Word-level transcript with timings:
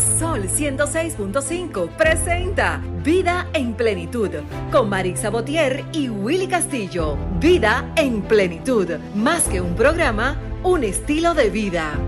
Sol 0.00 0.44
106.5 0.44 1.96
presenta 1.96 2.82
Vida 3.04 3.50
en 3.52 3.74
Plenitud 3.74 4.30
con 4.72 4.88
Marix 4.88 5.20
Sabotier 5.20 5.84
y 5.92 6.08
Willy 6.08 6.46
Castillo. 6.46 7.18
Vida 7.38 7.92
en 7.96 8.22
Plenitud, 8.22 8.88
más 9.14 9.46
que 9.48 9.60
un 9.60 9.74
programa, 9.76 10.40
un 10.62 10.84
estilo 10.84 11.34
de 11.34 11.50
vida. 11.50 11.98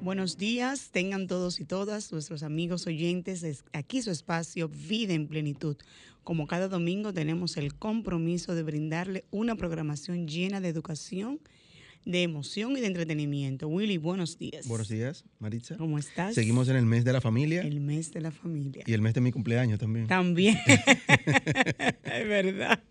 Buenos 0.00 0.38
días, 0.38 0.90
tengan 0.90 1.26
todos 1.26 1.60
y 1.60 1.66
todas 1.66 2.10
nuestros 2.10 2.42
amigos 2.42 2.86
oyentes. 2.86 3.64
Aquí 3.74 4.00
su 4.00 4.10
espacio 4.10 4.68
Vida 4.68 5.12
en 5.12 5.28
Plenitud. 5.28 5.76
Como 6.22 6.46
cada 6.46 6.68
domingo 6.68 7.12
tenemos 7.12 7.58
el 7.58 7.74
compromiso 7.74 8.54
de 8.54 8.62
brindarle 8.62 9.24
una 9.30 9.56
programación 9.56 10.26
llena 10.26 10.62
de 10.62 10.68
educación, 10.68 11.38
de 12.04 12.22
emoción 12.22 12.76
y 12.76 12.80
de 12.80 12.86
entretenimiento. 12.86 13.68
Willy, 13.68 13.98
buenos 13.98 14.38
días. 14.38 14.66
Buenos 14.66 14.88
días, 14.88 15.24
Maritza. 15.38 15.76
¿Cómo 15.76 15.98
estás? 15.98 16.34
Seguimos 16.34 16.68
en 16.68 16.76
el 16.76 16.86
mes 16.86 17.04
de 17.04 17.12
la 17.12 17.20
familia. 17.20 17.62
El 17.62 17.80
mes 17.80 18.12
de 18.12 18.20
la 18.20 18.30
familia. 18.30 18.84
Y 18.86 18.92
el 18.92 19.00
mes 19.00 19.14
de 19.14 19.20
mi 19.20 19.32
cumpleaños 19.32 19.78
también. 19.78 20.06
También. 20.06 20.58
es 20.66 22.28
verdad. 22.28 22.82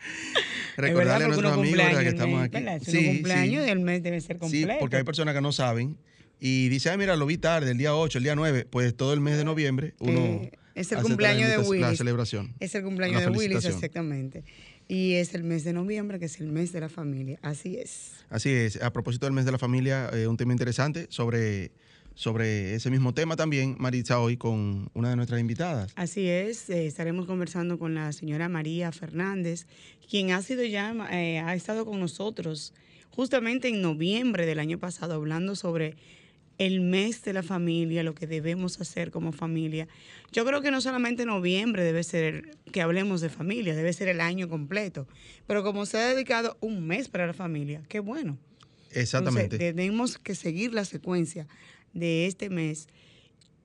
Recordarle 0.76 1.24
a 1.24 1.28
nuestros 1.28 1.52
amigos 1.52 1.98
que 1.98 2.08
estamos 2.08 2.42
aquí. 2.42 2.58
Sí, 2.82 3.06
cumpleaños 3.06 3.66
y 3.66 3.70
el 3.70 3.80
mes 3.80 4.02
debe 4.02 4.20
ser 4.20 4.38
completo. 4.38 4.72
Sí, 4.72 4.76
porque 4.78 4.96
hay 4.96 5.04
personas 5.04 5.34
que 5.34 5.40
no 5.40 5.52
saben 5.52 5.96
y 6.38 6.68
dice, 6.68 6.90
ah, 6.90 6.96
mira, 6.96 7.16
lo 7.16 7.26
vi 7.26 7.36
tarde, 7.36 7.70
el 7.70 7.78
día 7.78 7.94
8, 7.94 8.18
el 8.18 8.24
día 8.24 8.34
9, 8.34 8.66
pues 8.70 8.94
todo 8.96 9.12
el 9.12 9.20
mes 9.20 9.36
de 9.36 9.44
noviembre 9.44 9.94
uno... 9.98 10.20
Eh, 10.20 10.52
es 10.74 10.92
el 10.92 11.02
cumpleaños 11.02 11.50
de 11.50 11.58
Willis. 11.58 11.82
La 11.82 11.94
celebración. 11.96 12.54
Es 12.60 12.74
el 12.74 12.82
cumpleaños 12.82 13.20
de 13.22 13.28
Willis, 13.28 13.64
exactamente. 13.64 14.44
Y 14.90 15.12
es 15.14 15.34
el 15.34 15.44
mes 15.44 15.62
de 15.62 15.72
noviembre, 15.72 16.18
que 16.18 16.24
es 16.24 16.40
el 16.40 16.48
mes 16.48 16.72
de 16.72 16.80
la 16.80 16.88
familia. 16.88 17.38
Así 17.42 17.76
es. 17.76 18.10
Así 18.28 18.50
es. 18.50 18.82
A 18.82 18.92
propósito 18.92 19.24
del 19.24 19.32
mes 19.32 19.44
de 19.44 19.52
la 19.52 19.58
familia, 19.58 20.10
eh, 20.12 20.26
un 20.26 20.36
tema 20.36 20.50
interesante 20.50 21.06
sobre, 21.10 21.70
sobre 22.16 22.74
ese 22.74 22.90
mismo 22.90 23.14
tema 23.14 23.36
también, 23.36 23.76
Maritza, 23.78 24.18
hoy 24.18 24.36
con 24.36 24.90
una 24.92 25.10
de 25.10 25.14
nuestras 25.14 25.40
invitadas. 25.40 25.92
Así 25.94 26.26
es. 26.26 26.68
Eh, 26.70 26.86
estaremos 26.88 27.26
conversando 27.26 27.78
con 27.78 27.94
la 27.94 28.10
señora 28.12 28.48
María 28.48 28.90
Fernández, 28.90 29.68
quien 30.10 30.32
ha 30.32 30.42
sido 30.42 30.64
ya, 30.64 30.90
ha 30.90 31.54
estado 31.54 31.86
con 31.86 32.00
nosotros 32.00 32.74
justamente 33.10 33.68
en 33.68 33.82
noviembre 33.82 34.44
del 34.44 34.58
año 34.58 34.78
pasado 34.78 35.14
hablando 35.14 35.54
sobre 35.54 35.94
el 36.60 36.82
mes 36.82 37.22
de 37.22 37.32
la 37.32 37.42
familia, 37.42 38.02
lo 38.02 38.14
que 38.14 38.26
debemos 38.26 38.82
hacer 38.82 39.10
como 39.10 39.32
familia. 39.32 39.88
Yo 40.30 40.44
creo 40.44 40.60
que 40.60 40.70
no 40.70 40.82
solamente 40.82 41.24
noviembre 41.24 41.82
debe 41.82 42.04
ser 42.04 42.58
que 42.70 42.82
hablemos 42.82 43.22
de 43.22 43.30
familia, 43.30 43.74
debe 43.74 43.94
ser 43.94 44.08
el 44.08 44.20
año 44.20 44.46
completo. 44.46 45.08
Pero 45.46 45.62
como 45.62 45.86
se 45.86 45.96
ha 45.96 46.14
dedicado 46.14 46.58
un 46.60 46.86
mes 46.86 47.08
para 47.08 47.26
la 47.26 47.32
familia, 47.32 47.82
qué 47.88 47.98
bueno. 47.98 48.36
Exactamente. 48.92 49.56
tenemos 49.56 50.18
que 50.18 50.34
seguir 50.34 50.74
la 50.74 50.84
secuencia 50.84 51.46
de 51.94 52.26
este 52.26 52.50
mes 52.50 52.88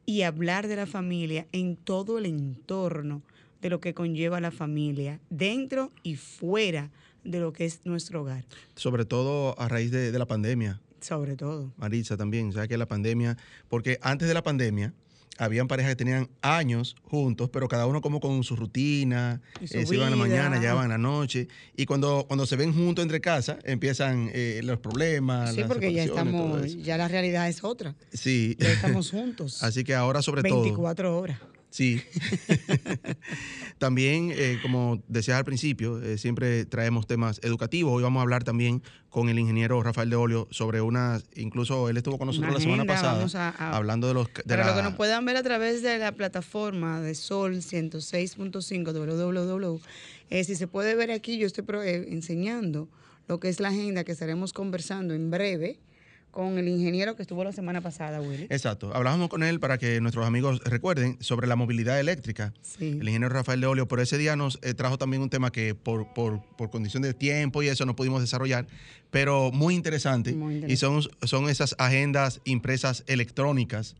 y 0.05 0.21
hablar 0.21 0.69
de 0.69 0.77
la 0.77 0.85
familia 0.85 1.47
en 1.51 1.75
todo 1.75 2.17
el 2.17 2.25
entorno 2.25 3.23
de 3.61 3.71
lo 3.71 3.81
que 3.81 3.93
conlleva 3.93 4.39
la 4.39 4.51
familia, 4.51 5.19
dentro 5.29 5.91
y 6.01 6.15
fuera 6.15 6.91
de 7.25 7.39
lo 7.39 7.51
que 7.51 7.65
es 7.65 7.85
nuestro 7.85 8.21
hogar. 8.21 8.45
Sobre 8.75 9.03
todo 9.03 9.59
a 9.59 9.67
raíz 9.67 9.91
de 9.91 10.17
la 10.17 10.27
pandemia 10.27 10.79
sobre 11.01 11.35
todo. 11.35 11.73
Marisa 11.77 12.17
también, 12.17 12.51
sea 12.51 12.67
que 12.67 12.77
la 12.77 12.87
pandemia, 12.87 13.37
porque 13.69 13.99
antes 14.01 14.27
de 14.27 14.33
la 14.33 14.43
pandemia, 14.43 14.93
habían 15.37 15.67
parejas 15.67 15.91
que 15.91 15.95
tenían 15.97 16.29
años 16.41 16.95
juntos, 17.03 17.49
pero 17.49 17.67
cada 17.67 17.85
uno 17.87 18.01
como 18.01 18.19
con 18.19 18.43
su 18.43 18.55
rutina, 18.55 19.41
eh, 19.61 19.85
se 19.85 19.95
iban 19.95 20.11
en 20.11 20.11
la 20.11 20.25
mañana, 20.25 20.59
llegaban 20.59 20.85
en 20.85 20.91
la 20.91 20.97
noche, 20.97 21.47
y 21.75 21.85
cuando, 21.85 22.25
cuando 22.27 22.45
se 22.45 22.55
ven 22.55 22.73
juntos 22.73 23.03
entre 23.03 23.21
casa, 23.21 23.57
empiezan 23.63 24.29
eh, 24.33 24.61
los 24.63 24.79
problemas. 24.79 25.53
Sí, 25.53 25.63
porque 25.67 25.93
ya 25.93 26.03
estamos, 26.03 26.75
ya 26.77 26.97
la 26.97 27.07
realidad 27.07 27.49
es 27.49 27.63
otra. 27.63 27.95
Sí. 28.13 28.55
Ya 28.59 28.71
estamos 28.71 29.11
juntos. 29.11 29.61
Así 29.63 29.83
que 29.83 29.95
ahora 29.95 30.21
sobre 30.21 30.43
todo. 30.43 30.61
24 30.61 31.17
horas. 31.17 31.39
Sí. 31.75 32.01
también, 33.79 34.31
eh, 34.33 34.59
como 34.61 35.03
decías 35.09 35.37
al 35.37 35.43
principio, 35.43 36.01
eh, 36.01 36.17
siempre 36.17 36.63
traemos 36.63 37.05
temas 37.05 37.41
educativos. 37.43 37.91
Hoy 37.91 38.01
vamos 38.01 38.21
a 38.21 38.23
hablar 38.23 38.45
también 38.45 38.81
con 39.09 39.27
el 39.27 39.37
ingeniero 39.37 39.83
Rafael 39.83 40.09
de 40.09 40.15
Olio 40.15 40.47
sobre 40.51 40.79
una, 40.79 41.19
incluso 41.35 41.89
él 41.89 41.97
estuvo 41.97 42.17
con 42.17 42.27
nosotros 42.27 42.53
la 42.53 42.61
semana 42.61 42.85
pasada 42.85 43.53
hablando 43.59 44.07
de 44.07 44.13
los... 44.13 44.27
De 44.33 44.43
para 44.55 44.67
lo 44.67 44.73
que 44.73 44.83
nos 44.83 44.93
puedan 44.93 45.25
ver 45.25 45.35
a 45.35 45.43
través 45.43 45.81
de 45.81 45.97
la 45.97 46.13
plataforma 46.13 47.01
de 47.01 47.13
Sol 47.13 47.55
106.5 47.55 48.93
www. 48.93 49.81
Eh, 50.29 50.45
si 50.45 50.55
se 50.55 50.67
puede 50.67 50.95
ver 50.95 51.11
aquí, 51.11 51.37
yo 51.37 51.45
estoy 51.45 51.65
eh, 51.83 52.07
enseñando 52.09 52.87
lo 53.27 53.41
que 53.41 53.49
es 53.49 53.59
la 53.59 53.67
agenda 53.67 54.05
que 54.05 54.13
estaremos 54.13 54.53
conversando 54.53 55.13
en 55.13 55.29
breve 55.29 55.81
con 56.35 56.57
el 56.57 56.67
ingeniero 56.67 57.15
que 57.15 57.21
estuvo 57.21 57.45
la 57.45 57.53
semana 57.53 57.79
pasada, 57.79 58.19
Willy. 58.19 58.47
Exacto. 58.49 58.93
Hablábamos 58.93 59.29
con 59.29 59.41
él 59.41 59.61
para 59.61 59.77
que 59.77 60.01
nuestros 60.01 60.27
amigos 60.27 60.59
recuerden 60.65 61.15
sobre 61.21 61.47
la 61.47 61.55
movilidad 61.55 61.97
eléctrica. 61.97 62.53
Sí. 62.61 62.89
El 62.89 63.07
ingeniero 63.07 63.29
Rafael 63.29 63.61
Leolio 63.61 63.87
por 63.87 64.01
ese 64.01 64.17
día 64.17 64.35
nos 64.35 64.59
eh, 64.61 64.73
trajo 64.73 64.97
también 64.97 65.21
un 65.21 65.29
tema 65.29 65.49
que 65.49 65.75
por, 65.75 66.13
por, 66.13 66.43
por, 66.57 66.69
condición 66.69 67.03
de 67.03 67.13
tiempo 67.13 67.63
y 67.63 67.69
eso 67.69 67.85
no 67.85 67.95
pudimos 67.95 68.19
desarrollar, 68.19 68.67
pero 69.11 69.49
muy 69.53 69.75
interesante. 69.75 70.35
Y 70.67 70.75
son, 70.75 71.03
son 71.23 71.47
esas 71.47 71.73
agendas 71.79 72.41
impresas 72.43 73.05
electrónicas 73.07 73.95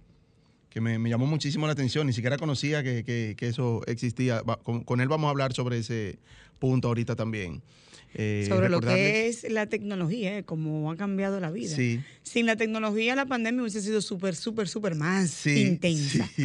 que 0.69 0.81
me, 0.81 1.09
llamó 1.09 1.28
muchísimo 1.28 1.67
la 1.67 1.72
atención. 1.72 2.06
Ni 2.06 2.12
siquiera 2.12 2.38
conocía 2.38 2.84
que, 2.84 3.38
eso 3.40 3.81
existía. 3.88 4.44
con 4.44 5.00
él 5.00 5.07
vamos 5.07 5.29
a 5.29 5.31
hablar 5.31 5.53
sobre 5.53 5.78
ese 5.78 6.19
punto 6.59 6.90
ahorita 6.90 7.16
también. 7.16 7.62
Eh, 8.18 8.46
sobre 8.48 8.70
lo 8.70 8.80
que 8.80 9.28
es 9.28 9.44
la 9.52 9.66
tecnología, 9.66 10.38
eh, 10.38 10.44
cómo 10.44 10.90
ha 10.90 10.96
cambiado 10.96 11.42
la 11.42 11.52
vida. 11.52 11.76
Sin 12.24 12.46
la 12.46 12.56
tecnología, 12.56 13.14
la 13.14 13.26
pandemia 13.26 13.62
hubiese 13.62 13.81
sido 13.81 14.00
súper, 14.02 14.38
súper, 14.38 14.70
súper 14.70 14.96
más 14.96 15.46
intensa. 15.46 16.30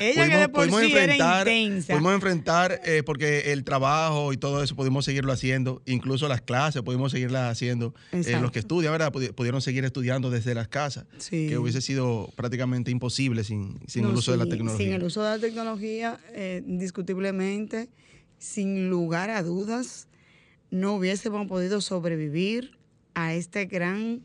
Ella 0.00 0.28
que 0.28 0.36
de 0.38 0.48
por 0.48 0.70
sí 0.70 0.90
era 0.90 1.42
intensa. 1.44 1.92
Pudimos 1.92 2.14
enfrentar, 2.14 2.80
eh, 2.86 3.02
porque 3.04 3.52
el 3.52 3.62
trabajo 3.62 4.32
y 4.32 4.38
todo 4.38 4.62
eso 4.62 4.74
pudimos 4.74 5.04
seguirlo 5.04 5.32
haciendo, 5.32 5.82
incluso 5.84 6.28
las 6.28 6.40
clases 6.40 6.80
pudimos 6.80 7.12
seguirlas 7.12 7.52
haciendo. 7.52 7.94
los 8.12 8.50
que 8.50 8.60
estudian, 8.60 8.92
¿verdad? 8.92 9.12
Pudieron 9.12 9.60
seguir 9.60 9.84
estudiando 9.84 10.30
desde 10.30 10.54
las 10.54 10.68
casas, 10.68 11.04
que 11.28 11.58
hubiese 11.58 11.82
sido 11.82 12.32
prácticamente 12.36 12.90
imposible 12.90 13.44
sin, 13.44 13.80
sin 13.86 14.06
el 14.06 14.14
uso 14.14 14.32
de 14.32 14.38
la 14.38 14.46
tecnología. 14.46 14.86
Sin 14.86 14.94
el 14.94 15.02
uso 15.02 15.22
de 15.22 15.28
la 15.28 15.38
tecnología, 15.38 16.18
indiscutiblemente 16.66 17.90
sin 18.38 18.90
lugar 18.90 19.30
a 19.30 19.42
dudas, 19.42 20.08
no 20.70 20.94
hubiésemos 20.94 21.46
podido 21.46 21.80
sobrevivir 21.80 22.76
a, 23.14 23.34
este 23.34 23.66
gran, 23.66 24.22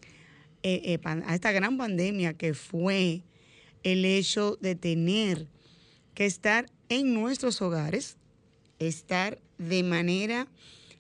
eh, 0.64 0.82
eh, 0.86 1.00
a 1.04 1.36
esta 1.36 1.52
gran 1.52 1.78
pandemia 1.78 2.34
que 2.34 2.54
fue 2.54 3.24
el 3.84 4.06
hecho 4.06 4.58
de 4.62 4.76
tener 4.76 5.48
que 6.14 6.26
estar 6.26 6.66
en 6.90 7.14
nuestros 7.14 7.62
hogares, 7.62 8.18
estar 8.80 9.40
de 9.58 9.84
manera 9.84 10.48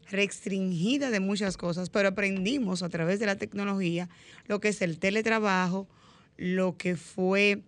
restringida 0.09 1.09
de 1.09 1.19
muchas 1.19 1.57
cosas, 1.57 1.89
pero 1.89 2.09
aprendimos 2.09 2.83
a 2.83 2.89
través 2.89 3.19
de 3.19 3.25
la 3.25 3.37
tecnología 3.37 4.09
lo 4.47 4.59
que 4.59 4.69
es 4.69 4.81
el 4.81 4.99
teletrabajo, 4.99 5.87
lo 6.37 6.77
que 6.77 6.95
fue 6.95 7.61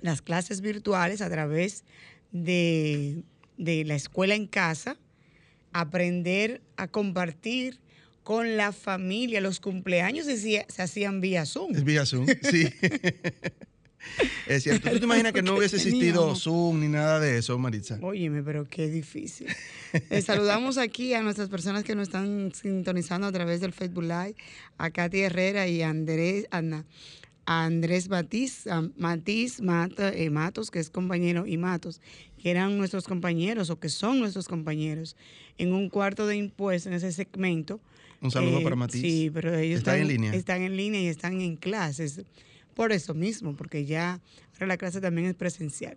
las 0.00 0.22
clases 0.22 0.60
virtuales 0.60 1.22
a 1.22 1.30
través 1.30 1.84
de 2.32 3.22
de 3.56 3.84
la 3.84 3.94
escuela 3.94 4.34
en 4.34 4.46
casa, 4.46 4.96
aprender 5.72 6.62
a 6.76 6.88
compartir 6.88 7.80
con 8.22 8.56
la 8.56 8.72
familia. 8.72 9.40
Los 9.40 9.60
cumpleaños 9.60 10.26
se, 10.26 10.66
hacían 10.78 11.20
vía 11.20 11.46
Zoom. 11.46 11.72
Vía 11.84 12.04
Zoom, 12.04 12.26
sí. 12.42 12.68
es 14.48 14.62
cierto. 14.62 14.90
¿Tú 14.90 14.98
te 14.98 15.04
imaginas 15.04 15.32
que 15.32 15.42
no 15.42 15.56
hubiese 15.56 15.76
existido 15.76 16.34
Zoom 16.34 16.80
ni 16.80 16.88
nada 16.88 17.20
de 17.20 17.38
eso, 17.38 17.58
Maritza? 17.58 17.98
Óyeme, 18.02 18.42
pero 18.42 18.64
qué 18.68 18.88
difícil. 18.88 19.46
saludamos 20.24 20.78
aquí 20.78 21.14
a 21.14 21.22
nuestras 21.22 21.48
personas 21.48 21.84
que 21.84 21.94
nos 21.94 22.08
están 22.08 22.52
sintonizando 22.54 23.26
a 23.26 23.32
través 23.32 23.60
del 23.60 23.72
Facebook 23.72 24.04
Live, 24.04 24.34
a 24.78 24.90
Katy 24.90 25.20
Herrera 25.20 25.68
y 25.68 25.82
a 25.82 25.90
Andrés, 25.90 26.46
Ana, 26.50 26.84
a 27.46 27.64
Andrés 27.64 28.08
Batiz, 28.08 28.66
a 28.66 28.82
Matiz 28.96 29.60
eh, 29.60 30.30
Matos, 30.30 30.70
que 30.70 30.80
es 30.80 30.90
compañero, 30.90 31.46
y 31.46 31.56
Matos, 31.56 32.00
que 32.42 32.50
eran 32.50 32.76
nuestros 32.76 33.06
compañeros 33.06 33.70
o 33.70 33.78
que 33.78 33.88
son 33.88 34.18
nuestros 34.18 34.48
compañeros 34.48 35.16
en 35.56 35.72
un 35.72 35.88
cuarto 35.88 36.26
de 36.26 36.36
impuestos 36.36 36.88
en 36.88 36.94
ese 36.94 37.12
segmento. 37.12 37.80
Un 38.20 38.30
saludo 38.30 38.62
para 38.62 38.74
eh, 38.74 38.78
Matiz. 38.78 39.00
Sí, 39.00 39.30
pero 39.32 39.56
ellos 39.56 39.78
están, 39.78 40.00
en 40.00 40.08
línea. 40.08 40.34
Están 40.34 40.62
en 40.62 40.76
línea 40.76 41.00
y 41.00 41.06
están 41.06 41.40
en 41.40 41.56
clases. 41.56 42.20
Por 42.74 42.92
eso 42.92 43.14
mismo, 43.14 43.56
porque 43.56 43.86
ya 43.86 44.20
ahora 44.54 44.66
la 44.66 44.76
clase 44.76 45.00
también 45.00 45.28
es 45.28 45.34
presencial. 45.34 45.96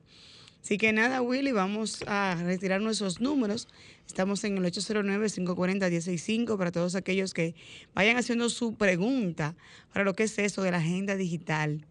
Así 0.64 0.78
que 0.78 0.92
nada, 0.94 1.22
Willy, 1.22 1.52
vamos 1.52 2.04
a 2.08 2.36
retirar 2.36 2.82
nuestros 2.82 3.22
números. 3.22 3.68
Estamos 4.08 4.44
en 4.44 4.58
el 4.58 4.66
809-540-165 4.66 6.58
para 6.58 6.72
todos 6.72 6.96
aquellos 6.96 7.34
que 7.34 7.56
vayan 7.94 8.18
haciendo 8.18 8.50
su 8.50 8.76
pregunta 8.76 9.56
para 9.94 10.04
lo 10.04 10.14
que 10.14 10.24
es 10.24 10.38
eso 10.38 10.62
de 10.62 10.72
la 10.72 10.78
agenda 10.78 11.16
digital. 11.16 11.86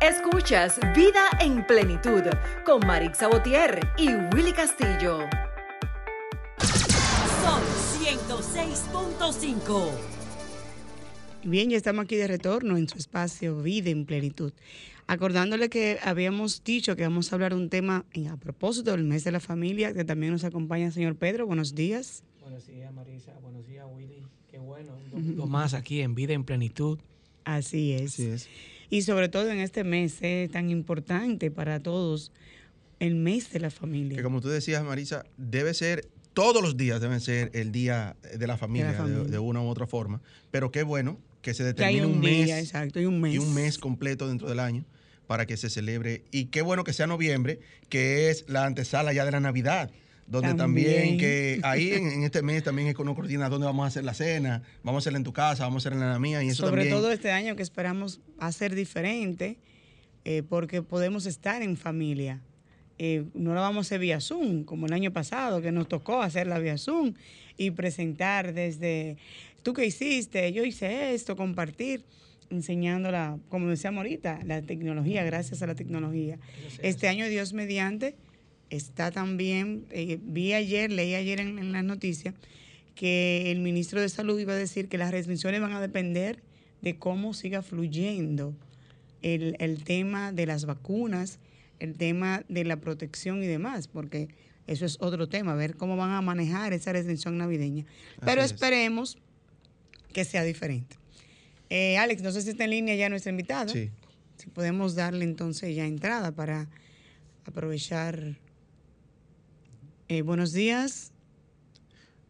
Escuchas 0.00 0.80
Vida 0.96 1.28
en 1.40 1.66
Plenitud 1.66 2.22
con 2.64 2.86
Marix 2.86 3.18
Sabotier 3.18 3.80
y 3.98 4.08
Willy 4.34 4.52
Castillo. 4.52 5.28
Son 7.42 7.60
106.5. 8.00 9.90
Bien, 11.44 11.68
ya 11.68 11.76
estamos 11.76 12.04
aquí 12.04 12.16
de 12.16 12.26
retorno 12.28 12.78
en 12.78 12.88
su 12.88 12.96
espacio 12.96 13.60
Vida 13.60 13.90
en 13.90 14.06
Plenitud 14.06 14.54
acordándole 15.06 15.68
que 15.68 15.98
habíamos 16.04 16.62
dicho 16.62 16.94
que 16.94 17.02
vamos 17.02 17.32
a 17.32 17.34
hablar 17.34 17.52
un 17.52 17.68
tema 17.68 18.04
a 18.30 18.36
propósito 18.36 18.92
del 18.92 19.02
mes 19.02 19.24
de 19.24 19.32
la 19.32 19.40
familia, 19.40 19.92
que 19.92 20.04
también 20.04 20.30
nos 20.32 20.44
acompaña 20.44 20.86
el 20.86 20.92
señor 20.92 21.16
Pedro. 21.16 21.48
Buenos 21.48 21.74
días. 21.74 22.22
Buenos 22.40 22.64
días, 22.68 22.94
Marisa. 22.94 23.32
Buenos 23.42 23.66
días, 23.66 23.84
Willy. 23.92 24.24
Qué 24.48 24.60
bueno, 24.60 24.92
un 24.94 25.10
domingo 25.10 25.46
más 25.48 25.74
aquí 25.74 26.00
en 26.00 26.14
Vida 26.14 26.32
en 26.32 26.44
Plenitud. 26.44 27.00
Así 27.44 27.92
es. 27.92 28.12
Así 28.12 28.26
es. 28.26 28.48
Y 28.90 29.02
sobre 29.02 29.28
todo 29.28 29.50
en 29.50 29.58
este 29.58 29.84
mes 29.84 30.18
eh, 30.20 30.48
tan 30.52 30.68
importante 30.68 31.50
para 31.50 31.80
todos, 31.80 32.32
el 32.98 33.14
mes 33.14 33.50
de 33.52 33.60
la 33.60 33.70
familia. 33.70 34.16
Que 34.16 34.22
como 34.22 34.40
tú 34.40 34.48
decías, 34.48 34.84
Marisa, 34.84 35.24
debe 35.36 35.72
ser 35.72 36.08
todos 36.34 36.62
los 36.62 36.76
días 36.76 37.00
deben 37.00 37.20
ser 37.20 37.50
el 37.54 37.72
día 37.72 38.16
de 38.36 38.46
la 38.46 38.56
familia, 38.56 38.92
de, 38.92 39.38
una 39.38 39.60
u 39.60 39.68
otra 39.68 39.86
forma. 39.86 40.20
Pero 40.50 40.70
qué 40.70 40.82
bueno 40.82 41.18
que 41.42 41.54
se 41.54 41.64
determine 41.64 42.06
un, 42.06 42.20
mes, 42.20 42.50
exacto, 42.50 43.00
y 43.00 43.06
un 43.06 43.20
mes. 43.20 43.34
Y 43.34 43.38
un 43.38 43.52
mes 43.54 43.78
completo 43.78 44.28
dentro 44.28 44.48
del 44.48 44.60
año 44.60 44.84
para 45.26 45.46
que 45.46 45.56
se 45.56 45.70
celebre. 45.70 46.24
Y 46.30 46.46
qué 46.46 46.62
bueno 46.62 46.84
que 46.84 46.92
sea 46.92 47.06
noviembre, 47.06 47.60
que 47.88 48.30
es 48.30 48.44
la 48.48 48.64
antesala 48.64 49.12
ya 49.12 49.24
de 49.24 49.32
la 49.32 49.40
Navidad 49.40 49.90
donde 50.30 50.54
también, 50.54 51.18
que 51.18 51.58
ahí 51.64 51.90
en, 51.90 52.22
este 52.22 52.40
mes 52.42 52.62
también 52.62 52.86
es 52.86 52.94
uno 52.96 53.16
coordina 53.16 53.48
dónde 53.48 53.66
vamos 53.66 53.84
a 53.84 53.88
hacer 53.88 54.04
la 54.04 54.14
cena, 54.14 54.62
vamos 54.84 55.00
a 55.00 55.02
hacerla 55.02 55.18
en 55.18 55.24
tu 55.24 55.32
casa, 55.32 55.64
vamos 55.64 55.84
a 55.84 55.88
hacerla 55.88 56.06
en 56.06 56.12
la 56.12 56.18
mía 56.20 56.42
y 56.44 56.48
eso 56.48 56.66
Sobre 56.66 56.86
todo 56.86 57.10
este 57.10 57.32
año 57.32 57.56
que 57.56 57.62
esperamos 57.62 58.20
hacer 58.38 58.76
diferente, 58.76 59.58
eh, 60.24 60.44
porque 60.48 60.82
podemos 60.82 61.26
estar 61.26 61.62
en 61.62 61.76
familia. 61.76 62.40
Eh, 62.98 63.24
no 63.34 63.54
la 63.54 63.60
vamos 63.60 63.78
a 63.78 63.88
hacer 63.88 64.00
vía 64.00 64.20
Zoom, 64.20 64.62
como 64.62 64.86
el 64.86 64.92
año 64.92 65.12
pasado, 65.12 65.60
que 65.60 65.72
nos 65.72 65.88
tocó 65.88 66.22
hacerla 66.22 66.60
vía 66.60 66.78
Zoom 66.78 67.14
y 67.56 67.72
presentar 67.72 68.54
desde, 68.54 69.16
tú 69.64 69.72
qué 69.72 69.84
hiciste, 69.86 70.52
yo 70.52 70.64
hice 70.64 71.12
esto, 71.12 71.34
compartir 71.34 72.04
enseñándola, 72.50 73.38
como 73.48 73.68
decíamos 73.68 73.98
ahorita, 73.98 74.40
la 74.44 74.62
tecnología, 74.62 75.24
gracias 75.24 75.62
a 75.62 75.66
la 75.66 75.74
tecnología. 75.74 76.38
Este 76.82 77.08
año, 77.08 77.26
Dios 77.26 77.52
mediante, 77.52 78.16
está 78.70 79.10
también, 79.10 79.84
eh, 79.90 80.18
vi 80.22 80.52
ayer, 80.52 80.90
leí 80.90 81.14
ayer 81.14 81.40
en, 81.40 81.72
las 81.72 81.84
noticias, 81.84 82.34
que 82.94 83.50
el 83.50 83.60
ministro 83.60 84.00
de 84.00 84.08
Salud 84.08 84.38
iba 84.38 84.52
a 84.52 84.56
decir 84.56 84.88
que 84.88 84.98
las 84.98 85.10
restricciones 85.10 85.60
van 85.60 85.72
a 85.72 85.80
depender 85.80 86.42
de 86.82 86.96
cómo 86.96 87.34
siga 87.34 87.62
fluyendo 87.62 88.54
el, 89.22 89.56
el 89.58 89.84
tema 89.84 90.32
de 90.32 90.46
las 90.46 90.64
vacunas, 90.64 91.38
el 91.78 91.96
tema 91.96 92.44
de 92.48 92.64
la 92.64 92.76
protección 92.76 93.42
y 93.42 93.46
demás, 93.46 93.88
porque 93.88 94.28
eso 94.66 94.86
es 94.86 94.98
otro 95.00 95.28
tema, 95.28 95.54
ver 95.54 95.76
cómo 95.76 95.96
van 95.96 96.10
a 96.12 96.20
manejar 96.20 96.72
esa 96.72 96.92
restricción 96.92 97.36
navideña. 97.38 97.86
Pero 98.24 98.42
esperemos 98.42 99.18
que 100.12 100.24
sea 100.24 100.44
diferente. 100.44 100.96
Eh, 101.70 101.96
Alex, 101.98 102.22
no 102.22 102.32
sé 102.32 102.42
si 102.42 102.50
está 102.50 102.64
en 102.64 102.70
línea 102.70 102.94
ya 102.94 103.08
nuestra 103.08 103.30
invitada. 103.30 103.72
Sí. 103.72 103.90
Si 104.36 104.48
podemos 104.48 104.94
darle 104.94 105.24
entonces 105.24 105.74
ya 105.74 105.86
entrada 105.86 106.32
para 106.32 106.68
aprovechar. 107.44 108.38
Eh, 110.10 110.22
buenos 110.22 110.52
días. 110.52 111.12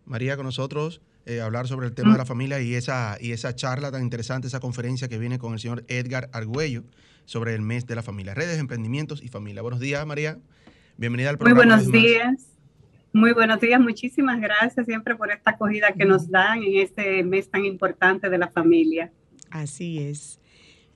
María, 0.04 0.36
con 0.36 0.44
nosotros. 0.44 1.00
Eh, 1.24 1.40
hablar 1.40 1.66
sobre 1.66 1.86
el 1.86 1.94
tema 1.94 2.12
de 2.12 2.18
la 2.18 2.26
familia 2.26 2.60
y 2.60 2.74
esa, 2.74 3.16
y 3.18 3.32
esa 3.32 3.54
charla 3.54 3.90
tan 3.90 4.02
interesante, 4.02 4.48
esa 4.48 4.60
conferencia 4.60 5.08
que 5.08 5.16
viene 5.16 5.38
con 5.38 5.54
el 5.54 5.60
señor 5.60 5.86
Edgar 5.88 6.28
Argüello 6.34 6.84
sobre 7.24 7.54
el 7.54 7.62
mes 7.62 7.86
de 7.86 7.94
la 7.94 8.02
familia, 8.02 8.34
redes, 8.34 8.58
emprendimientos 8.58 9.22
y 9.22 9.28
familia. 9.28 9.62
Buenos 9.62 9.80
días, 9.80 10.04
María. 10.04 10.36
Bienvenida 10.98 11.30
al 11.30 11.38
programa. 11.38 11.76
Muy 11.76 11.86
buenos 11.86 11.90
días. 11.90 12.46
Muy 13.14 13.32
buenos 13.32 13.60
días, 13.62 13.80
muchísimas 13.80 14.42
gracias 14.42 14.84
siempre 14.84 15.16
por 15.16 15.32
esta 15.32 15.52
acogida 15.52 15.92
que 15.92 16.04
nos 16.04 16.30
dan 16.30 16.62
en 16.62 16.80
este 16.80 17.24
mes 17.24 17.48
tan 17.48 17.64
importante 17.64 18.28
de 18.28 18.36
la 18.36 18.48
familia. 18.48 19.10
Así 19.48 20.00
es. 20.00 20.38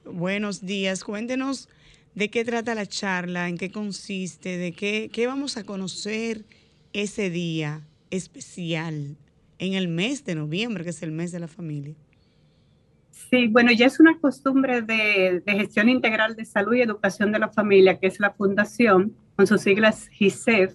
Buenos 0.05 0.67
días. 0.67 1.03
Cuéntenos 1.03 1.71
de 2.15 2.29
qué 2.29 2.45
trata 2.45 2.75
la 2.75 2.85
charla, 2.85 3.49
en 3.49 3.57
qué 3.57 3.71
consiste, 3.71 4.59
de 4.59 4.73
qué, 4.73 5.09
qué 5.11 5.27
vamos 5.27 5.57
a 5.57 5.65
conocer 5.65 6.45
ese 6.95 7.29
día 7.29 7.83
especial 8.11 9.17
en 9.59 9.75
el 9.75 9.89
mes 9.89 10.25
de 10.25 10.37
noviembre, 10.37 10.85
que 10.85 10.91
es 10.91 11.03
el 11.03 11.13
mes 11.13 11.33
de 11.33 11.41
la 11.41 11.49
familia. 11.49 11.95
Sí, 13.11 13.49
bueno, 13.49 13.73
ya 13.73 13.87
es 13.87 14.01
una 14.01 14.19
costumbre 14.19 14.83
de, 14.83 15.43
gestión 15.45 15.89
integral 15.89 16.37
de 16.37 16.45
salud 16.45 16.75
y 16.75 16.83
educación 16.83 17.33
de 17.33 17.41
la 17.41 17.49
familia, 17.49 17.99
que 17.99 18.07
es 18.07 18.21
la 18.21 18.31
fundación, 18.31 19.15
con 19.37 19.47
sus 19.47 19.63
siglas 19.63 20.09
GISEF. 20.09 20.75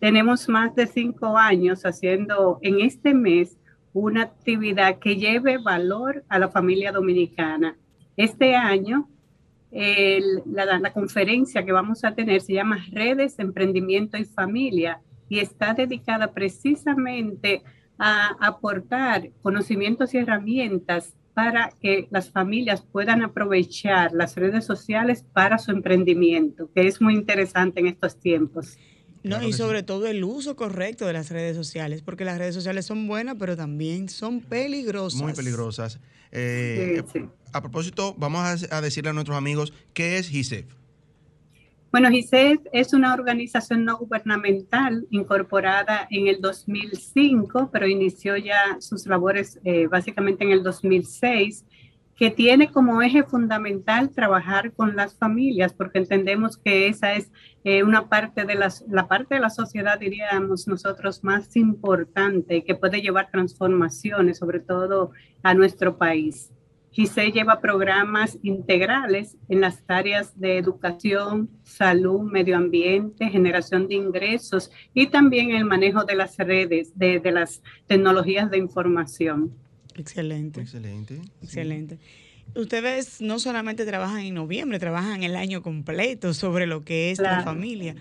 Tenemos 0.00 0.48
más 0.48 0.74
de 0.74 0.86
cinco 0.86 1.38
años 1.38 1.82
haciendo 1.84 2.58
en 2.62 2.80
este 2.80 3.14
mes 3.14 3.56
una 3.92 4.22
actividad 4.22 4.98
que 4.98 5.16
lleve 5.16 5.58
valor 5.58 6.24
a 6.28 6.40
la 6.40 6.48
familia 6.48 6.90
dominicana. 6.90 7.76
Este 8.16 8.56
año, 8.56 9.08
la, 9.70 10.92
conferencia 10.92 11.64
que 11.64 11.72
vamos 11.72 12.04
a 12.04 12.14
tener 12.14 12.40
se 12.40 12.54
llama 12.54 12.84
Redes, 12.90 13.38
Emprendimiento 13.38 14.16
y 14.16 14.24
Familia 14.24 15.00
y 15.32 15.38
está 15.38 15.72
dedicada 15.72 16.34
precisamente 16.34 17.62
a 17.96 18.36
aportar 18.38 19.30
conocimientos 19.40 20.12
y 20.12 20.18
herramientas 20.18 21.14
para 21.32 21.70
que 21.80 22.06
las 22.10 22.28
familias 22.28 22.82
puedan 22.82 23.22
aprovechar 23.22 24.12
las 24.12 24.36
redes 24.36 24.66
sociales 24.66 25.24
para 25.32 25.56
su 25.56 25.70
emprendimiento, 25.70 26.70
que 26.74 26.86
es 26.86 27.00
muy 27.00 27.14
interesante 27.14 27.80
en 27.80 27.86
estos 27.86 28.20
tiempos. 28.20 28.76
No, 29.22 29.42
y 29.42 29.54
sobre 29.54 29.82
todo 29.82 30.06
el 30.06 30.22
uso 30.22 30.54
correcto 30.54 31.06
de 31.06 31.14
las 31.14 31.30
redes 31.30 31.56
sociales, 31.56 32.02
porque 32.02 32.26
las 32.26 32.36
redes 32.36 32.54
sociales 32.54 32.84
son 32.84 33.08
buenas, 33.08 33.36
pero 33.38 33.56
también 33.56 34.10
son 34.10 34.42
peligrosas. 34.42 35.22
Muy 35.22 35.32
peligrosas. 35.32 35.98
Eh, 36.30 37.02
a 37.54 37.60
propósito, 37.62 38.14
vamos 38.18 38.66
a, 38.70 38.80
decirle 38.82 39.08
a 39.08 39.12
nuestros 39.14 39.38
amigos, 39.38 39.72
¿qué 39.94 40.18
es 40.18 40.28
GISEF? 40.28 40.66
Bueno, 41.92 42.08
GISEF 42.08 42.58
es 42.72 42.94
una 42.94 43.12
organización 43.12 43.84
no 43.84 43.98
gubernamental 43.98 45.06
incorporada 45.10 46.06
en 46.08 46.26
el 46.26 46.40
2005, 46.40 47.68
pero 47.70 47.86
inició 47.86 48.38
ya 48.38 48.78
sus 48.80 49.06
labores 49.06 49.60
eh, 49.62 49.88
básicamente 49.88 50.42
en 50.42 50.52
el 50.52 50.62
2006 50.62 51.66
que 52.16 52.30
tiene 52.30 52.72
como 52.72 53.02
eje 53.02 53.24
fundamental 53.24 54.08
trabajar 54.08 54.72
con 54.72 54.96
las 54.96 55.18
familias, 55.18 55.74
porque 55.74 55.98
entendemos 55.98 56.56
que 56.56 56.86
esa 56.86 57.12
es 57.12 57.30
eh, 57.62 57.82
una 57.82 58.08
parte 58.08 58.46
de 58.46 58.54
las, 58.54 58.86
la 58.88 59.06
parte 59.06 59.34
de 59.34 59.42
la 59.42 59.50
sociedad, 59.50 59.98
diríamos 59.98 60.66
nosotros, 60.66 61.22
más 61.22 61.54
importante 61.56 62.64
que 62.64 62.74
puede 62.74 63.02
llevar 63.02 63.30
transformaciones, 63.30 64.38
sobre 64.38 64.60
todo 64.60 65.10
a 65.42 65.52
nuestro 65.52 65.98
país. 65.98 66.52
GISE 66.92 67.32
lleva 67.32 67.60
programas 67.60 68.38
integrales 68.42 69.36
en 69.48 69.62
las 69.62 69.82
áreas 69.88 70.38
de 70.38 70.58
educación, 70.58 71.50
salud, 71.62 72.20
medio 72.20 72.56
ambiente, 72.56 73.28
generación 73.30 73.88
de 73.88 73.94
ingresos 73.94 74.70
y 74.92 75.06
también 75.06 75.52
el 75.52 75.64
manejo 75.64 76.04
de 76.04 76.14
las 76.14 76.36
redes, 76.36 76.96
de, 76.96 77.18
de 77.18 77.32
las 77.32 77.62
tecnologías 77.86 78.50
de 78.50 78.58
información. 78.58 79.52
Excelente. 79.96 80.60
Excelente. 80.60 81.20
Excelente. 81.42 81.98
ustedes 82.54 83.20
no 83.20 83.38
solamente 83.38 83.86
trabajan 83.86 84.20
en 84.20 84.34
noviembre, 84.34 84.78
trabajan 84.78 85.22
el 85.22 85.36
año 85.36 85.62
completo 85.62 86.34
sobre 86.34 86.66
lo 86.66 86.82
que 86.82 87.10
es 87.10 87.18
la 87.18 87.42
familia. 87.42 87.96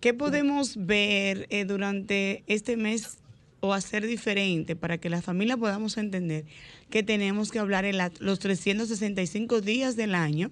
¿Qué 0.00 0.14
podemos 0.14 0.86
ver 0.86 1.46
eh, 1.50 1.64
durante 1.64 2.42
este 2.46 2.76
mes 2.76 3.19
o 3.60 3.74
hacer 3.74 4.06
diferente 4.06 4.76
para 4.76 4.98
que 4.98 5.10
la 5.10 5.22
familia 5.22 5.56
podamos 5.56 5.96
entender 5.96 6.44
que 6.88 7.02
tenemos 7.02 7.50
que 7.50 7.58
hablar 7.58 7.84
en 7.84 7.96
los 8.20 8.38
365 8.38 9.60
días 9.60 9.96
del 9.96 10.14
año? 10.14 10.50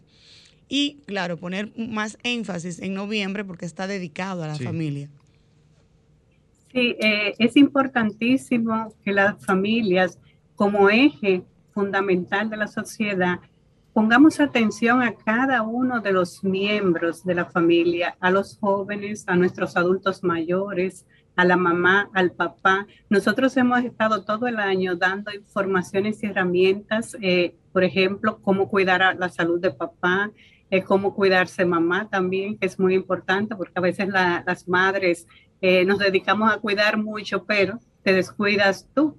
Y 0.69 0.99
claro, 1.07 1.39
poner 1.39 1.73
más 1.77 2.19
énfasis 2.23 2.79
en 2.81 2.95
noviembre 2.95 3.45
porque 3.45 3.65
está 3.65 3.87
dedicado 3.87 4.45
a 4.45 4.49
la 4.49 4.57
familia. 4.57 5.09
Sí, 6.73 6.95
eh, 7.01 7.35
es 7.39 7.57
importantísimo 7.57 8.93
que 9.03 9.13
las 9.13 9.43
familias 9.45 10.19
como 10.55 10.91
eje 10.91 11.43
fundamental 11.73 12.51
de 12.51 12.59
la 12.59 12.67
sociedad 12.67 13.41
pongamos 13.95 14.39
atención 14.39 15.03
a 15.03 15.15
cada 15.15 15.63
uno 15.63 16.01
de 16.01 16.13
los 16.13 16.45
miembros 16.45 17.25
de 17.25 17.35
la 17.35 17.47
familia, 17.47 18.17
a 18.21 18.31
los 18.31 18.59
jóvenes, 18.59 19.25
a 19.27 19.35
nuestros 19.35 19.77
adultos 19.77 20.23
mayores, 20.23 21.07
a 21.39 21.45
la 21.45 21.57
mamá, 21.57 22.11
al 22.15 22.33
papá. 22.33 22.89
Nosotros 23.09 23.57
hemos 23.57 23.85
estado 23.85 24.25
todo 24.25 24.49
el 24.49 24.57
año 24.57 24.97
dando 24.97 25.33
informaciones 25.33 26.21
y 26.21 26.27
herramientas, 26.27 27.17
eh, 27.23 27.55
por 27.73 27.85
ejemplo, 27.85 28.41
cómo 28.43 28.69
cuidar 28.69 29.17
la 29.17 29.29
salud 29.29 29.61
de 29.61 29.71
papá, 29.71 30.33
es 30.69 30.85
cómo 30.85 31.15
cuidarse 31.15 31.65
mamá 31.65 32.09
también, 32.11 32.59
que 32.59 32.67
es 32.67 32.81
muy 32.81 32.97
importante, 32.97 33.55
porque 33.55 33.75
a 33.77 33.81
veces 33.81 34.09
las 34.09 34.67
madres 34.67 35.29
eh, 35.61 35.85
nos 35.85 36.01
dedicamos 36.01 36.53
a 36.53 36.59
cuidar 36.59 36.99
mucho, 36.99 37.45
pero 37.45 37.79
te 38.03 38.13
descuidas 38.13 38.89
tú. 38.93 39.17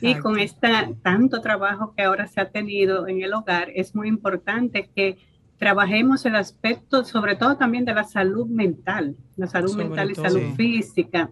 Y 0.00 0.14
con 0.20 0.38
este 0.38 0.68
tanto 1.02 1.40
trabajo 1.40 1.92
que 1.96 2.04
ahora 2.04 2.28
se 2.28 2.40
ha 2.40 2.50
tenido 2.50 3.08
en 3.08 3.20
el 3.20 3.34
hogar, 3.34 3.68
es 3.74 3.96
muy 3.96 4.06
importante 4.06 4.88
que 4.94 5.18
trabajemos 5.56 6.24
el 6.24 6.36
aspecto, 6.36 7.04
sobre 7.04 7.34
todo 7.34 7.56
también 7.56 7.84
de 7.84 7.94
la 7.94 8.04
salud 8.04 8.46
mental, 8.46 9.16
la 9.36 9.48
salud 9.48 9.74
mental 9.74 10.12
y 10.12 10.14
salud 10.14 10.54
física, 10.56 11.30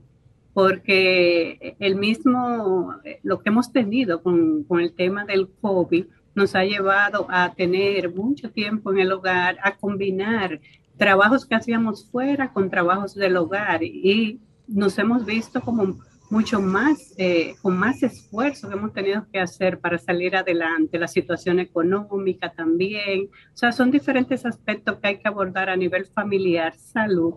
porque 0.57 1.77
el 1.81 1.97
mismo, 1.97 2.95
lo 3.23 3.41
que 3.41 3.51
hemos 3.51 3.73
tenido 3.73 4.23
con, 4.23 4.65
con 4.65 4.81
el 4.81 4.95
tema 4.95 5.27
del 5.27 5.51
COVID, 5.61 6.07
nos 6.35 6.55
ha 6.55 6.65
llevado 6.65 7.27
a 7.29 7.53
tener 7.53 8.15
mucho 8.15 8.51
tiempo 8.51 8.91
en 8.91 9.01
el 9.01 9.13
hogar, 9.13 9.59
a 9.63 9.77
combinar 9.77 10.59
trabajos 10.97 11.45
que 11.45 11.57
hacíamos 11.57 12.11
fuera 12.11 12.55
con 12.55 12.71
trabajos 12.71 13.15
del 13.15 13.37
hogar 13.37 13.83
y 13.83 14.41
nos 14.67 14.99
hemos 14.99 15.27
visto 15.27 15.61
como 15.61 15.99
mucho 16.31 16.59
más, 16.59 17.13
eh, 17.19 17.55
con 17.61 17.77
más 17.77 18.03
esfuerzo 18.03 18.71
que 18.71 18.77
hemos 18.77 18.95
tenido 18.95 19.27
que 19.31 19.41
hacer 19.41 19.79
para 19.79 19.99
salir 19.99 20.37
adelante, 20.37 20.99
la 20.99 21.07
situación 21.07 21.61
económica 21.61 22.51
también. 22.51 23.29
O 23.53 23.57
sea, 23.59 23.73
son 23.73 23.91
diferentes 23.91 24.47
aspectos 24.47 24.97
que 25.03 25.09
hay 25.09 25.19
que 25.19 25.29
abordar 25.29 25.69
a 25.69 25.77
nivel 25.77 26.07
familiar, 26.07 26.75
salud, 26.79 27.35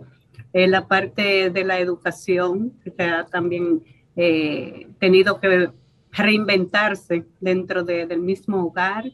eh, 0.54 0.68
la 0.68 0.88
parte 0.88 1.50
de 1.50 1.64
la 1.64 1.80
educación, 1.80 2.74
que 2.84 3.04
ha 3.04 3.26
también 3.26 3.84
eh, 4.16 4.88
tenido 5.00 5.40
que 5.40 5.70
reinventarse 6.12 7.26
dentro 7.40 7.84
del 7.84 8.20
mismo 8.20 8.66
hogar, 8.66 9.12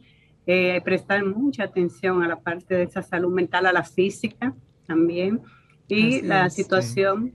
eh, 0.47 0.79
prestar 0.83 1.25
mucha 1.25 1.63
atención 1.63 2.23
a 2.23 2.27
la 2.27 2.39
parte 2.39 2.75
de 2.75 2.83
esa 2.83 3.01
salud 3.01 3.33
mental, 3.33 3.65
a 3.65 3.73
la 3.73 3.83
física 3.83 4.55
también, 4.87 5.41
y 5.87 6.21
la 6.21 6.49
situación 6.49 7.33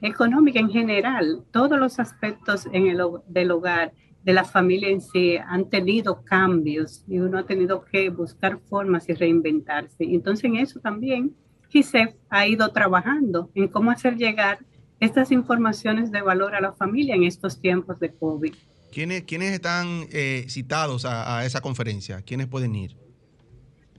económica 0.00 0.58
en 0.58 0.70
general. 0.70 1.44
Todos 1.50 1.78
los 1.78 1.98
aspectos 1.98 2.66
en 2.72 2.86
el, 2.86 3.00
del 3.28 3.50
hogar, 3.50 3.92
de 4.22 4.32
la 4.32 4.44
familia 4.44 4.88
en 4.88 5.00
sí, 5.00 5.36
han 5.36 5.68
tenido 5.68 6.24
cambios 6.24 7.04
y 7.06 7.18
uno 7.18 7.38
ha 7.38 7.46
tenido 7.46 7.84
que 7.84 8.08
buscar 8.08 8.58
formas 8.58 9.08
y 9.08 9.14
reinventarse. 9.14 10.04
Entonces 10.04 10.44
en 10.44 10.56
eso 10.56 10.80
también 10.80 11.34
GISEF 11.74 12.14
ha 12.30 12.46
ido 12.46 12.68
trabajando 12.68 13.50
en 13.56 13.66
cómo 13.66 13.90
hacer 13.90 14.16
llegar 14.16 14.60
estas 15.00 15.32
informaciones 15.32 16.12
de 16.12 16.22
valor 16.22 16.54
a 16.54 16.60
la 16.60 16.72
familia 16.72 17.16
en 17.16 17.24
estos 17.24 17.60
tiempos 17.60 17.98
de 17.98 18.14
COVID. 18.14 18.54
¿Quiénes, 18.92 19.24
están 19.52 20.06
eh, 20.12 20.46
citados 20.48 21.04
a, 21.04 21.44
esa 21.44 21.60
conferencia? 21.60 22.22
¿Quiénes 22.22 22.46
pueden 22.46 22.76
ir? 22.76 22.96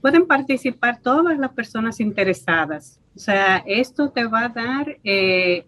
Pueden 0.00 0.26
participar 0.26 1.00
todas 1.02 1.38
las 1.38 1.52
personas 1.52 2.00
interesadas. 2.00 2.98
O 3.14 3.18
sea, 3.18 3.62
esto 3.66 4.08
te 4.08 4.24
va 4.24 4.46
a 4.46 4.48
dar 4.48 4.98
eh, 5.04 5.66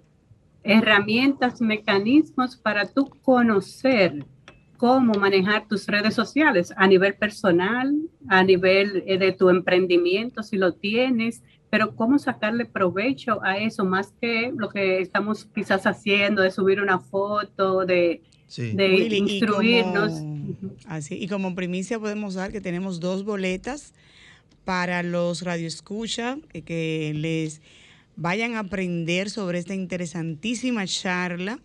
herramientas, 0.63 1.61
mecanismos 1.61 2.57
para 2.57 2.87
tú 2.87 3.11
conocer 3.23 4.25
cómo 4.79 5.13
manejar 5.15 5.67
tus 5.69 5.87
redes 5.87 6.15
sociales 6.15 6.73
a 6.77 6.87
nivel 6.87 7.15
personal, 7.17 7.95
a 8.29 8.43
nivel 8.43 9.03
eh, 9.07 9.19
de 9.19 9.33
tu 9.33 9.51
emprendimiento, 9.51 10.43
si 10.43 10.57
lo 10.57 10.73
tienes, 10.73 11.43
pero 11.71 11.95
cómo 11.95 12.19
sacarle 12.19 12.65
provecho 12.65 13.43
a 13.43 13.59
eso, 13.59 13.85
más 13.85 14.13
que 14.21 14.53
lo 14.57 14.69
que 14.69 15.01
estamos 15.01 15.47
quizás 15.55 15.87
haciendo 15.87 16.43
de 16.43 16.51
subir 16.51 16.81
una 16.81 16.99
foto, 16.99 17.85
de 17.85 18.23
de 18.57 19.17
instruirnos. 19.19 20.13
Y 20.13 20.55
como, 20.55 20.75
así, 20.87 21.15
y 21.15 21.29
como 21.29 21.55
primicia 21.55 21.99
podemos 21.99 22.35
dar 22.35 22.51
que 22.51 22.61
tenemos 22.61 23.01
dos 23.01 23.25
boletas 23.25 23.93
para 24.65 25.03
los 25.03 25.43
radioescucha 25.43 26.39
que 26.65 27.13
les 27.15 27.61
vayan 28.17 28.55
a 28.55 28.61
aprender 28.61 29.31
sobre 29.31 29.59
esta 29.59 29.75
interesantísima 29.75 30.87
charla. 30.87 31.59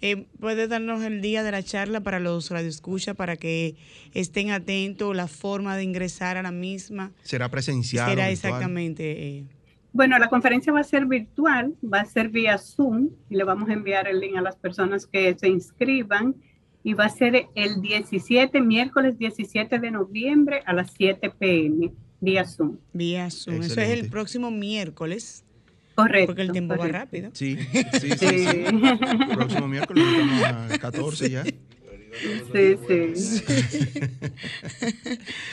Eh, 0.00 0.26
puede 0.38 0.68
darnos 0.68 1.02
el 1.02 1.20
día 1.20 1.42
de 1.42 1.50
la 1.50 1.62
charla 1.62 2.00
para 2.00 2.20
los 2.20 2.50
radioescucha 2.50 3.14
para 3.14 3.36
que 3.36 3.74
estén 4.14 4.50
atentos 4.50 5.14
la 5.16 5.26
forma 5.26 5.76
de 5.76 5.82
ingresar 5.82 6.36
a 6.36 6.42
la 6.42 6.52
misma. 6.52 7.12
Será 7.22 7.50
presencial. 7.50 8.08
Será 8.08 8.30
exactamente. 8.30 9.38
Eh, 9.38 9.44
bueno, 9.92 10.18
la 10.18 10.28
conferencia 10.28 10.72
va 10.72 10.80
a 10.80 10.84
ser 10.84 11.06
virtual, 11.06 11.74
va 11.82 12.00
a 12.00 12.04
ser 12.04 12.28
vía 12.28 12.58
Zoom 12.58 13.08
y 13.28 13.36
le 13.36 13.44
vamos 13.44 13.68
a 13.68 13.72
enviar 13.72 14.06
el 14.06 14.20
link 14.20 14.36
a 14.36 14.42
las 14.42 14.56
personas 14.56 15.06
que 15.06 15.36
se 15.36 15.48
inscriban 15.48 16.36
y 16.84 16.94
va 16.94 17.06
a 17.06 17.08
ser 17.08 17.48
el 17.54 17.80
17, 17.80 18.60
miércoles 18.60 19.18
17 19.18 19.78
de 19.78 19.90
noviembre 19.90 20.62
a 20.64 20.72
las 20.72 20.92
7 20.92 21.30
pm, 21.38 21.92
vía 22.20 22.44
Zoom. 22.44 22.76
Vía 22.92 23.30
Zoom, 23.30 23.62
eso 23.62 23.80
es 23.80 23.90
el 23.90 24.08
próximo 24.08 24.50
miércoles. 24.50 25.44
Correcto. 25.98 26.26
Porque 26.26 26.42
el 26.42 26.52
tiempo 26.52 26.76
va 26.76 26.86
rápido. 26.86 27.30
Sí, 27.34 27.58
sí, 28.00 28.10
sí. 28.16 28.26
El 28.26 29.34
próximo 29.34 29.66
miércoles 29.66 30.04
estamos 30.06 30.44
a 30.44 30.78
14 30.78 31.30
ya. 31.30 31.44
Sí, 31.44 32.78
sí. 32.86 33.42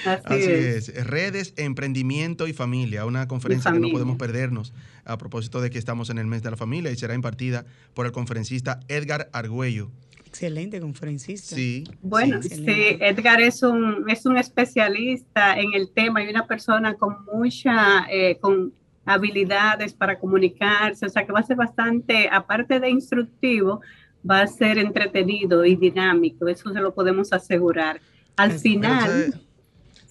Así, 0.05 0.43
es. 0.43 1.07
Redes, 1.07 1.55
emprendimiento 1.57 2.47
y 2.47 2.53
familia, 2.53 3.05
una 3.05 3.27
conferencia 3.27 3.71
que 3.71 3.79
no 3.79 3.89
podemos 3.89 4.17
perdernos 4.17 4.71
a 5.03 5.17
propósito 5.17 5.61
de 5.61 5.71
que 5.71 5.79
estamos 5.79 6.11
en 6.11 6.19
el 6.19 6.27
mes 6.27 6.43
de 6.43 6.51
la 6.51 6.57
familia 6.57 6.91
y 6.91 6.95
será 6.95 7.15
impartida 7.15 7.65
por 7.95 8.05
el 8.05 8.11
conferencista 8.11 8.81
Edgar 8.87 9.29
Argüello. 9.33 9.89
Excelente 10.27 10.79
conferencista. 10.79 11.55
Sí. 11.55 11.85
Bueno, 12.03 12.43
sí, 12.43 12.63
Edgar 12.67 13.41
es 13.41 13.63
un, 13.63 14.07
es 14.09 14.27
un 14.27 14.37
especialista 14.37 15.57
en 15.57 15.73
el 15.73 15.89
tema 15.91 16.23
y 16.23 16.27
una 16.27 16.45
persona 16.45 16.93
con 16.93 17.25
mucha, 17.33 18.05
eh, 18.11 18.37
con 18.39 18.73
habilidades 19.05 19.93
para 19.93 20.19
comunicarse, 20.19 21.05
o 21.05 21.09
sea 21.09 21.25
que 21.25 21.31
va 21.31 21.39
a 21.39 21.43
ser 21.43 21.57
bastante, 21.57 22.27
aparte 22.31 22.79
de 22.79 22.89
instructivo, 22.89 23.81
va 24.29 24.41
a 24.41 24.47
ser 24.47 24.77
entretenido 24.77 25.65
y 25.65 25.75
dinámico, 25.75 26.47
eso 26.47 26.71
se 26.73 26.79
lo 26.79 26.93
podemos 26.93 27.31
asegurar. 27.31 28.01
Al 28.35 28.51
final, 28.53 29.39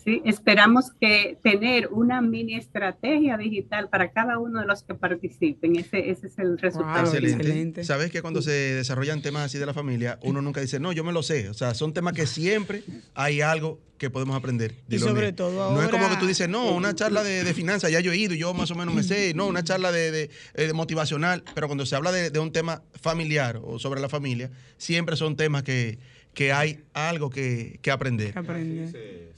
¿sí? 0.04 0.22
esperamos 0.24 0.92
que 1.00 1.38
tener 1.42 1.88
una 1.88 2.20
mini 2.20 2.54
estrategia 2.54 3.36
digital 3.36 3.88
para 3.88 4.10
cada 4.12 4.38
uno 4.38 4.60
de 4.60 4.66
los 4.66 4.82
que 4.82 4.94
participen. 4.94 5.76
Ese, 5.76 6.10
ese 6.10 6.26
es 6.26 6.38
el 6.38 6.58
resultado. 6.58 7.12
excelente. 7.14 7.84
Sabes 7.84 8.10
que 8.10 8.22
cuando 8.22 8.42
se 8.42 8.52
desarrollan 8.52 9.22
temas 9.22 9.44
así 9.44 9.58
de 9.58 9.66
la 9.66 9.74
familia, 9.74 10.18
uno 10.22 10.42
nunca 10.42 10.60
dice, 10.60 10.80
no, 10.80 10.92
yo 10.92 11.04
me 11.04 11.12
lo 11.12 11.22
sé. 11.22 11.48
O 11.48 11.54
sea, 11.54 11.74
son 11.74 11.92
temas 11.92 12.12
que 12.14 12.26
siempre 12.26 12.82
hay 13.14 13.40
algo 13.40 13.80
que 13.98 14.10
podemos 14.10 14.36
aprender. 14.36 14.74
Y 14.88 14.98
sobre 14.98 15.32
todo 15.32 15.62
ahora, 15.62 15.76
No 15.76 15.82
es 15.82 15.88
como 15.88 16.08
que 16.08 16.16
tú 16.16 16.26
dices, 16.26 16.48
no, 16.48 16.72
una 16.72 16.94
charla 16.94 17.22
de, 17.22 17.44
de 17.44 17.54
finanzas, 17.54 17.90
ya 17.90 18.00
yo 18.00 18.12
he 18.12 18.16
ido, 18.16 18.34
yo 18.34 18.52
más 18.52 18.70
o 18.70 18.74
menos 18.74 18.94
me 18.94 19.02
sé. 19.02 19.32
No, 19.34 19.46
una 19.46 19.62
charla 19.62 19.92
de, 19.92 20.10
de, 20.10 20.72
motivacional. 20.72 21.44
Pero 21.54 21.68
cuando 21.68 21.86
se 21.86 21.96
habla 21.96 22.12
de, 22.12 22.38
un 22.38 22.52
tema 22.52 22.82
familiar 23.00 23.60
o 23.62 23.78
sobre 23.78 24.00
la 24.00 24.08
familia, 24.08 24.50
siempre 24.76 25.16
son 25.16 25.36
temas 25.36 25.62
que, 25.62 25.98
que 26.34 26.52
hay 26.52 26.80
algo 26.92 27.30
que, 27.30 27.78
que 27.80 27.90
aprender. 27.90 28.36
aprender. 28.36 29.32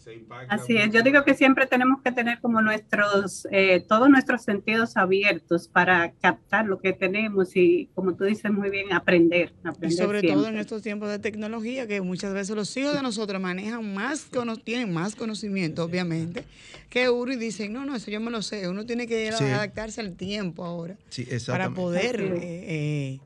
Así 0.49 0.77
es, 0.77 0.91
yo 0.93 1.03
digo 1.03 1.25
que 1.25 1.35
siempre 1.35 1.67
tenemos 1.67 2.01
que 2.03 2.13
tener 2.13 2.41
como 2.41 2.63
nuestros, 2.63 3.47
eh, 3.51 3.85
todos 3.89 4.09
nuestros 4.09 4.43
sentidos 4.43 4.97
abiertos 4.97 5.69
para 5.69 6.13
captar 6.13 6.67
lo 6.67 6.79
que 6.79 6.93
tenemos 6.93 7.57
y, 7.57 7.91
como 7.95 8.15
tú 8.15 8.25
dices 8.25 8.53
muy 8.53 8.71
bien, 8.71 8.93
aprender. 8.93 9.53
aprender 9.65 9.91
y 9.91 9.97
sobre 9.97 10.23
todo 10.23 10.47
en 10.47 10.59
estos 10.59 10.83
tiempos 10.83 11.11
de 11.11 11.19
tecnología, 11.19 11.87
que 11.87 12.01
muchas 12.01 12.33
veces 12.33 12.55
los 12.55 12.75
hijos 12.77 12.95
de 12.95 13.03
nosotros 13.03 13.41
manejan 13.41 13.95
más, 13.95 14.29
tienen 14.65 14.93
más 14.93 15.17
conocimiento, 15.17 15.85
obviamente, 15.85 16.45
que 16.89 17.11
uno 17.11 17.33
y 17.33 17.37
dicen, 17.37 17.73
no, 17.73 17.85
no, 17.85 17.97
eso 17.97 18.11
yo 18.11 18.21
me 18.21 18.31
lo 18.31 18.43
sé. 18.43 18.69
Uno 18.69 18.87
tiene 18.87 19.07
que 19.07 19.29
adaptarse 19.29 20.01
al 20.01 20.17
tiempo 20.17 20.65
ahora 20.65 20.97
sí, 21.09 21.27
para 21.49 21.71
poder 21.71 23.21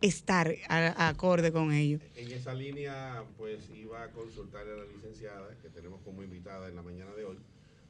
estar 0.00 0.54
acorde 0.68 1.52
con 1.52 1.72
ello. 1.72 1.98
En 2.16 2.30
esa 2.30 2.54
línea, 2.54 3.24
pues 3.36 3.70
iba 3.74 4.02
a 4.02 4.10
consultarle 4.12 4.72
a 4.72 4.76
la 4.76 4.84
licenciada, 4.84 5.56
que 5.60 5.68
tenemos 5.68 6.00
como 6.02 6.22
invitada 6.22 6.68
en 6.68 6.76
la 6.76 6.82
mañana 6.82 7.12
de 7.14 7.24
hoy, 7.24 7.36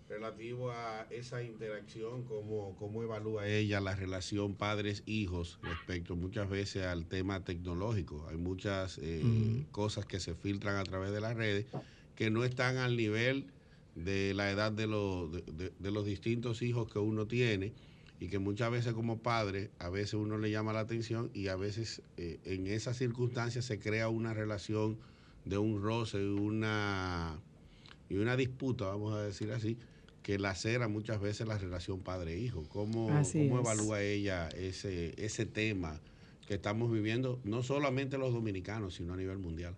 relativo 0.09 0.71
a 0.71 1.07
esa 1.11 1.43
interacción, 1.43 2.25
cómo, 2.25 2.75
cómo 2.79 3.03
evalúa 3.03 3.47
ella 3.47 3.81
la 3.81 3.95
relación 3.95 4.55
padres-hijos 4.55 5.59
respecto 5.63 6.17
muchas 6.17 6.49
veces 6.49 6.87
al 6.87 7.07
tema 7.07 7.45
tecnológico. 7.45 8.27
Hay 8.31 8.37
muchas 8.37 8.99
eh, 9.03 9.23
cosas 9.71 10.07
que 10.07 10.19
se 10.19 10.35
filtran 10.35 10.77
a 10.77 10.85
través 10.85 11.13
de 11.13 11.21
las 11.21 11.37
redes 11.37 11.67
que 12.15 12.31
no 12.31 12.43
están 12.45 12.79
al 12.79 12.97
nivel 12.97 13.47
de 13.95 14.33
la 14.35 14.51
edad 14.51 14.73
de, 14.73 14.87
los, 14.87 15.31
de, 15.33 15.91
los 15.91 16.05
distintos 16.05 16.63
hijos 16.63 16.91
que 16.91 16.99
uno 16.99 17.27
tiene 17.27 17.73
y 18.21 18.29
que 18.29 18.39
muchas 18.39 18.71
veces 18.71 18.95
como 18.95 19.19
padre, 19.19 19.71
a 19.79 19.89
veces 19.91 20.15
uno 20.15 20.39
le 20.39 20.51
llama 20.51 20.73
la 20.73 20.81
atención 20.81 21.31
y 21.35 21.49
a 21.49 21.57
veces 21.57 22.03
eh, 22.17 22.39
en 22.45 22.67
esas 22.67 22.97
circunstancias 22.97 23.65
se 23.65 23.79
crea 23.79 24.09
una 24.09 24.35
relación 24.35 24.99
de 25.45 25.59
un 25.59 25.83
roce 25.83 26.19
y 26.19 26.27
una, 26.27 27.39
y 28.09 28.17
una 28.17 28.37
disputa, 28.37 28.87
vamos 28.87 29.15
a 29.15 29.23
decir 29.23 29.53
así, 29.53 29.79
que 30.23 30.39
lacera 30.39 30.89
muchas 30.89 31.21
veces 31.21 31.47
la 31.47 31.59
relación 31.59 32.01
padre-hijo. 32.01 32.65
¿Cómo, 32.69 33.09
¿Cómo, 33.09 33.61
evalúa 33.61 34.03
ella 34.03 34.49
ese, 34.49 35.15
ese 35.17 35.47
tema 35.47 36.01
que 36.47 36.55
estamos 36.55 36.91
viviendo, 36.93 37.41
no 37.45 37.63
solamente 37.63 38.19
los 38.19 38.33
dominicanos, 38.33 38.95
sino 38.95 39.15
a 39.15 39.17
nivel 39.17 39.39
mundial? 39.39 39.75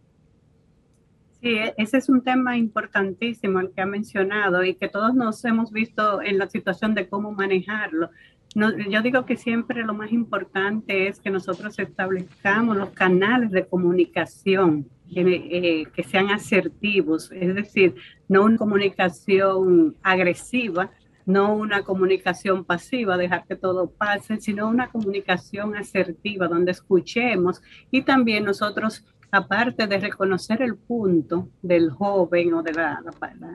Sí, 1.40 1.48
e, 1.48 1.74
ese 1.78 1.98
es 1.98 2.08
un 2.08 2.22
tema 2.22 2.56
importantísimo 2.56 3.60
el 3.60 3.70
que 3.70 3.80
ha 3.80 3.86
mencionado 3.86 4.62
y 4.64 4.74
que 4.74 4.88
todos 4.88 5.14
nos 5.14 5.44
hemos 5.44 5.72
visto 5.72 6.20
en 6.20 6.38
la 6.38 6.48
situación 6.48 6.94
de 6.94 7.08
cómo 7.08 7.32
manejarlo. 7.32 8.10
Yo 8.54 9.02
digo 9.02 9.26
que 9.26 9.36
siempre 9.36 9.84
lo 9.84 9.94
más 9.94 10.10
importante 10.12 11.06
es 11.06 11.20
que 11.20 11.30
nosotros 11.30 11.78
establezcamos 11.78 12.76
los 12.76 12.90
canales 12.90 13.50
de 13.50 13.66
comunicación 13.66 14.88
que, 15.12 15.20
eh, 15.20 15.86
que 15.94 16.02
sean 16.02 16.30
asertivos, 16.30 17.30
es 17.32 17.54
decir, 17.54 17.94
no 18.28 18.44
una 18.44 18.56
comunicación 18.56 19.96
agresiva, 20.02 20.90
no 21.26 21.54
una 21.54 21.82
comunicación 21.82 22.64
pasiva, 22.64 23.16
dejar 23.16 23.46
que 23.46 23.54
todo 23.56 23.90
pase, 23.90 24.40
sino 24.40 24.68
una 24.68 24.90
comunicación 24.90 25.76
asertiva 25.76 26.48
donde 26.48 26.72
escuchemos 26.72 27.62
y 27.90 28.02
también 28.02 28.44
nosotros 28.44 29.04
aparte 29.30 29.86
de 29.86 29.98
reconocer 29.98 30.62
el 30.62 30.76
punto 30.76 31.48
del 31.62 31.90
joven 31.90 32.54
o 32.54 32.62
del 32.62 32.76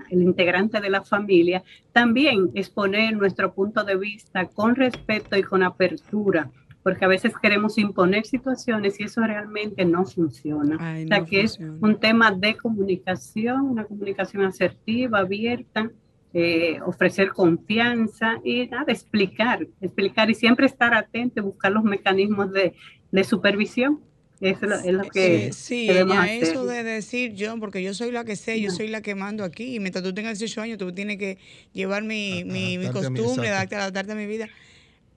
el 0.10 0.22
integrante 0.22 0.80
de 0.80 0.90
la 0.90 1.04
familia, 1.04 1.64
también 1.92 2.52
exponer 2.54 3.16
nuestro 3.16 3.54
punto 3.54 3.84
de 3.84 3.98
vista 3.98 4.46
con 4.48 4.76
respeto 4.76 5.38
y 5.38 5.44
con 5.44 5.64
apertura, 5.64 6.50
porque 6.84 7.06
a 7.06 7.10
veces 7.10 7.34
queremos 7.42 7.78
imponer 7.78 8.26
situaciones 8.26 9.00
y 9.00 9.04
eso 9.04 9.22
realmente 9.22 9.86
no 9.86 10.06
funciona. 10.06 10.76
o 10.76 11.08
sea 11.08 11.26
que 11.26 11.42
es 11.42 11.60
un 11.60 12.00
tema 12.00 12.32
de 12.32 12.56
comunicación, 12.56 13.62
una 13.62 13.86
comunicación 13.86 14.44
asertiva, 14.44 15.20
abierta, 15.20 15.92
eh, 16.34 16.80
ofrecer 16.86 17.30
confianza 17.30 18.40
y 18.44 18.68
nada, 18.68 18.92
explicar, 18.92 19.66
explicar 19.80 20.30
y 20.30 20.36
siempre 20.36 20.66
estar 20.66 20.94
atento 20.94 21.40
y 21.40 21.44
buscar 21.44 21.72
los 21.72 21.84
mecanismos 21.84 22.52
de, 22.52 22.74
de 23.12 23.24
supervisión 23.24 24.02
eso 24.50 24.66
es 24.66 24.94
lo, 24.94 25.04
que. 25.10 25.52
Sí, 25.54 25.90
eso 25.90 26.66
de 26.66 26.84
decir 26.84 27.34
yo, 27.34 27.60
porque 27.60 27.82
yo 27.82 27.94
soy 27.94 28.12
la 28.12 28.24
que 28.24 28.36
sé, 28.36 28.62
yo 28.62 28.72
soy 28.72 28.88
la 28.88 29.02
que 29.02 29.16
mando 29.16 29.44
aquí, 29.44 29.76
y 29.76 29.80
mientras 29.80 30.04
tú 30.04 30.14
tengas 30.14 30.40
18 30.40 30.62
años, 30.62 30.78
tú 30.78 30.92
tienes 30.92 31.18
que 31.18 31.38
llevar 31.74 32.04
mi, 32.04 32.44
mi, 32.44 32.78
mi 32.78 32.90
costumbre, 32.90 33.50
adaptarte, 33.50 34.12
a 34.12 34.16
mi 34.16 34.26
vida. 34.26 34.48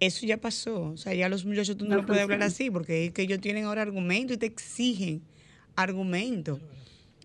Eso 0.00 0.26
ya 0.26 0.37
pasó. 0.37 0.82
O 0.82 0.97
sea, 0.97 1.12
ya 1.12 1.28
los 1.28 1.44
muchachos 1.44 1.76
tú 1.76 1.85
no, 1.85 1.97
no 1.97 2.06
puedes 2.06 2.23
hablar 2.23 2.42
así, 2.42 2.70
porque 2.70 3.06
es 3.06 3.12
que 3.12 3.23
ellos 3.23 3.40
tienen 3.40 3.64
ahora 3.64 3.82
argumentos 3.82 4.37
y 4.37 4.38
te 4.38 4.47
exigen 4.47 5.23
argumentos. 5.76 6.61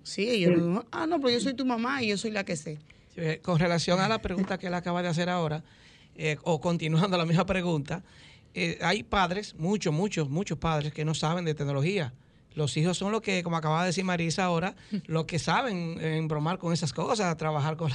Sí, 0.03 0.29
ellos 0.29 0.83
ah, 0.91 1.07
no, 1.07 1.19
pero 1.19 1.29
yo 1.29 1.39
soy 1.39 1.53
tu 1.53 1.65
mamá 1.65 2.03
y 2.03 2.10
yo 2.10 2.17
soy 2.17 2.31
la 2.31 2.43
que 2.43 2.55
sé. 2.55 2.79
Eh, 3.15 3.39
con 3.41 3.60
relación 3.60 4.00
a 4.00 4.07
la 4.07 4.19
pregunta 4.19 4.57
que 4.57 4.67
él 4.67 4.74
acaba 4.74 5.01
de 5.01 5.07
hacer 5.07 5.29
ahora, 5.29 5.63
eh, 6.15 6.38
o 6.43 6.60
continuando 6.60 7.17
la 7.17 7.25
misma 7.25 7.45
pregunta, 7.45 8.03
eh, 8.53 8.77
hay 8.81 9.03
padres, 9.03 9.55
muchos, 9.57 9.94
muchos, 9.94 10.29
muchos 10.29 10.57
padres 10.57 10.94
que 10.94 11.05
no 11.05 11.13
saben 11.13 11.46
de 11.46 11.53
tecnología. 11.53 12.13
Los 12.55 12.77
hijos 12.77 12.98
son 12.98 13.11
los 13.11 13.22
que, 13.22 13.42
como 13.42 13.57
acaba 13.57 13.81
de 13.81 13.87
decir 13.87 14.03
Marisa 14.03 14.46
ahora, 14.46 14.75
los 15.07 15.25
que 15.25 15.39
saben 15.39 16.00
embromar 16.00 16.59
con 16.59 16.72
esas 16.72 16.94
cosas, 16.94 17.35
trabajar 17.37 17.77
con 17.77 17.92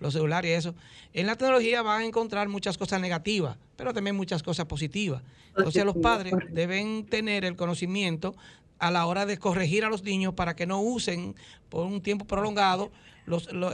los 0.00 0.12
celulares 0.12 0.50
y 0.50 0.54
eso. 0.54 0.74
En 1.12 1.26
la 1.26 1.36
tecnología 1.36 1.82
van 1.82 2.02
a 2.02 2.04
encontrar 2.04 2.48
muchas 2.48 2.76
cosas 2.76 3.00
negativas, 3.00 3.56
pero 3.76 3.94
también 3.94 4.16
muchas 4.16 4.42
cosas 4.42 4.66
positivas. 4.66 5.22
Entonces 5.56 5.84
los 5.84 5.96
padres 5.96 6.34
deben 6.50 7.06
tener 7.06 7.44
el 7.44 7.54
conocimiento 7.54 8.34
a 8.80 8.90
la 8.90 9.06
hora 9.06 9.26
de 9.26 9.38
corregir 9.38 9.84
a 9.84 9.88
los 9.88 10.02
niños 10.02 10.34
para 10.34 10.56
que 10.56 10.66
no 10.66 10.80
usen 10.80 11.36
por 11.68 11.86
un 11.86 12.02
tiempo 12.02 12.26
prolongado 12.26 12.90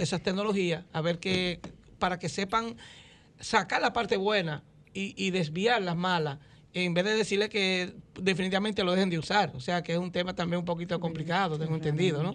esas 0.00 0.22
tecnologías, 0.22 0.84
a 0.92 1.00
ver 1.00 1.18
que, 1.18 1.60
para 1.98 2.18
que 2.18 2.28
sepan 2.28 2.76
sacar 3.40 3.80
la 3.80 3.92
parte 3.92 4.16
buena 4.16 4.62
y, 4.92 5.30
desviar 5.30 5.82
las 5.82 5.96
malas 5.96 6.38
en 6.72 6.94
vez 6.94 7.04
de 7.04 7.14
decirle 7.14 7.48
que 7.48 7.94
definitivamente 8.20 8.84
lo 8.84 8.92
dejen 8.92 9.10
de 9.10 9.18
usar. 9.18 9.52
O 9.54 9.60
sea 9.60 9.82
que 9.82 9.92
es 9.92 9.98
un 9.98 10.12
tema 10.12 10.34
también 10.34 10.60
un 10.60 10.64
poquito 10.64 10.98
complicado, 11.00 11.58
tengo 11.58 11.74
entendido, 11.74 12.22
¿no? 12.22 12.34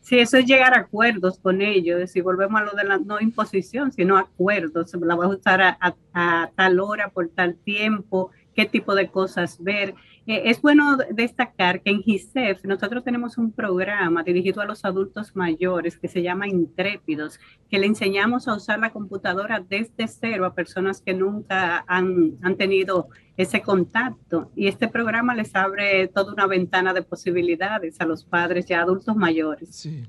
Sí, 0.00 0.18
eso 0.18 0.38
es 0.38 0.46
llegar 0.46 0.74
a 0.74 0.80
acuerdos 0.80 1.38
con 1.38 1.60
ellos. 1.60 2.10
Si 2.10 2.20
volvemos 2.20 2.60
a 2.60 2.64
lo 2.64 2.72
de 2.72 2.84
la 2.84 2.98
no 2.98 3.20
imposición, 3.20 3.92
sino 3.92 4.16
acuerdos. 4.16 4.94
La 4.94 5.14
vas 5.14 5.26
a 5.26 5.36
usar 5.36 5.76
a 5.80 6.50
tal 6.54 6.80
hora, 6.80 7.10
por 7.10 7.28
tal 7.28 7.56
tiempo, 7.56 8.30
qué 8.54 8.64
tipo 8.64 8.94
de 8.94 9.08
cosas 9.08 9.62
ver. 9.62 9.94
Eh, 10.28 10.50
es 10.50 10.60
bueno 10.60 10.98
destacar 11.10 11.80
que 11.80 11.88
en 11.88 12.02
GISEF 12.02 12.62
nosotros 12.66 13.02
tenemos 13.02 13.38
un 13.38 13.50
programa 13.50 14.22
dirigido 14.22 14.60
a 14.60 14.66
los 14.66 14.84
adultos 14.84 15.34
mayores 15.34 15.96
que 15.96 16.06
se 16.06 16.22
llama 16.22 16.46
Intrépidos, 16.46 17.40
que 17.70 17.78
le 17.78 17.86
enseñamos 17.86 18.46
a 18.46 18.54
usar 18.54 18.78
la 18.78 18.90
computadora 18.92 19.64
desde 19.66 20.06
cero 20.06 20.44
a 20.44 20.54
personas 20.54 21.00
que 21.00 21.14
nunca 21.14 21.82
han, 21.88 22.36
tenido 22.58 23.08
ese 23.38 23.62
contacto. 23.62 24.52
Y 24.54 24.66
este 24.66 24.88
programa 24.88 25.34
les 25.34 25.56
abre 25.56 26.08
toda 26.08 26.34
una 26.34 26.46
ventana 26.46 26.92
de 26.92 27.00
posibilidades 27.00 27.98
a 27.98 28.04
los 28.04 28.26
padres 28.26 28.68
y 28.68 28.74
a 28.74 28.82
adultos 28.82 29.16
mayores. 29.16 29.70
Sí. 29.72 30.04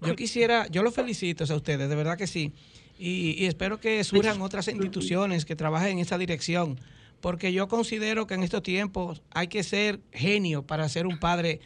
Yo 0.00 0.16
quisiera, 0.16 0.66
yo 0.68 0.82
los 0.82 0.94
felicito 0.94 1.44
a 1.44 1.54
ustedes, 1.54 1.90
de 1.90 1.94
verdad 1.94 2.16
que 2.16 2.26
sí. 2.26 2.54
Y, 2.98 3.32
y 3.38 3.44
espero 3.44 3.78
que 3.78 4.02
surjan 4.02 4.40
otras 4.40 4.66
instituciones 4.68 5.44
que 5.44 5.56
trabajen 5.56 5.90
en 5.90 5.98
esa 5.98 6.16
dirección 6.16 6.78
porque 7.24 7.54
yo 7.54 7.68
considero 7.68 8.26
que 8.26 8.34
en 8.34 8.42
estos 8.42 8.62
tiempos 8.62 9.22
hay 9.30 9.48
que 9.48 9.62
ser 9.62 9.98
genio 10.12 10.66
para 10.66 10.86
ser 10.90 11.06
un 11.06 11.18
padre 11.18 11.58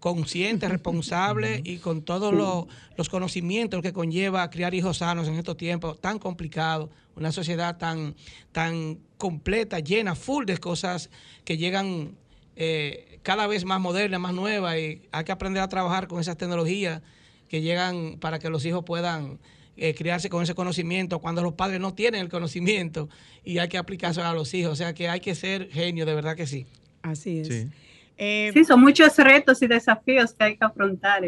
consciente, 0.00 0.68
responsable 0.68 1.60
y 1.62 1.78
con 1.78 2.02
todos 2.02 2.34
los, 2.34 3.08
conocimientos 3.08 3.80
que 3.80 3.92
conlleva 3.92 4.50
criar 4.50 4.74
hijos 4.74 4.96
sanos 4.96 5.28
en 5.28 5.34
estos 5.34 5.56
tiempos 5.56 6.00
tan 6.00 6.18
complicados, 6.18 6.90
una 7.14 7.30
sociedad 7.30 7.78
tan, 7.78 8.16
tan 8.50 8.98
completa, 9.16 9.78
llena, 9.78 10.16
full 10.16 10.46
de 10.46 10.58
cosas 10.58 11.10
que 11.44 11.58
llegan 11.58 12.16
eh, 12.56 13.20
cada 13.22 13.46
vez 13.46 13.64
más 13.64 13.80
modernas, 13.80 14.18
más 14.18 14.34
nuevas 14.34 14.76
y 14.78 15.02
hay 15.12 15.24
que 15.24 15.30
aprender 15.30 15.62
a 15.62 15.68
trabajar 15.68 16.08
con 16.08 16.18
esas 16.18 16.36
tecnologías 16.36 17.02
que 17.48 17.60
llegan 17.60 18.18
para 18.18 18.40
que 18.40 18.50
los 18.50 18.64
hijos 18.64 18.82
puedan 18.84 19.38
eh, 19.76 19.94
criarse 19.94 20.28
con 20.28 20.42
ese 20.42 20.54
conocimiento 20.54 21.18
cuando 21.18 21.42
los 21.42 21.54
padres 21.54 21.80
no 21.80 21.94
tienen 21.94 22.20
el 22.20 22.28
conocimiento 22.28 23.08
y 23.44 23.58
hay 23.58 23.68
que 23.68 23.78
aplicarse 23.78 24.20
a 24.20 24.32
los 24.32 24.52
hijos. 24.54 24.72
O 24.72 24.76
sea 24.76 24.94
que 24.94 25.08
hay 25.08 25.20
que 25.20 25.34
ser 25.34 25.68
genio, 25.70 26.06
de 26.06 26.14
verdad 26.14 26.36
que 26.36 26.46
sí. 26.46 26.66
Así 27.02 27.40
es. 27.40 27.48
Sí, 27.48 27.68
eh, 28.16 28.52
son 28.66 28.80
muchos 28.80 29.16
retos 29.18 29.60
y 29.62 29.66
desafíos 29.66 30.32
que 30.34 30.44
hay 30.44 30.56
que 30.56 30.64
afrontar. 30.64 31.22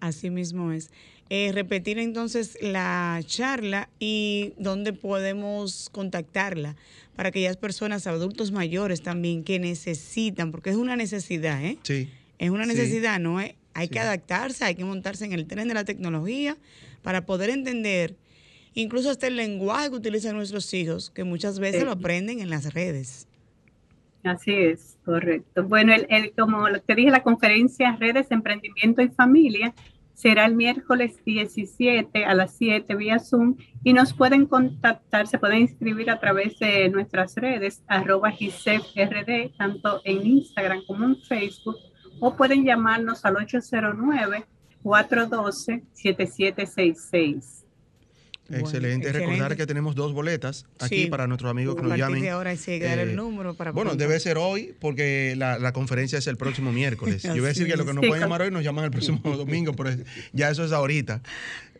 Así 0.00 0.30
mismo 0.30 0.72
es. 0.72 0.90
Eh, 1.32 1.52
repetir 1.54 2.00
entonces 2.00 2.58
la 2.60 3.20
charla 3.24 3.88
y 4.00 4.52
dónde 4.58 4.92
podemos 4.92 5.88
contactarla 5.92 6.74
para 7.14 7.28
aquellas 7.28 7.56
personas, 7.56 8.08
adultos 8.08 8.50
mayores 8.50 9.02
también, 9.02 9.44
que 9.44 9.60
necesitan, 9.60 10.50
porque 10.50 10.70
es 10.70 10.76
una 10.76 10.96
necesidad, 10.96 11.64
¿eh? 11.64 11.78
Sí. 11.84 12.10
Es 12.38 12.50
una 12.50 12.66
necesidad, 12.66 13.20
¿no? 13.20 13.38
Hay 13.38 13.88
que 13.88 14.00
adaptarse, 14.00 14.64
hay 14.64 14.74
que 14.74 14.84
montarse 14.84 15.24
en 15.24 15.32
el 15.32 15.46
tren 15.46 15.68
de 15.68 15.74
la 15.74 15.84
tecnología 15.84 16.56
para 17.02 17.26
poder 17.26 17.50
entender 17.50 18.16
incluso 18.74 19.10
hasta 19.10 19.26
el 19.26 19.36
lenguaje 19.36 19.90
que 19.90 19.96
utilizan 19.96 20.36
nuestros 20.36 20.72
hijos, 20.74 21.10
que 21.10 21.24
muchas 21.24 21.58
veces 21.58 21.84
lo 21.84 21.92
aprenden 21.92 22.40
en 22.40 22.50
las 22.50 22.72
redes. 22.72 23.26
Así 24.22 24.52
es, 24.52 24.98
correcto. 25.04 25.64
Bueno, 25.64 25.94
el, 25.94 26.32
como 26.32 26.66
te 26.86 26.94
dije, 26.94 27.10
la 27.10 27.22
conferencia 27.22 27.96
Redes, 27.98 28.30
Emprendimiento 28.30 29.00
y 29.00 29.08
Familia 29.08 29.74
será 30.12 30.44
el 30.44 30.54
miércoles 30.54 31.24
17 31.24 32.26
a 32.26 32.34
las 32.34 32.54
7 32.56 32.94
vía 32.94 33.18
Zoom 33.18 33.56
y 33.82 33.94
nos 33.94 34.12
pueden 34.12 34.44
contactar, 34.44 35.26
se 35.26 35.38
pueden 35.38 35.60
inscribir 35.60 36.10
a 36.10 36.20
través 36.20 36.58
de 36.58 36.90
nuestras 36.90 37.34
redes, 37.36 37.82
arroba 37.86 38.30
GISEFRD, 38.30 39.56
tanto 39.56 40.02
en 40.04 40.26
Instagram 40.26 40.82
como 40.86 41.06
en 41.06 41.16
Facebook, 41.22 41.76
o 42.20 42.36
pueden 42.36 42.66
llamarnos 42.66 43.24
al 43.24 43.36
809 43.36 44.44
412-7766. 44.84 47.64
excelente. 48.48 49.12
Recordar 49.12 49.56
que 49.56 49.66
tenemos 49.66 49.94
dos 49.94 50.12
boletas 50.12 50.66
aquí 50.78 51.06
para 51.06 51.26
nuestros 51.26 51.50
amigos 51.50 51.76
que 51.76 51.82
nos 51.82 51.96
llamen. 51.96 52.28
ahora 52.28 52.50
hay 52.50 52.80
dar 52.80 52.98
el 52.98 53.10
eh, 53.10 53.14
número 53.14 53.54
para 53.54 53.72
Bueno, 53.72 53.94
debe 53.94 54.18
ser 54.18 54.38
hoy 54.38 54.74
porque 54.80 55.34
la, 55.36 55.72
conferencia 55.72 56.18
es 56.18 56.26
el 56.26 56.36
próximo 56.36 56.72
miércoles. 56.72 57.22
Yo 57.22 57.34
voy 57.34 57.44
a 57.44 57.48
decir 57.48 57.66
que 57.66 57.76
lo 57.76 57.86
que 57.86 57.94
nos 57.94 58.04
pueden 58.04 58.22
llamar 58.22 58.42
hoy 58.42 58.50
nos 58.50 58.64
llaman 58.64 58.86
el 58.86 58.90
próximo 58.90 59.20
domingo, 59.36 59.72
pero 59.74 59.90
ya 60.32 60.50
eso 60.50 60.64
es 60.64 60.72
ahorita. 60.72 61.22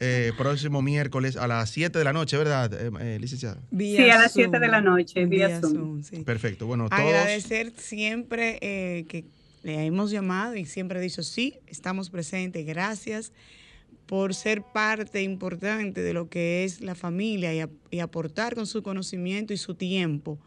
Eh, 0.03 0.33
próximo 0.39 0.81
miércoles 0.81 1.37
a 1.37 1.47
las 1.47 1.69
7 1.71 1.99
de 1.99 2.05
la 2.05 2.15
noche, 2.15 2.39
¿verdad, 2.39 2.73
eh, 2.73 2.91
eh 3.01 3.19
licenciada? 3.21 3.61
sí, 3.77 4.09
a 4.09 4.19
las 4.19 4.33
7 4.33 4.59
de 4.59 4.69
la 4.69 4.81
noche, 4.81 5.27
vía, 5.27 5.61
Zoom. 5.61 6.03
Perfecto. 6.25 6.67
Bueno, 6.67 6.89
todos... 6.89 7.03
Agradecer 7.03 7.73
siempre 7.77 8.59
que 8.61 9.27
le 9.63 9.85
hemos 9.85 10.11
llamado 10.11 10.57
y 10.57 10.65
siempre 10.65 10.99
he 10.99 11.03
dicho 11.03 11.23
sí, 11.23 11.59
estamos 11.67 12.11
presentes. 12.11 12.65
Gracias 12.67 13.33
por 14.07 14.35
ser 14.35 14.63
parte 14.63 15.23
importante 15.23 16.03
de 16.03 16.13
lo 16.13 16.29
que 16.29 16.65
es 16.65 16.81
la 16.81 16.95
familia 16.95 17.55
y, 17.91 18.01
aportar 18.01 18.55
con 18.55 18.67
su 18.67 18.83
conocimiento 18.83 19.53
y 19.53 19.57
su 19.57 19.75
tiempo 19.75 20.39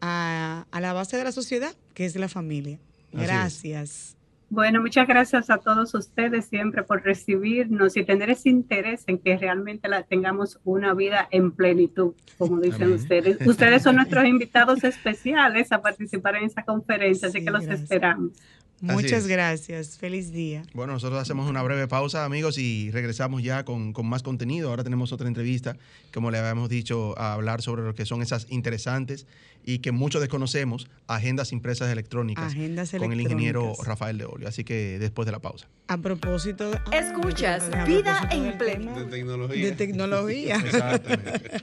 a, 0.00 0.66
la 0.78 0.92
base 0.92 1.16
de 1.16 1.24
la 1.24 1.32
sociedad, 1.32 1.74
que 1.94 2.04
es 2.04 2.16
la 2.16 2.28
familia. 2.28 2.78
Gracias. 3.12 4.16
Bueno, 4.50 4.80
muchas 4.80 5.08
gracias 5.08 5.50
a 5.50 5.58
todos 5.58 5.94
ustedes 5.94 6.44
siempre 6.46 6.82
por 6.82 7.02
recibirnos 7.02 7.96
y 7.96 8.04
tener 8.04 8.30
ese 8.30 8.50
interés 8.50 9.04
en 9.06 9.18
que 9.18 9.36
realmente 9.36 9.88
la 9.88 10.02
tengamos 10.02 10.60
una 10.64 10.94
vida 10.94 11.26
en 11.30 11.50
plenitud, 11.50 12.12
como 12.38 12.60
dicen 12.60 12.92
ustedes. 12.92 13.38
Ustedes 13.46 13.82
son 13.82 13.96
nuestros 13.96 14.24
invitados 14.26 14.84
especiales 14.84 15.72
a 15.72 15.80
participar 15.80 16.36
en 16.36 16.44
esta 16.44 16.62
conferencia, 16.64 17.28
así 17.28 17.44
que 17.44 17.50
los 17.50 17.64
esperamos. 17.66 18.32
Muchas 18.80 19.26
gracias. 19.26 19.96
Feliz 19.96 20.30
día. 20.30 20.62
Bueno, 20.74 20.92
nosotros 20.92 21.20
hacemos 21.20 21.48
una 21.48 21.62
breve 21.62 21.88
pausa, 21.88 22.24
amigos, 22.24 22.58
y 22.58 22.90
regresamos 22.90 23.42
ya 23.42 23.64
con, 23.64 23.94
más 24.04 24.22
contenido. 24.22 24.68
Ahora 24.68 24.84
tenemos 24.84 25.12
otra 25.12 25.26
entrevista, 25.26 25.76
como 26.12 26.30
le 26.30 26.38
habíamos 26.38 26.68
dicho, 26.68 27.18
a 27.18 27.32
hablar 27.32 27.62
sobre 27.62 27.82
lo 27.82 27.94
que 27.94 28.04
son 28.04 28.20
esas 28.20 28.46
interesantes 28.50 29.26
y 29.64 29.78
que 29.78 29.92
muchos 29.92 30.20
desconocemos, 30.20 30.88
agendas 31.06 31.52
impresas 31.52 31.90
electrónicas, 31.90 32.52
agendas 32.52 32.90
con 32.90 33.12
el 33.12 33.20
ingeniero 33.20 33.72
Rafael 33.82 34.18
de 34.18 34.26
Olio. 34.26 34.48
Así 34.48 34.64
que 34.64 34.98
después 34.98 35.26
de 35.26 35.32
la 35.32 35.40
pausa. 35.40 35.68
A 35.88 35.96
propósito... 35.98 36.70
Escuchas 36.92 37.70
Vida 37.86 38.28
en 38.30 38.58
Pleno. 38.58 38.98
De 38.98 39.06
tecnología. 39.06 39.64
De 39.64 39.72
tecnología. 39.72 40.56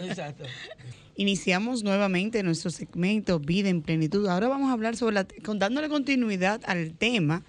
Exacto. 0.01 0.45
Iniciamos 1.15 1.83
nuevamente 1.83 2.41
nuestro 2.41 2.71
segmento 2.71 3.39
Vida 3.39 3.69
en 3.69 3.81
Plenitud. 3.81 4.27
Ahora 4.27 4.47
vamos 4.47 4.69
a 4.69 4.73
hablar 4.73 4.95
sobre 4.95 5.15
la, 5.15 5.27
dándole 5.55 5.89
continuidad 5.89 6.61
al 6.65 6.93
tema. 6.93 7.43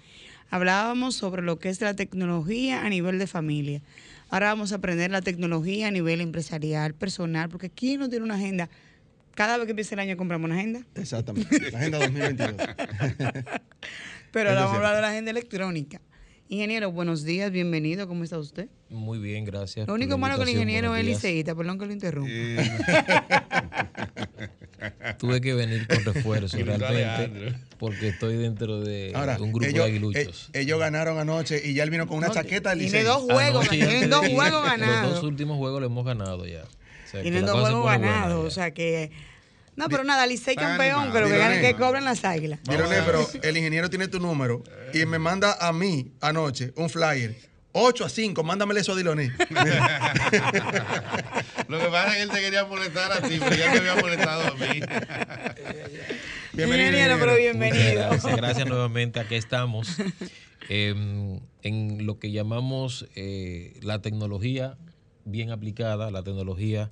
Hablábamos 0.51 1.15
sobre 1.15 1.41
lo 1.41 1.57
que 1.57 1.69
es 1.69 1.81
la 1.81 1.95
tecnología 1.95 2.85
a 2.85 2.89
nivel 2.89 3.17
de 3.17 3.25
familia. 3.25 3.81
Ahora 4.29 4.47
vamos 4.47 4.71
a 4.71 4.75
aprender 4.75 5.09
la 5.09 5.21
tecnología 5.21 5.87
a 5.87 5.91
nivel 5.91 6.21
empresarial, 6.21 6.93
personal, 6.93 7.49
porque 7.49 7.69
¿quién 7.69 7.99
no 7.99 8.09
tiene 8.09 8.25
una 8.25 8.35
agenda? 8.35 8.69
Cada 9.35 9.57
vez 9.57 9.65
que 9.65 9.71
empieza 9.71 9.95
el 9.95 9.99
año 9.99 10.15
compramos 10.15 10.45
una 10.45 10.55
agenda. 10.55 10.85
Exactamente, 10.95 11.71
la 11.71 11.79
agenda 11.79 11.99
2022. 11.99 12.55
Pero 14.31 14.49
ahora 14.49 14.61
vamos 14.61 14.73
a 14.73 14.77
hablar 14.77 14.95
de 14.95 15.01
la 15.01 15.09
agenda 15.09 15.31
electrónica. 15.31 16.01
Ingeniero, 16.49 16.91
buenos 16.91 17.23
días, 17.23 17.51
bienvenido, 17.51 18.07
¿cómo 18.07 18.23
está 18.23 18.37
usted? 18.37 18.69
Muy 18.89 19.17
bien, 19.17 19.43
gracias. 19.43 19.87
Lo 19.87 19.95
único 19.95 20.19
malo 20.19 20.37
que 20.37 20.43
el 20.43 20.49
ingeniero 20.49 20.95
es 20.95 21.03
liceísta, 21.03 21.55
perdón 21.55 21.79
que 21.79 21.87
lo 21.87 21.93
interrumpa. 21.93 22.29
Tuve 25.17 25.41
que 25.41 25.53
venir 25.53 25.87
con 25.87 26.13
refuerzo 26.13 26.57
realmente 26.57 27.55
porque 27.79 28.09
estoy 28.09 28.35
dentro 28.35 28.81
de, 28.81 29.13
un 29.39 29.51
grupo 29.51 29.71
de 29.71 29.83
aguiluchos. 29.83 30.49
Eh, 30.53 30.61
ellos 30.61 30.77
ganaron 30.77 31.17
anoche 31.17 31.59
y 31.63 31.73
ya 31.73 31.83
él 31.83 31.89
vino 31.89 32.05
con 32.05 32.17
una 32.17 32.29
chaqueta 32.29 32.75
de 32.75 32.87
Tiene 32.87 33.03
dos 33.03 33.23
juegos, 33.23 33.67
tiene 33.69 34.07
dos 34.07 34.27
juegos 34.27 34.63
ganados. 34.63 35.03
Los 35.03 35.21
dos 35.21 35.23
últimos 35.23 35.57
juegos 35.57 35.81
los 35.81 35.89
hemos 35.89 36.05
ganado 36.05 36.45
ya. 36.45 36.65
Tienen 37.21 37.45
dos 37.45 37.59
juegos 37.59 37.85
ganados, 37.85 38.45
o 38.45 38.49
sea 38.49 38.73
que 38.73 39.11
no, 39.75 39.89
pero 39.89 40.03
nada, 40.03 40.27
Licey 40.27 40.55
campeón, 40.55 41.09
pero 41.11 41.27
que 41.27 41.37
ganen 41.37 41.61
que 41.61 41.75
cobren 41.75 42.05
las 42.05 42.23
águilas. 42.25 42.59
Dironé, 42.63 43.01
pero 43.05 43.27
el 43.41 43.57
ingeniero 43.57 43.89
tiene 43.89 44.07
tu 44.07 44.19
número 44.19 44.63
y 44.93 45.03
me 45.05 45.17
manda 45.19 45.57
a 45.59 45.73
mí 45.73 46.11
anoche 46.21 46.73
un 46.75 46.89
flyer. 46.89 47.35
8 47.75 48.05
a 48.05 48.09
5, 48.09 48.43
mándamele 48.43 48.81
eso 48.81 48.91
a 48.93 48.95
Diloné. 48.95 49.31
Lo 51.67 51.79
que 51.79 51.85
pasa 51.85 52.09
es 52.09 52.15
que 52.17 52.21
él 52.21 52.29
te 52.29 52.39
quería 52.39 52.65
molestar 52.65 53.11
a 53.11 53.21
ti, 53.21 53.39
pero 53.39 53.55
ya 53.55 53.71
te 53.71 53.79
había 53.79 53.95
molestado 53.95 54.41
a 54.43 54.51
mí. 54.51 54.79
bienvenido. 56.53 56.89
Ingeniero, 56.89 57.17
pero 57.19 57.35
bienvenido. 57.35 58.11
Gracias, 58.37 58.67
nuevamente, 58.67 59.19
aquí 59.19 59.33
estamos. 59.33 59.97
Em, 60.69 61.39
en 61.63 62.05
lo 62.05 62.19
que 62.19 62.31
llamamos 62.31 63.07
eh, 63.15 63.73
la 63.81 64.03
tecnología 64.03 64.77
bien 65.25 65.51
aplicada, 65.51 66.11
la 66.11 66.23
tecnología 66.23 66.91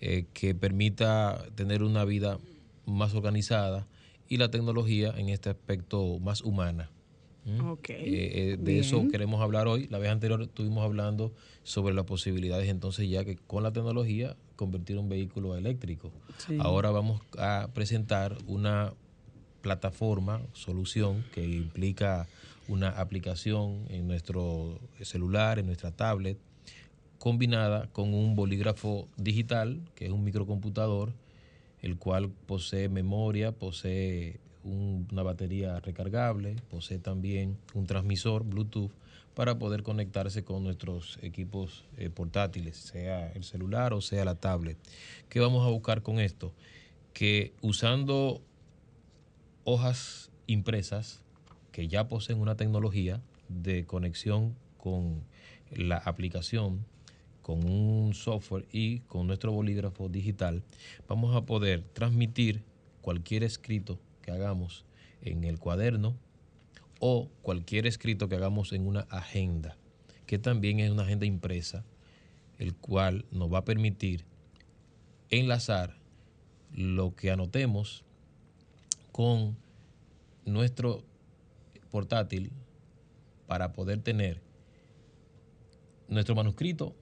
eh, 0.00 0.26
que 0.32 0.54
permita 0.54 1.44
tener 1.54 1.82
una 1.82 2.04
vida 2.04 2.38
más 2.86 3.14
organizada 3.14 3.86
y 4.28 4.36
la 4.36 4.50
tecnología 4.50 5.12
en 5.16 5.28
este 5.28 5.50
aspecto 5.50 6.18
más 6.20 6.42
humana. 6.42 6.90
Okay, 7.64 8.14
eh, 8.14 8.56
de 8.60 8.78
eso 8.78 9.08
queremos 9.08 9.40
hablar 9.40 9.68
hoy. 9.68 9.86
La 9.88 9.98
vez 9.98 10.10
anterior 10.10 10.42
estuvimos 10.42 10.84
hablando 10.84 11.32
sobre 11.62 11.94
las 11.94 12.04
posibilidades 12.04 12.68
entonces 12.68 13.08
ya 13.08 13.24
que 13.24 13.36
con 13.36 13.62
la 13.62 13.72
tecnología 13.72 14.36
convertir 14.56 14.98
un 14.98 15.08
vehículo 15.08 15.56
eléctrico. 15.56 16.12
Ahora 16.58 16.90
vamos 16.90 17.22
a 17.38 17.68
presentar 17.72 18.36
una 18.46 18.92
plataforma, 19.62 20.42
solución 20.52 21.24
que 21.32 21.44
implica 21.44 22.26
una 22.68 22.90
aplicación 22.90 23.86
en 23.88 24.06
nuestro 24.06 24.78
celular, 25.00 25.58
en 25.58 25.66
nuestra 25.66 25.90
tablet, 25.90 26.38
combinada 27.18 27.88
con 27.92 28.14
un 28.14 28.36
bolígrafo 28.36 29.08
digital, 29.16 29.80
que 29.94 30.06
es 30.06 30.10
un 30.10 30.24
microcomputador, 30.24 31.12
el 31.82 31.96
cual 31.96 32.30
posee 32.46 32.88
memoria, 32.88 33.52
posee 33.52 34.40
una 34.64 35.22
batería 35.22 35.80
recargable, 35.80 36.56
posee 36.70 36.98
también 36.98 37.56
un 37.74 37.86
transmisor 37.86 38.44
Bluetooth 38.44 38.90
para 39.34 39.58
poder 39.58 39.82
conectarse 39.82 40.42
con 40.42 40.64
nuestros 40.64 41.18
equipos 41.22 41.84
eh, 41.96 42.10
portátiles, 42.10 42.76
sea 42.76 43.30
el 43.32 43.44
celular 43.44 43.94
o 43.94 44.00
sea 44.00 44.24
la 44.24 44.34
tablet. 44.34 44.76
¿Qué 45.28 45.38
vamos 45.38 45.64
a 45.64 45.70
buscar 45.70 46.02
con 46.02 46.18
esto? 46.18 46.52
Que 47.12 47.52
usando 47.62 48.42
hojas 49.64 50.30
impresas 50.46 51.22
que 51.70 51.86
ya 51.86 52.08
poseen 52.08 52.40
una 52.40 52.56
tecnología 52.56 53.20
de 53.48 53.86
conexión 53.86 54.56
con 54.76 55.22
la 55.70 55.98
aplicación 55.98 56.84
con 57.48 57.64
un 57.64 58.12
software 58.12 58.66
y 58.72 59.00
con 59.06 59.26
nuestro 59.26 59.52
bolígrafo 59.52 60.10
digital, 60.10 60.62
vamos 61.08 61.34
a 61.34 61.46
poder 61.46 61.82
transmitir 61.94 62.62
cualquier 63.00 63.42
escrito 63.42 63.98
que 64.20 64.32
hagamos 64.32 64.84
en 65.22 65.44
el 65.44 65.58
cuaderno 65.58 66.14
o 67.00 67.30
cualquier 67.40 67.86
escrito 67.86 68.28
que 68.28 68.34
hagamos 68.34 68.74
en 68.74 68.86
una 68.86 69.00
agenda, 69.08 69.78
que 70.26 70.38
también 70.38 70.78
es 70.78 70.90
una 70.90 71.04
agenda 71.04 71.24
impresa, 71.24 71.86
el 72.58 72.74
cual 72.74 73.24
nos 73.30 73.50
va 73.50 73.60
a 73.60 73.64
permitir 73.64 74.26
enlazar 75.30 75.96
lo 76.74 77.14
que 77.16 77.30
anotemos 77.30 78.04
con 79.10 79.56
nuestro 80.44 81.02
portátil 81.90 82.52
para 83.46 83.72
poder 83.72 84.02
tener 84.02 84.42
nuestro 86.08 86.34
manuscrito 86.34 86.94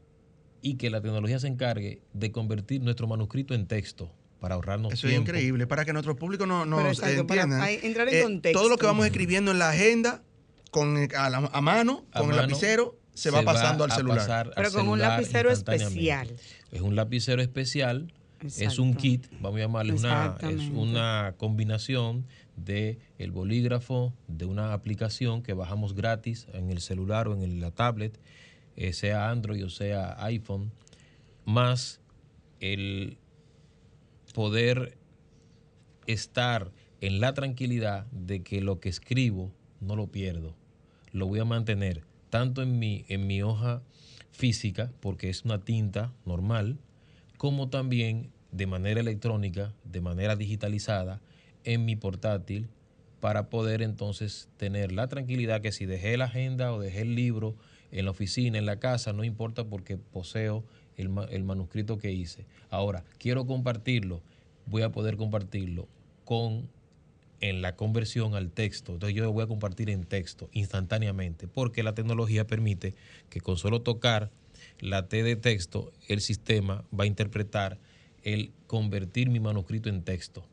y 0.66 0.74
que 0.74 0.90
la 0.90 1.00
tecnología 1.00 1.38
se 1.38 1.46
encargue 1.46 2.00
de 2.12 2.32
convertir 2.32 2.82
nuestro 2.82 3.06
manuscrito 3.06 3.54
en 3.54 3.68
texto 3.68 4.10
para 4.40 4.56
ahorrarnos 4.56 4.92
Eso 4.92 5.06
es 5.06 5.14
increíble, 5.14 5.68
para 5.68 5.84
que 5.84 5.92
nuestro 5.92 6.16
público 6.16 6.44
no, 6.44 6.66
nos 6.66 7.00
entienda. 7.00 7.70
entrar 7.70 8.08
en 8.08 8.14
eh, 8.16 8.22
contexto. 8.22 8.58
Todo 8.58 8.68
lo 8.68 8.76
que 8.76 8.84
vamos 8.84 9.06
escribiendo 9.06 9.52
en 9.52 9.60
la 9.60 9.70
agenda 9.70 10.24
con, 10.72 11.08
a, 11.16 11.60
mano, 11.60 12.04
con 12.12 12.30
el 12.30 12.36
lapicero, 12.36 12.98
se, 13.14 13.30
va 13.30 13.42
pasando 13.42 13.84
al 13.84 13.92
celular. 13.92 14.50
Pero 14.56 14.72
con 14.72 14.88
un 14.88 14.98
lapicero 14.98 15.52
especial. 15.52 16.34
Es 16.72 16.80
un 16.80 16.96
lapicero 16.96 17.40
especial, 17.40 18.12
es 18.42 18.80
un 18.80 18.94
kit, 18.94 19.24
vamos 19.40 19.58
a 19.58 19.62
llamarle 19.62 19.92
una, 19.92 20.36
es 20.40 20.68
una 20.72 21.34
combinación 21.36 22.26
de 22.56 22.98
el 23.18 23.30
bolígrafo, 23.30 24.12
de 24.26 24.46
una 24.46 24.72
aplicación 24.72 25.44
que 25.44 25.52
bajamos 25.52 25.94
gratis 25.94 26.48
en 26.54 26.70
el 26.70 26.80
celular 26.80 27.28
o 27.28 27.40
en 27.40 27.60
la 27.60 27.70
tablet 27.70 28.18
eh, 28.76 28.92
sea 28.92 29.30
Android 29.30 29.64
o 29.64 29.70
sea 29.70 30.22
iPhone, 30.24 30.72
más 31.44 32.00
el 32.60 33.18
poder 34.34 34.96
estar 36.06 36.72
en 37.00 37.20
la 37.20 37.34
tranquilidad 37.34 38.06
de 38.06 38.42
que 38.42 38.60
lo 38.60 38.80
que 38.80 38.88
escribo 38.88 39.52
no 39.80 39.96
lo 39.96 40.08
pierdo. 40.08 40.54
Lo 41.12 41.26
voy 41.26 41.40
a 41.40 41.44
mantener 41.44 42.04
tanto 42.30 42.62
en 42.62 42.78
mi, 42.78 43.04
en 43.08 43.26
mi 43.26 43.42
hoja 43.42 43.82
física, 44.30 44.92
porque 45.00 45.30
es 45.30 45.44
una 45.44 45.64
tinta 45.64 46.12
normal, 46.24 46.78
como 47.38 47.68
también 47.68 48.30
de 48.52 48.66
manera 48.66 49.00
electrónica, 49.00 49.74
de 49.84 50.00
manera 50.00 50.36
digitalizada, 50.36 51.20
en 51.64 51.84
mi 51.84 51.96
portátil, 51.96 52.68
para 53.20 53.48
poder 53.48 53.82
entonces 53.82 54.48
tener 54.56 54.92
la 54.92 55.08
tranquilidad 55.08 55.62
que 55.62 55.72
si 55.72 55.86
dejé 55.86 56.16
la 56.16 56.26
agenda 56.26 56.72
o 56.72 56.80
dejé 56.80 57.02
el 57.02 57.14
libro 57.14 57.56
en 57.92 58.04
la 58.04 58.10
oficina, 58.10 58.58
en 58.58 58.66
la 58.66 58.78
casa, 58.78 59.12
no 59.12 59.24
importa 59.24 59.64
porque 59.64 59.96
poseo 59.96 60.64
el, 60.96 61.08
manuscrito 61.44 61.98
que 61.98 62.12
hice. 62.12 62.46
Ahora, 62.70 63.04
quiero 63.18 63.46
compartirlo, 63.46 64.22
voy 64.66 64.82
a 64.82 64.90
poder 64.90 65.16
compartirlo 65.16 65.88
con 66.24 66.68
en 67.40 67.60
la 67.60 67.76
conversión 67.76 68.34
al 68.34 68.50
texto. 68.50 68.94
Entonces 68.94 69.14
yo 69.14 69.24
lo 69.24 69.32
voy 69.32 69.44
a 69.44 69.46
compartir 69.46 69.90
en 69.90 70.04
texto 70.04 70.48
instantáneamente, 70.52 71.46
porque 71.46 71.82
la 71.82 71.94
tecnología 71.94 72.46
permite 72.46 72.94
que 73.28 73.40
con 73.40 73.58
solo 73.58 73.82
tocar 73.82 74.30
la 74.80 75.08
T 75.08 75.22
de 75.22 75.36
texto, 75.36 75.92
el 76.08 76.20
sistema 76.20 76.84
va 76.98 77.04
a 77.04 77.06
interpretar 77.06 77.78
el 78.22 78.52
convertir 78.66 79.28
mi 79.28 79.38
manuscrito 79.38 79.88
en 79.88 80.02
texto. 80.02 80.46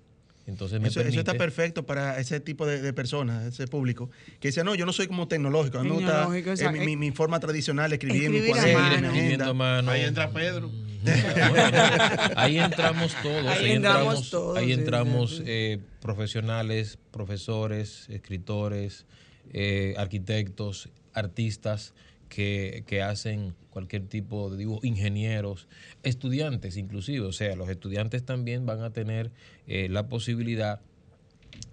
Entonces 0.46 0.82
eso, 0.84 1.00
está 1.02 1.36
perfecto 1.36 1.86
para 1.86 2.20
ese 2.20 2.40
tipo 2.42 2.66
de, 2.66 2.92
personas, 2.92 3.46
ese 3.46 3.66
público, 3.68 4.10
que 4.42 4.50
dice, 4.50 4.64
no, 4.64 4.76
yo 4.76 4.86
no 4.86 4.92
soy 4.92 5.08
como 5.08 5.28
tecnológico, 5.28 5.80
a 5.80 5.84
mí 5.84 5.90
me 5.90 5.96
gusta 5.96 6.30
eh, 6.66 6.98
mi, 6.98 7.12
forma 7.12 7.40
tradicional 7.40 7.90
de 7.90 7.96
escribir, 7.96 8.26
en 8.26 8.32
mi 8.34 8.42
cuaderno, 8.50 9.92
Ahí 9.92 10.02
entra 10.02 10.32
Pedro. 10.32 10.70
ahí 12.36 12.58
entramos 12.60 13.14
todos, 13.22 13.46
ahí, 13.46 13.72
entramos, 13.72 14.30
todos, 14.30 14.58
ahí 14.58 14.72
entramos 14.72 15.42
eh, 15.46 15.80
profesionales, 16.02 16.98
profesores, 17.12 18.08
escritores, 18.10 19.06
eh, 19.52 19.96
arquitectos, 19.98 20.90
artistas 21.14 21.94
que, 22.34 23.02
hacen 23.04 23.56
cualquier 23.70 24.08
tipo 24.08 24.50
de 24.50 24.58
dibujo, 24.58 24.80
ingenieros, 24.84 25.68
estudiantes 26.04 26.78
inclusive, 26.78 27.26
o 27.26 27.32
sea, 27.32 27.56
los 27.56 27.70
estudiantes 27.70 28.24
también 28.24 28.66
van 28.66 28.82
a 28.82 28.92
tener 28.92 29.32
eh, 29.68 29.88
la 29.90 30.08
posibilidad 30.08 30.82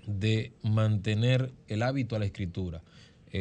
de 0.07 0.53
mantener 0.62 1.53
el 1.68 1.83
hábito 1.83 2.16
a 2.16 2.18
la 2.18 2.27
escritura. 2.27 2.83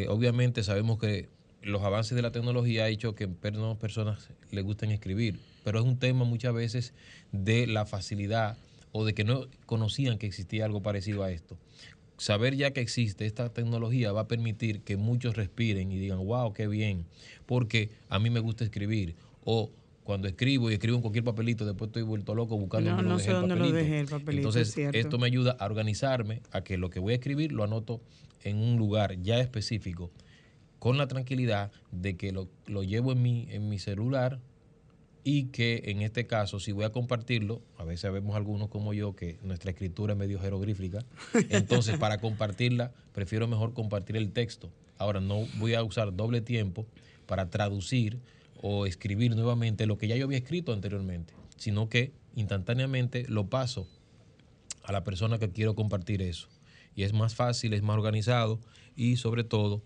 obviamente 0.07 0.63
sabemos 0.63 0.99
que 0.99 1.29
los 1.61 1.81
avances 1.83 2.15
de 2.15 2.21
la 2.21 2.31
tecnología 2.31 2.85
ha 2.85 2.89
hecho 2.89 3.15
que 3.15 3.25
a 3.25 3.75
personas 3.75 4.29
les 4.51 4.63
gusten 4.63 4.91
escribir, 4.91 5.39
pero 5.63 5.79
es 5.79 5.85
un 5.85 5.97
tema 5.97 6.25
muchas 6.25 6.53
veces 6.53 6.93
de 7.31 7.67
la 7.67 7.85
facilidad 7.85 8.57
o 8.91 9.05
de 9.05 9.13
que 9.13 9.23
no 9.23 9.47
conocían 9.65 10.17
que 10.17 10.27
existía 10.27 10.65
algo 10.65 10.81
parecido 10.81 11.23
a 11.23 11.31
esto. 11.31 11.57
Saber 12.19 12.55
ya 12.55 12.71
que 12.71 12.81
existe 12.81 13.25
esta 13.25 13.49
tecnología 13.49 14.11
va 14.11 14.21
a 14.21 14.27
permitir 14.27 14.81
que 14.81 14.97
muchos 14.97 15.37
respiren 15.37 15.91
y 15.91 15.97
digan, 15.97 16.19
wow, 16.25 16.53
qué 16.53 16.67
bien, 16.67 17.05
porque 17.45 17.89
a 18.09 18.19
mí 18.19 18.29
me 18.29 18.41
gusta 18.41 18.65
escribir. 18.65 19.15
O 19.45 19.71
cuando 20.03 20.27
escribo 20.27 20.69
y 20.69 20.73
escribo 20.73 20.97
en 20.97 21.01
cualquier 21.01 21.23
papelito, 21.23 21.65
después 21.65 21.89
estoy 21.89 22.03
vuelto 22.03 22.35
loco 22.35 22.57
buscando 22.57 22.91
no, 22.91 23.01
no 23.01 23.19
sé 23.19 23.31
dónde 23.31 23.55
lo 23.55 23.71
dejé 23.71 24.01
el 24.01 24.07
papelito. 24.07 24.49
Entonces, 24.49 24.77
esto 24.77 25.17
me 25.17 25.27
ayuda 25.27 25.55
a 25.59 25.65
organizarme, 25.65 26.41
a 26.51 26.61
que 26.61 26.77
lo 26.77 26.89
que 26.89 26.99
voy 26.99 27.13
a 27.13 27.15
escribir 27.15 27.53
lo 27.53 27.63
anoto 27.63 28.01
en 28.43 28.57
un 28.57 28.77
lugar 28.77 29.21
ya 29.21 29.39
específico, 29.39 30.11
con 30.79 30.97
la 30.97 31.07
tranquilidad 31.07 31.71
de 31.91 32.17
que 32.17 32.31
lo, 32.31 32.49
lo 32.67 32.83
llevo 32.83 33.13
en 33.13 33.21
mi, 33.21 33.47
en 33.49 33.69
mi 33.69 33.79
celular 33.79 34.39
y 35.23 35.45
que 35.45 35.83
en 35.85 36.01
este 36.01 36.27
caso, 36.27 36.59
si 36.59 36.71
voy 36.71 36.85
a 36.85 36.91
compartirlo, 36.91 37.61
a 37.77 37.83
veces 37.83 38.11
vemos 38.11 38.35
algunos 38.35 38.69
como 38.69 38.93
yo 38.93 39.15
que 39.15 39.37
nuestra 39.43 39.71
escritura 39.71 40.13
es 40.13 40.19
medio 40.19 40.39
jeroglífica, 40.39 41.05
entonces 41.49 41.97
para 41.97 42.19
compartirla 42.19 42.91
prefiero 43.13 43.47
mejor 43.47 43.73
compartir 43.73 44.17
el 44.17 44.31
texto. 44.31 44.71
Ahora 44.97 45.21
no 45.21 45.45
voy 45.57 45.73
a 45.73 45.83
usar 45.83 46.15
doble 46.15 46.41
tiempo 46.41 46.85
para 47.25 47.49
traducir 47.49 48.19
o 48.61 48.85
escribir 48.85 49.35
nuevamente 49.35 49.85
lo 49.85 49.97
que 49.97 50.07
ya 50.07 50.15
yo 50.15 50.25
había 50.25 50.37
escrito 50.37 50.73
anteriormente, 50.73 51.33
sino 51.57 51.89
que 51.89 52.11
instantáneamente 52.35 53.25
lo 53.27 53.49
paso 53.49 53.87
a 54.83 54.91
la 54.91 55.03
persona 55.03 55.39
que 55.39 55.49
quiero 55.49 55.75
compartir 55.75 56.21
eso. 56.21 56.47
Y 56.95 57.03
es 57.03 57.13
más 57.13 57.35
fácil, 57.35 57.73
es 57.73 57.81
más 57.81 57.95
organizado 57.95 58.59
y 58.95 59.17
sobre 59.17 59.43
todo 59.43 59.81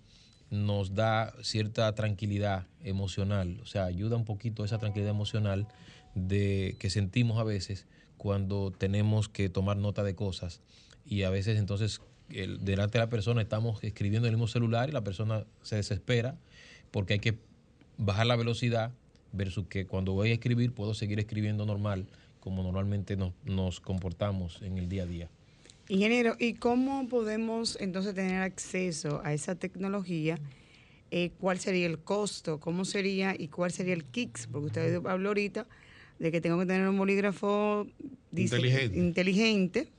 nos 0.49 0.93
da 0.93 1.33
cierta 1.41 1.93
tranquilidad 1.95 2.67
emocional, 2.83 3.59
o 3.61 3.65
sea, 3.65 3.85
ayuda 3.85 4.17
un 4.17 4.25
poquito 4.25 4.63
esa 4.63 4.77
tranquilidad 4.77 5.11
emocional 5.11 5.67
de 6.15 6.75
que 6.79 6.89
sentimos 6.89 7.39
a 7.39 7.43
veces 7.43 7.87
cuando 8.17 8.71
tenemos 8.71 9.29
que 9.29 9.49
tomar 9.49 9.77
nota 9.77 10.03
de 10.03 10.15
cosas 10.15 10.61
y 11.05 11.23
a 11.23 11.29
veces 11.29 11.57
entonces 11.57 12.01
delante 12.29 12.97
de 12.97 13.03
la 13.03 13.09
persona 13.09 13.41
estamos 13.41 13.83
escribiendo 13.83 14.27
en 14.27 14.33
el 14.33 14.37
mismo 14.37 14.47
celular 14.47 14.89
y 14.89 14.91
la 14.91 15.03
persona 15.03 15.45
se 15.61 15.75
desespera 15.75 16.37
porque 16.91 17.13
hay 17.13 17.19
que 17.19 17.37
bajar 17.97 18.27
la 18.27 18.35
velocidad 18.35 18.91
versus 19.33 19.67
que 19.67 19.87
cuando 19.87 20.13
voy 20.13 20.29
a 20.29 20.33
escribir 20.33 20.73
puedo 20.73 20.93
seguir 20.93 21.19
escribiendo 21.19 21.65
normal 21.65 22.07
como 22.39 22.63
normalmente 22.63 23.17
nos 23.45 23.79
comportamos 23.79 24.61
en 24.61 24.77
el 24.77 24.89
día 24.89 25.03
a 25.03 25.05
día. 25.05 25.29
Ingeniero, 25.89 26.35
¿y 26.39 26.53
cómo 26.53 27.07
podemos 27.09 27.77
entonces 27.79 28.15
tener 28.15 28.41
acceso 28.41 29.21
a 29.23 29.33
esa 29.33 29.55
tecnología? 29.55 30.39
Eh, 31.11 31.31
¿Cuál 31.39 31.59
sería 31.59 31.85
el 31.87 31.99
costo? 31.99 32.59
¿Cómo 32.59 32.85
sería 32.85 33.35
y 33.37 33.49
cuál 33.49 33.71
sería 33.71 33.93
el 33.93 34.05
KICS? 34.05 34.47
Porque 34.47 34.67
usted 34.67 35.05
habló 35.05 35.29
ahorita 35.29 35.67
de 36.19 36.31
que 36.31 36.39
tengo 36.41 36.57
que 36.59 36.65
tener 36.65 36.87
un 36.87 36.97
bolígrafo 36.97 37.85
inteligente. 38.95 39.89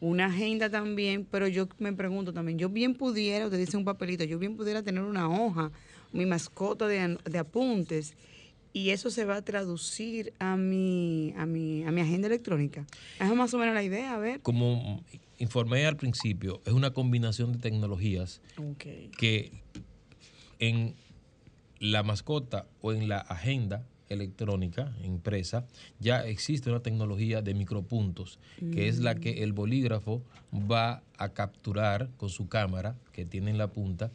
una 0.00 0.26
agenda 0.26 0.68
también, 0.68 1.24
pero 1.30 1.46
yo 1.46 1.68
me 1.78 1.92
pregunto 1.92 2.32
también, 2.32 2.58
yo 2.58 2.68
bien 2.68 2.94
pudiera, 2.94 3.44
usted 3.44 3.58
dice 3.58 3.76
un 3.76 3.84
papelito, 3.84 4.24
yo 4.24 4.38
bien 4.38 4.56
pudiera 4.56 4.82
tener 4.82 5.04
una 5.04 5.28
hoja, 5.30 5.70
mi 6.12 6.26
mascota 6.26 6.88
de, 6.88 7.16
de 7.24 7.38
apuntes 7.38 8.14
y 8.72 8.90
eso 8.90 9.10
se 9.10 9.24
va 9.24 9.36
a 9.36 9.42
traducir 9.42 10.32
a 10.38 10.56
mi, 10.56 11.34
a 11.36 11.46
mi, 11.46 11.84
a 11.84 11.90
mi 11.90 12.00
agenda 12.00 12.28
electrónica. 12.28 12.86
Esa 13.16 13.26
es 13.26 13.34
más 13.34 13.52
o 13.54 13.58
menos 13.58 13.74
la 13.74 13.82
idea, 13.82 14.14
a 14.14 14.18
ver. 14.18 14.40
Como 14.40 15.02
informé 15.38 15.86
al 15.86 15.96
principio, 15.96 16.60
es 16.64 16.72
una 16.72 16.92
combinación 16.92 17.52
de 17.52 17.58
tecnologías 17.58 18.40
que 19.18 19.52
en 20.58 20.94
la 21.80 22.02
mascota 22.02 22.66
o 22.80 22.92
en 22.92 23.08
la 23.08 23.18
agenda 23.18 23.84
electrónica 24.08 24.94
impresa, 25.02 25.66
ya 25.98 26.24
existe 26.26 26.70
una 26.70 26.80
tecnología 26.80 27.42
de 27.42 27.54
micropuntos, 27.54 28.38
que 28.72 28.88
es 28.88 29.00
la 29.00 29.14
que 29.14 29.32
mm. 29.32 29.42
el 29.42 29.52
bolígrafo 29.52 30.22
va 30.52 31.02
a 31.16 31.30
capturar 31.30 32.10
con 32.18 32.28
su 32.28 32.48
cámara 32.48 32.96
que 33.12 33.24
tiene 33.24 33.50
en 33.50 33.58
la 33.58 33.68
punta 33.68 34.10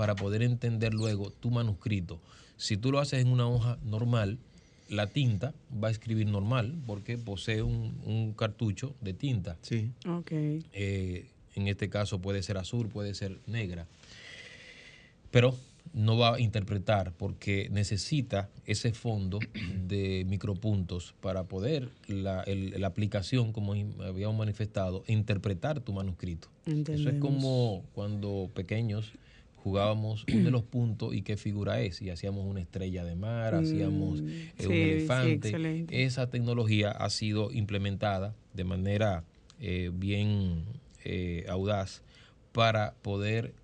para 0.00 0.14
poder 0.14 0.42
entender 0.42 0.94
luego 0.94 1.28
tu 1.28 1.50
manuscrito. 1.50 2.22
Si 2.56 2.78
tú 2.78 2.90
lo 2.90 3.00
haces 3.00 3.20
en 3.20 3.28
una 3.28 3.46
hoja 3.46 3.76
normal, 3.84 4.38
la 4.88 5.08
tinta 5.08 5.52
va 5.70 5.88
a 5.88 5.90
escribir 5.90 6.26
normal 6.26 6.74
porque 6.86 7.18
posee 7.18 7.60
un, 7.60 8.32
cartucho 8.34 8.94
de 9.02 9.12
tinta. 9.12 9.58
Sí. 9.60 9.90
Ok. 10.08 10.32
Eh, 10.32 11.26
en 11.54 11.68
este 11.68 11.90
caso 11.90 12.18
puede 12.18 12.42
ser 12.42 12.56
azul, 12.56 12.88
puede 12.88 13.12
ser 13.12 13.40
negra. 13.46 13.86
Pero 15.30 15.54
no 15.92 16.16
va 16.16 16.36
a 16.36 16.40
interpretar 16.40 17.12
porque 17.12 17.68
necesita 17.70 18.48
ese 18.64 18.94
fondo 18.94 19.38
de 19.86 20.24
micropuntos 20.26 21.14
para 21.20 21.44
poder 21.44 21.90
la, 22.08 22.42
la 22.46 22.86
aplicación, 22.86 23.52
como 23.52 23.74
habíamos 23.74 24.38
manifestado, 24.38 25.04
interpretar 25.08 25.80
tu 25.80 25.92
manuscrito. 25.92 26.48
Eso 26.64 27.10
es 27.10 27.20
como 27.20 27.84
cuando 27.92 28.48
pequeños 28.54 29.12
jugábamos 29.62 30.24
uno 30.32 30.44
de 30.44 30.50
los 30.50 30.62
puntos 30.62 31.14
y 31.14 31.22
qué 31.22 31.36
figura 31.36 31.80
es. 31.80 32.00
Y 32.02 32.10
hacíamos 32.10 32.46
una 32.46 32.60
estrella 32.60 33.04
de 33.04 33.14
mar, 33.14 33.54
hacíamos 33.54 34.22
mm, 34.22 34.28
eh, 34.28 34.66
un 34.66 34.72
elefante. 34.72 35.86
Esa 35.90 36.28
tecnología 36.30 36.90
ha 36.90 37.10
sido 37.10 37.52
implementada 37.52 38.34
de 38.54 38.64
manera 38.64 39.24
eh, 39.60 39.90
bien 39.92 40.64
eh, 41.04 41.44
audaz 41.48 42.02
para 42.52 42.94
poder 43.02 43.54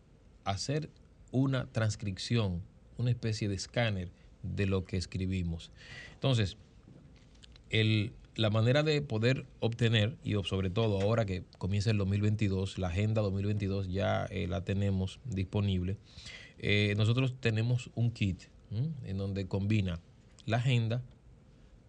hacer 0.45 0.91
una 1.33 1.67
transcripción, 1.67 2.63
una 2.99 3.11
especie 3.11 3.49
de 3.49 3.55
escáner 3.55 4.11
de 4.43 4.67
lo 4.67 4.85
que 4.85 4.97
escribimos. 4.97 5.71
Entonces, 6.15 6.57
el, 7.71 8.13
la 8.37 8.51
manera 8.51 8.83
de 8.83 9.01
poder 9.03 9.47
obtener, 9.61 10.17
y 10.23 10.35
sobre 10.45 10.71
todo 10.71 11.01
ahora 11.01 11.25
que 11.25 11.45
comienza 11.59 11.91
el 11.91 11.99
2022, 11.99 12.79
la 12.79 12.89
agenda 12.89 13.23
2022 13.23 13.89
ya 13.89 14.27
eh, 14.27 14.47
la 14.47 14.63
tenemos 14.63 15.21
disponible, 15.25 15.97
eh, 16.59 16.95
nosotros 16.97 17.35
tenemos 17.41 17.91
un 17.95 18.11
kit 18.11 18.45
en 19.05 19.17
donde 19.17 19.47
combina 19.47 20.01
la 20.45 20.59
agenda, 20.59 21.03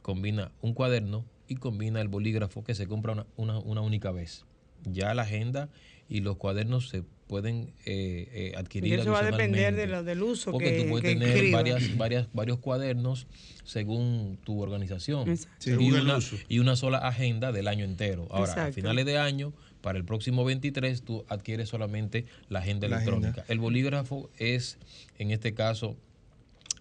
combina 0.01 0.51
un 0.61 0.73
cuaderno 0.73 1.25
y 1.47 1.55
combina 1.55 2.01
el 2.01 2.07
bolígrafo 2.07 2.63
que 2.63 2.75
se 2.75 2.87
compra 2.87 3.25
una, 3.35 3.59
una 3.59 3.81
única 3.81 4.11
vez. 4.11 4.45
Ya 4.83 5.13
la 5.13 5.23
agenda 5.23 5.69
y 6.09 6.21
los 6.21 6.37
cuadernos 6.37 6.89
se 6.89 7.03
pueden 7.27 7.73
eh, 7.85 8.29
eh, 8.31 8.53
adquirir. 8.57 8.91
Y 8.91 9.01
eso 9.01 9.11
va 9.11 9.19
a 9.19 9.23
depender 9.23 9.75
de 9.75 9.87
lo, 9.87 10.03
del 10.03 10.23
uso 10.23 10.51
porque 10.51 10.77
que 10.77 10.83
tú 10.83 10.89
puedes 10.89 11.19
tener 11.19 11.51
varias, 11.51 11.97
varias, 11.97 12.27
varios 12.33 12.59
cuadernos 12.59 13.27
según 13.63 14.39
tu 14.43 14.61
organización 14.61 15.37
y, 15.65 15.91
una, 15.91 16.19
y 16.47 16.59
una 16.59 16.75
sola 16.75 16.99
agenda 16.99 17.51
del 17.51 17.67
año 17.67 17.83
entero. 17.83 18.27
Ahora, 18.31 18.67
a 18.67 18.71
finales 18.71 19.05
de 19.05 19.17
año, 19.17 19.53
para 19.81 19.97
el 19.97 20.05
próximo 20.05 20.45
23, 20.45 21.03
tú 21.03 21.25
adquieres 21.27 21.69
solamente 21.69 22.25
la 22.49 22.59
agenda 22.59 22.87
electrónica. 22.87 23.43
El 23.49 23.59
bolígrafo 23.59 24.29
es, 24.37 24.77
en 25.19 25.31
este 25.31 25.53
caso, 25.53 25.97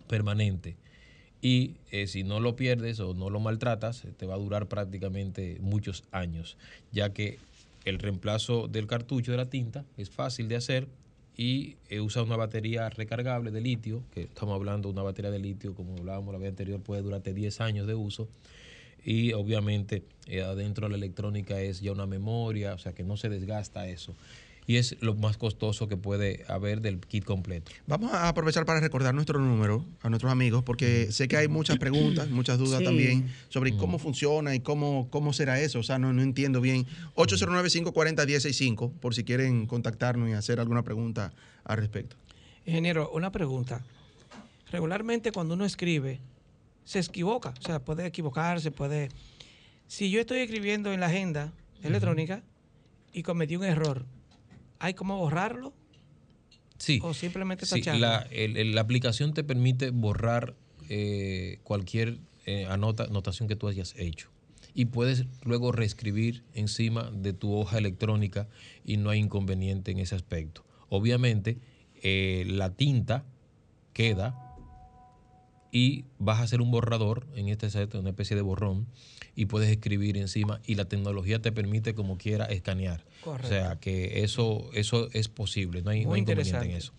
permanente. 0.06 0.76
Y 1.42 1.76
eh, 1.90 2.06
si 2.06 2.24
no 2.24 2.40
lo 2.40 2.56
pierdes 2.56 2.98
o 3.00 3.14
no 3.14 3.30
lo 3.30 3.40
maltratas, 3.40 4.04
te 4.16 4.26
va 4.26 4.34
a 4.34 4.38
durar 4.38 4.68
prácticamente 4.68 5.58
muchos 5.60 6.04
años, 6.10 6.56
ya 6.92 7.12
que 7.12 7.38
el 7.86 7.98
reemplazo 7.98 8.68
del 8.68 8.86
cartucho 8.86 9.30
de 9.30 9.38
la 9.38 9.48
tinta 9.48 9.86
es 9.96 10.10
fácil 10.10 10.48
de 10.48 10.56
hacer 10.56 10.88
y 11.36 11.76
eh, 11.88 12.00
usa 12.00 12.22
una 12.22 12.36
batería 12.36 12.90
recargable 12.90 13.50
de 13.50 13.60
litio, 13.60 14.02
que 14.12 14.22
estamos 14.22 14.54
hablando 14.54 14.88
de 14.88 14.94
una 14.94 15.02
batería 15.02 15.30
de 15.30 15.38
litio, 15.38 15.74
como 15.74 15.96
hablábamos 15.96 16.32
la 16.32 16.38
vez 16.38 16.50
anterior, 16.50 16.80
puede 16.80 17.02
durarte 17.02 17.32
10 17.32 17.60
años 17.60 17.86
de 17.86 17.94
uso. 17.94 18.28
Y 19.04 19.32
obviamente 19.34 20.02
eh, 20.26 20.42
adentro 20.42 20.86
de 20.86 20.90
la 20.90 20.96
electrónica 20.96 21.60
es 21.60 21.80
ya 21.80 21.92
una 21.92 22.06
memoria, 22.06 22.74
o 22.74 22.78
sea 22.78 22.92
que 22.92 23.04
no 23.04 23.16
se 23.16 23.28
desgasta 23.28 23.86
eso 23.86 24.14
y 24.66 24.76
es 24.76 24.96
lo 25.00 25.14
más 25.14 25.36
costoso 25.36 25.86
que 25.86 25.96
puede 25.96 26.44
haber 26.48 26.80
del 26.80 26.98
kit 27.00 27.24
completo. 27.24 27.70
Vamos 27.86 28.12
a 28.12 28.28
aprovechar 28.28 28.64
para 28.66 28.80
recordar 28.80 29.14
nuestro 29.14 29.38
número 29.38 29.84
a 30.02 30.08
nuestros 30.08 30.32
amigos, 30.32 30.64
porque 30.64 31.12
sé 31.12 31.28
que 31.28 31.36
hay 31.36 31.46
muchas 31.48 31.78
preguntas, 31.78 32.28
muchas 32.30 32.58
dudas 32.58 32.82
también 32.82 33.32
sobre 33.48 33.76
cómo 33.76 33.98
funciona 33.98 34.54
y 34.54 34.60
cómo, 34.60 35.08
cómo 35.10 35.32
será 35.32 35.60
eso. 35.60 35.78
O 35.78 35.82
sea, 35.82 35.98
no, 35.98 36.12
no 36.12 36.22
entiendo 36.22 36.60
bien. 36.60 36.86
809-540-165, 37.14 38.92
por 38.92 39.14
si 39.14 39.22
quieren 39.24 39.66
contactarnos 39.66 40.28
y 40.28 40.32
hacer 40.32 40.58
alguna 40.58 40.82
pregunta 40.82 41.32
al 41.64 41.76
respecto. 41.78 42.16
Ingeniero, 42.64 43.10
una 43.10 43.30
pregunta. 43.30 43.84
Regularmente 44.72 45.30
cuando 45.30 45.54
uno 45.54 45.64
escribe, 45.64 46.18
se 46.84 46.98
equivoca, 46.98 47.54
o 47.58 47.62
sea, 47.62 47.78
puede 47.84 48.04
equivocarse, 48.06 48.72
puede... 48.72 49.10
Si 49.86 50.10
yo 50.10 50.20
estoy 50.20 50.40
escribiendo 50.40 50.92
en 50.92 50.98
la 50.98 51.06
agenda 51.06 51.52
electrónica 51.84 52.42
y 53.12 53.22
cometí 53.22 53.54
un 53.54 53.62
error, 53.62 54.04
¿Hay 54.78 54.94
cómo 54.94 55.18
borrarlo? 55.18 55.72
Sí. 56.78 57.00
¿O 57.02 57.14
simplemente 57.14 57.64
sí, 57.66 57.80
la, 57.82 58.26
la, 58.30 58.80
aplicación 58.80 59.32
te 59.32 59.42
permite 59.42 59.90
borrar 59.90 60.54
eh, 60.88 61.58
cualquier 61.64 62.18
eh, 62.44 62.66
anota, 62.66 63.04
anotación 63.04 63.48
que 63.48 63.56
tú 63.56 63.66
hayas 63.66 63.94
hecho. 63.96 64.30
Y 64.72 64.86
puedes 64.86 65.24
luego 65.42 65.72
reescribir 65.72 66.44
encima 66.54 67.10
de 67.10 67.32
tu 67.32 67.52
hoja 67.52 67.78
electrónica 67.78 68.46
y 68.84 68.98
no 68.98 69.10
hay 69.10 69.18
inconveniente 69.18 69.90
en 69.90 69.98
ese 69.98 70.14
aspecto. 70.14 70.64
Obviamente, 70.88 71.58
eh, 72.02 72.44
la 72.46 72.70
tinta 72.74 73.24
queda 73.94 74.45
y 75.76 76.06
vas 76.18 76.38
a 76.38 76.44
hacer 76.44 76.62
un 76.62 76.70
borrador, 76.70 77.26
en 77.34 77.50
este 77.50 77.68
set, 77.68 77.94
una 77.96 78.08
especie 78.08 78.34
de 78.34 78.40
borrón, 78.40 78.86
y 79.34 79.44
puedes 79.44 79.68
escribir 79.68 80.16
encima 80.16 80.58
y 80.64 80.74
la 80.76 80.86
tecnología 80.86 81.42
te 81.42 81.52
permite 81.52 81.94
como 81.94 82.16
quiera 82.16 82.46
escanear. 82.46 83.04
O 83.26 83.46
sea 83.46 83.76
que 83.78 84.24
eso, 84.24 84.70
eso 84.72 85.10
es 85.12 85.28
posible, 85.28 85.82
no 85.82 85.90
hay, 85.90 86.00
inconveniente 86.00 86.56
en 86.56 86.70
eso. 86.70 86.94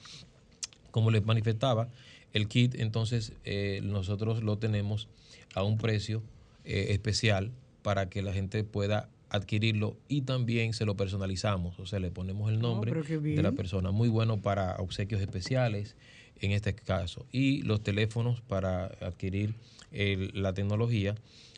Como 0.91 1.09
les 1.09 1.25
manifestaba, 1.25 1.89
el 2.33 2.47
kit 2.47 2.75
entonces 2.75 3.33
eh, 3.45 3.81
nosotros 3.83 4.43
lo 4.43 4.59
tenemos 4.59 5.07
a 5.55 5.63
un 5.63 5.79
precio 5.79 6.21
eh, 6.63 6.89
especial 6.89 7.51
para 7.81 8.09
que 8.09 8.21
la 8.21 8.31
gente 8.31 8.63
pueda 8.63 9.09
adquirirlo 9.29 9.97
y 10.07 10.21
también 10.21 10.73
se 10.73 10.85
lo 10.85 10.95
personalizamos, 10.95 11.79
o 11.79 11.87
sea, 11.87 11.99
le 11.99 12.11
ponemos 12.11 12.51
el 12.51 12.57
oh, 12.57 12.61
nombre 12.61 12.93
de 12.93 13.41
la 13.41 13.53
persona. 13.53 13.89
Muy 13.89 14.07
bueno 14.07 14.39
para 14.39 14.75
obsequios 14.75 15.19
especiales 15.19 15.95
en 16.41 16.51
este 16.51 16.75
caso. 16.75 17.25
Y 17.31 17.63
los 17.63 17.81
teléfonos 17.81 18.41
para 18.41 18.85
adquirir 19.01 19.55
la 19.91 20.53
tecnología 20.53 21.15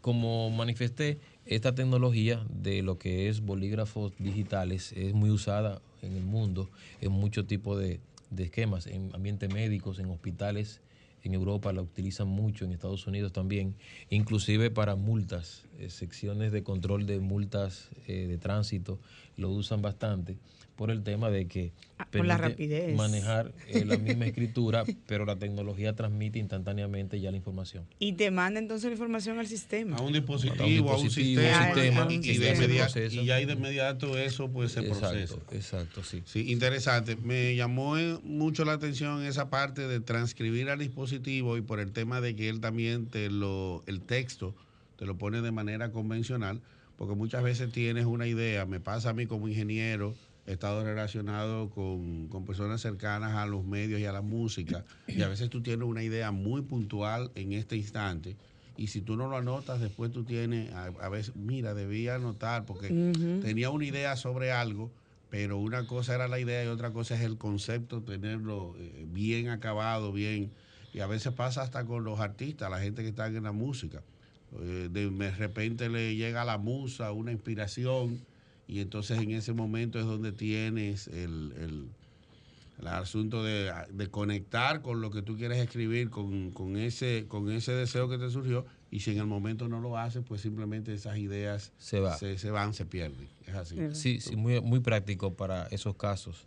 como 0.00 0.50
manifesté, 0.50 1.18
esta 1.46 1.72
tecnología 1.74 2.44
de 2.50 2.82
lo 2.82 2.98
que 2.98 3.28
es 3.28 3.40
bolígrafos 3.40 4.12
digitales 4.18 4.92
es 4.92 5.14
muy 5.14 5.30
usada 5.30 5.80
en 6.02 6.16
el 6.16 6.24
mundo 6.24 6.68
en 7.00 7.12
muchos 7.12 7.46
tipos 7.46 7.78
de, 7.78 8.00
de 8.30 8.44
esquemas, 8.44 8.86
en 8.86 9.10
ambientes 9.14 9.52
médicos, 9.52 9.98
en 9.98 10.10
hospitales 10.10 10.80
en 11.24 11.34
Europa 11.34 11.72
la 11.72 11.82
utilizan 11.82 12.28
mucho, 12.28 12.64
en 12.64 12.72
Estados 12.72 13.06
Unidos 13.06 13.32
también, 13.32 13.74
inclusive 14.10 14.70
para 14.70 14.96
multas, 14.96 15.64
eh, 15.78 15.90
secciones 15.90 16.52
de 16.52 16.62
control 16.62 17.06
de 17.06 17.20
multas 17.20 17.88
eh, 18.06 18.26
de 18.26 18.38
tránsito 18.38 18.98
lo 19.36 19.50
usan 19.50 19.82
bastante 19.82 20.36
por 20.78 20.92
el 20.92 21.02
tema 21.02 21.28
de 21.28 21.48
que 21.48 21.72
ah, 21.98 22.06
la 22.12 22.36
rapidez. 22.36 22.96
manejar 22.96 23.52
eh, 23.66 23.84
la 23.84 23.98
misma 23.98 24.26
escritura, 24.26 24.84
pero 25.08 25.26
la 25.26 25.36
tecnología 25.36 25.96
transmite 25.96 26.38
instantáneamente 26.38 27.20
ya 27.20 27.32
la 27.32 27.36
información. 27.36 27.84
Y 27.98 28.12
te 28.12 28.30
manda 28.30 28.60
entonces 28.60 28.86
la 28.86 28.92
información 28.92 29.40
al 29.40 29.48
sistema. 29.48 29.96
A 29.96 30.02
un 30.02 30.12
dispositivo, 30.12 30.92
a 30.92 30.98
un, 30.98 31.10
sistema, 31.10 31.72
y, 31.72 32.38
de 32.38 32.54
inmediato, 32.54 33.00
y 33.00 33.30
ahí 33.32 33.44
de 33.44 33.54
inmediato 33.54 34.16
eso 34.16 34.48
pues 34.48 34.70
se 34.70 34.84
procesa. 34.84 35.34
Exacto, 35.50 36.04
sí. 36.04 36.22
Sí, 36.24 36.52
interesante. 36.52 37.16
Me 37.16 37.56
llamó 37.56 37.98
eh, 37.98 38.16
mucho 38.22 38.64
la 38.64 38.74
atención 38.74 39.24
esa 39.24 39.50
parte 39.50 39.88
de 39.88 39.98
transcribir 39.98 40.70
al 40.70 40.78
dispositivo 40.78 41.56
y 41.56 41.60
por 41.60 41.80
el 41.80 41.90
tema 41.90 42.20
de 42.20 42.36
que 42.36 42.48
él 42.48 42.60
también 42.60 43.06
te 43.06 43.30
lo, 43.30 43.82
el 43.88 44.00
texto 44.00 44.54
te 44.96 45.06
lo 45.06 45.18
pone 45.18 45.42
de 45.42 45.50
manera 45.50 45.90
convencional, 45.90 46.60
porque 46.96 47.16
muchas 47.16 47.42
veces 47.42 47.72
tienes 47.72 48.06
una 48.06 48.28
idea, 48.28 48.64
me 48.64 48.78
pasa 48.78 49.10
a 49.10 49.12
mí 49.12 49.26
como 49.26 49.48
ingeniero, 49.48 50.14
he 50.48 50.52
estado 50.52 50.82
relacionado 50.82 51.68
con, 51.68 52.28
personas 52.46 52.80
cercanas 52.80 53.36
a 53.36 53.44
los 53.44 53.66
medios 53.66 54.00
y 54.00 54.06
a 54.06 54.12
la 54.12 54.22
música, 54.22 54.82
y 55.06 55.20
a 55.20 55.28
veces 55.28 55.50
tú 55.50 55.62
tienes 55.62 55.86
una 55.86 56.02
idea 56.02 56.30
muy 56.30 56.62
puntual 56.62 57.30
en 57.34 57.52
este 57.52 57.76
instante, 57.76 58.34
y 58.78 58.86
si 58.86 59.02
tú 59.02 59.16
no 59.16 59.28
lo 59.28 59.36
anotas, 59.36 59.78
después 59.78 60.10
tú 60.10 60.24
tienes, 60.24 60.72
a, 60.72 61.08
veces, 61.10 61.36
mira, 61.36 61.74
debía 61.74 62.14
anotar, 62.14 62.64
porque 62.64 62.88
tenía 63.42 63.68
una 63.68 63.84
idea 63.84 64.16
sobre 64.16 64.50
algo, 64.50 64.90
pero 65.28 65.58
una 65.58 65.86
cosa 65.86 66.14
era 66.14 66.28
la 66.28 66.40
idea 66.40 66.64
y 66.64 66.68
otra 66.68 66.92
cosa 66.92 67.14
es 67.14 67.20
el 67.20 67.36
concepto, 67.36 68.00
tenerlo 68.00 68.74
eh, 68.78 69.04
bien 69.06 69.50
acabado, 69.50 70.12
bien, 70.12 70.50
y 70.94 71.00
a 71.00 71.06
veces 71.06 71.34
pasa 71.34 71.60
hasta 71.60 71.84
con 71.84 72.04
los 72.04 72.20
artistas, 72.20 72.70
la 72.70 72.80
gente 72.80 73.02
que 73.02 73.08
está 73.08 73.26
en 73.26 73.42
la 73.42 73.52
música. 73.52 74.02
Eh, 74.62 74.88
de 74.90 75.30
repente 75.32 75.90
le 75.90 76.16
llega 76.16 76.42
la 76.46 76.56
musa, 76.56 77.12
una 77.12 77.32
inspiración, 77.32 78.18
y 78.68 78.80
entonces 78.80 79.18
en 79.18 79.30
ese 79.30 79.54
momento 79.54 79.98
es 79.98 80.04
donde 80.04 80.30
tienes 80.30 81.08
el, 81.08 81.88
el, 82.78 82.86
asunto 82.86 83.42
de, 83.42 83.72
conectar 84.10 84.82
con 84.82 85.00
lo 85.00 85.10
que 85.10 85.22
tú 85.22 85.36
quieres 85.36 85.58
escribir, 85.58 86.10
con, 86.10 86.76
ese, 86.76 87.24
con 87.26 87.50
ese 87.50 87.72
deseo 87.72 88.08
que 88.08 88.18
te 88.18 88.30
surgió, 88.30 88.66
y 88.90 89.00
si 89.00 89.10
en 89.10 89.18
el 89.18 89.26
momento 89.26 89.68
no 89.68 89.80
lo 89.80 89.96
haces, 89.96 90.22
pues 90.26 90.42
simplemente 90.42 90.92
esas 90.94 91.18
ideas 91.18 91.72
se, 91.78 91.98
va. 91.98 92.16
se, 92.16 92.50
van, 92.50 92.74
se 92.74 92.84
pierden. 92.84 93.26
Es 93.46 93.54
así. 93.54 93.76
Sí, 93.92 94.20
sí, 94.20 94.36
muy, 94.36 94.60
muy 94.60 94.80
práctico 94.80 95.34
para 95.34 95.66
esos 95.68 95.96
casos. 95.96 96.46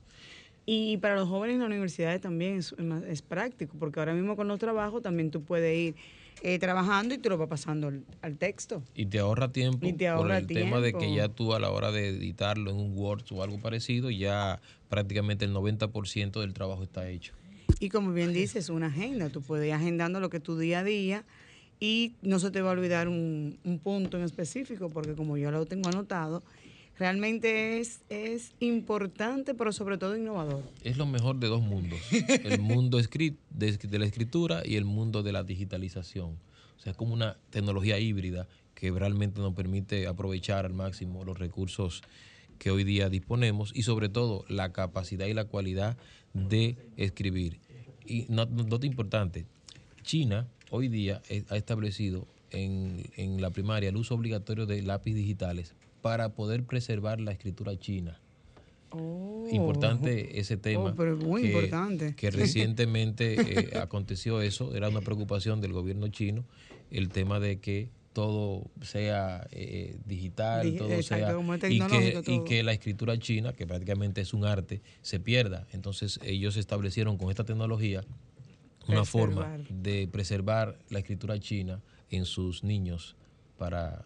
Y 0.66 0.98
para 0.98 1.16
los 1.16 1.28
jóvenes 1.28 1.56
en 1.56 1.62
la 1.62 1.66
universidad 1.66 2.20
también 2.22 2.60
es, 2.60 2.76
es, 3.08 3.22
práctico, 3.24 3.76
porque 3.80 4.00
ahora 4.00 4.14
mismo 4.14 4.36
con 4.36 4.48
los 4.48 4.60
trabajos 4.60 5.02
también 5.02 5.32
tú 5.32 5.44
puedes 5.44 5.76
ir 5.76 5.96
eh, 6.44 6.58
trabajando 6.58 7.14
y 7.14 7.20
te 7.20 7.30
lo 7.30 7.38
va 7.38 7.48
pasando 7.48 7.92
al, 8.22 8.38
texto. 8.38 8.82
Y 8.96 9.06
te 9.06 9.20
ahorra 9.20 9.52
tiempo 9.52 9.86
y 9.86 9.94
te 9.94 10.08
ahorra 10.08 10.42
por 10.42 10.52
el 10.52 10.58
tema 10.58 10.80
de 10.80 10.94
que 10.94 11.14
ya 11.14 11.30
tú 11.30 11.54
a 11.54 11.60
la 11.60 11.70
hora 11.70 11.92
de 11.92 12.10
editarlo 12.10 12.72
en 12.72 12.78
un 12.78 12.98
Word 12.98 13.26
o 13.32 13.44
algo 13.44 13.60
parecido, 13.60 14.10
ya 14.10 14.60
prácticamente 14.90 15.46
el 15.46 15.54
90% 15.54 16.40
del 16.40 16.54
trabajo 16.54 16.82
está 16.84 17.08
hecho. 17.10 17.34
Y 17.80 17.90
como 17.90 18.12
bien 18.12 18.34
dices, 18.34 18.70
una 18.70 18.88
agenda, 18.88 19.30
tú 19.30 19.42
puedes 19.42 19.68
ir 19.68 19.74
agendando 19.74 20.20
lo 20.20 20.30
que 20.30 20.40
tu 20.40 20.58
día 20.58 20.80
a 20.80 20.84
día 20.84 21.24
y 21.80 22.14
no 22.22 22.40
se 22.40 22.52
te 22.52 22.62
va 22.62 22.70
a 22.70 22.74
olvidar 22.74 23.08
un, 23.08 23.58
un 23.64 23.80
punto 23.80 24.18
en 24.18 24.24
específico, 24.24 24.90
porque 24.90 25.14
como 25.14 25.38
yo 25.38 25.52
lo 25.52 25.66
tengo 25.66 25.90
anotado, 25.90 26.44
realmente 26.98 27.80
es, 27.80 28.02
es 28.10 28.54
importante, 28.60 29.54
pero 29.54 29.72
sobre 29.72 29.98
todo 29.98 30.16
innovador. 30.16 30.64
Es 30.84 30.98
lo 30.98 31.06
mejor 31.06 31.38
de 31.38 31.48
dos 31.48 31.62
mundos, 31.62 32.00
el 32.12 32.60
mundo 32.60 33.00
de, 33.00 34.00
la 34.00 34.06
escritura 34.06 34.62
y 34.66 34.76
el 34.76 34.86
mundo 34.86 35.24
de 35.24 35.32
la 35.32 35.44
digitalización. 35.44 36.38
O 36.78 36.80
sea, 36.80 36.92
es 36.92 36.98
como 36.98 37.14
una 37.14 37.38
tecnología 37.50 38.00
híbrida 38.00 38.48
que 38.76 38.92
realmente 38.92 39.40
nos 39.40 39.54
permite 39.54 40.08
aprovechar 40.08 40.66
al 40.66 40.74
máximo 40.74 41.24
los 41.24 41.38
recursos 41.38 42.02
que 42.58 42.72
hoy 42.72 42.84
día 42.84 43.10
disponemos 43.10 43.72
y 43.76 43.84
sobre 43.84 44.10
todo 44.10 44.46
la 44.48 44.72
capacidad 44.72 45.26
y 45.26 45.34
la 45.34 45.46
cualidad 45.46 45.98
de 46.34 46.78
escribir. 46.98 47.60
Y 48.06 48.26
nota 48.30 48.86
importante, 48.86 49.46
China 50.04 50.48
hoy 50.70 50.88
día 50.88 51.22
ha 51.50 51.58
establecido 51.58 52.28
en, 52.50 53.04
en 53.16 53.42
la 53.42 53.50
primaria 53.50 53.90
el 53.90 53.98
uso 53.98 54.16
obligatorio 54.16 54.66
de 54.66 54.82
lápiz 54.82 55.14
digitales 55.14 55.76
para 56.02 56.34
poder 56.34 56.64
preservar 56.66 57.20
la 57.20 57.32
escritura 57.32 57.78
china. 57.78 58.20
Oh. 58.92 59.48
Importante 59.52 60.40
ese 60.40 60.58
tema. 60.58 60.90
Oh, 60.90 60.96
pero 60.96 61.16
muy 61.18 61.44
que, 61.44 61.48
importante. 61.50 62.16
Que 62.16 62.32
recientemente 62.32 63.36
eh, 63.76 63.80
aconteció 63.80 64.42
eso, 64.42 64.76
era 64.76 64.90
una 64.90 65.02
preocupación 65.02 65.62
del 65.62 65.74
gobierno 65.74 66.08
chino, 66.10 66.46
el 66.90 67.10
tema 67.10 67.40
de 67.40 67.60
que 67.60 67.90
todo 68.14 68.70
sea 68.82 69.48
eh, 69.52 69.98
digital, 70.06 70.76
todo 70.78 71.02
sea 71.02 71.34
y 71.70 71.80
que, 71.80 72.22
y 72.28 72.44
que 72.44 72.64
la 72.64 72.74
escritura 72.74 73.18
china, 73.18 73.54
que 73.54 73.66
prácticamente 73.66 74.20
es 74.20 74.34
un 74.34 74.44
arte, 74.44 74.82
se 75.02 75.20
pierda. 75.20 75.66
Entonces 75.72 76.20
ellos 76.24 76.58
establecieron 76.58 77.18
con 77.18 77.30
esta 77.30 77.46
tecnología 77.46 78.04
una 78.88 79.06
forma 79.06 79.58
de 79.70 80.10
preservar 80.12 80.78
la 80.90 81.00
escritura 81.00 81.40
china 81.40 81.82
en 82.10 82.26
sus 82.26 82.64
niños 82.64 83.16
para 83.58 84.04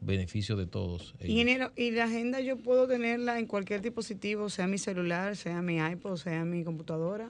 beneficio 0.00 0.56
de 0.56 0.66
todos. 0.66 1.14
Ingeniero, 1.20 1.72
¿y 1.76 1.90
la 1.90 2.04
agenda 2.04 2.40
yo 2.40 2.56
puedo 2.56 2.88
tenerla 2.88 3.38
en 3.38 3.46
cualquier 3.46 3.82
dispositivo, 3.82 4.48
sea 4.48 4.66
mi 4.66 4.78
celular, 4.78 5.36
sea 5.36 5.60
mi 5.62 5.76
iPod, 5.76 6.16
sea 6.16 6.44
mi 6.44 6.64
computadora? 6.64 7.28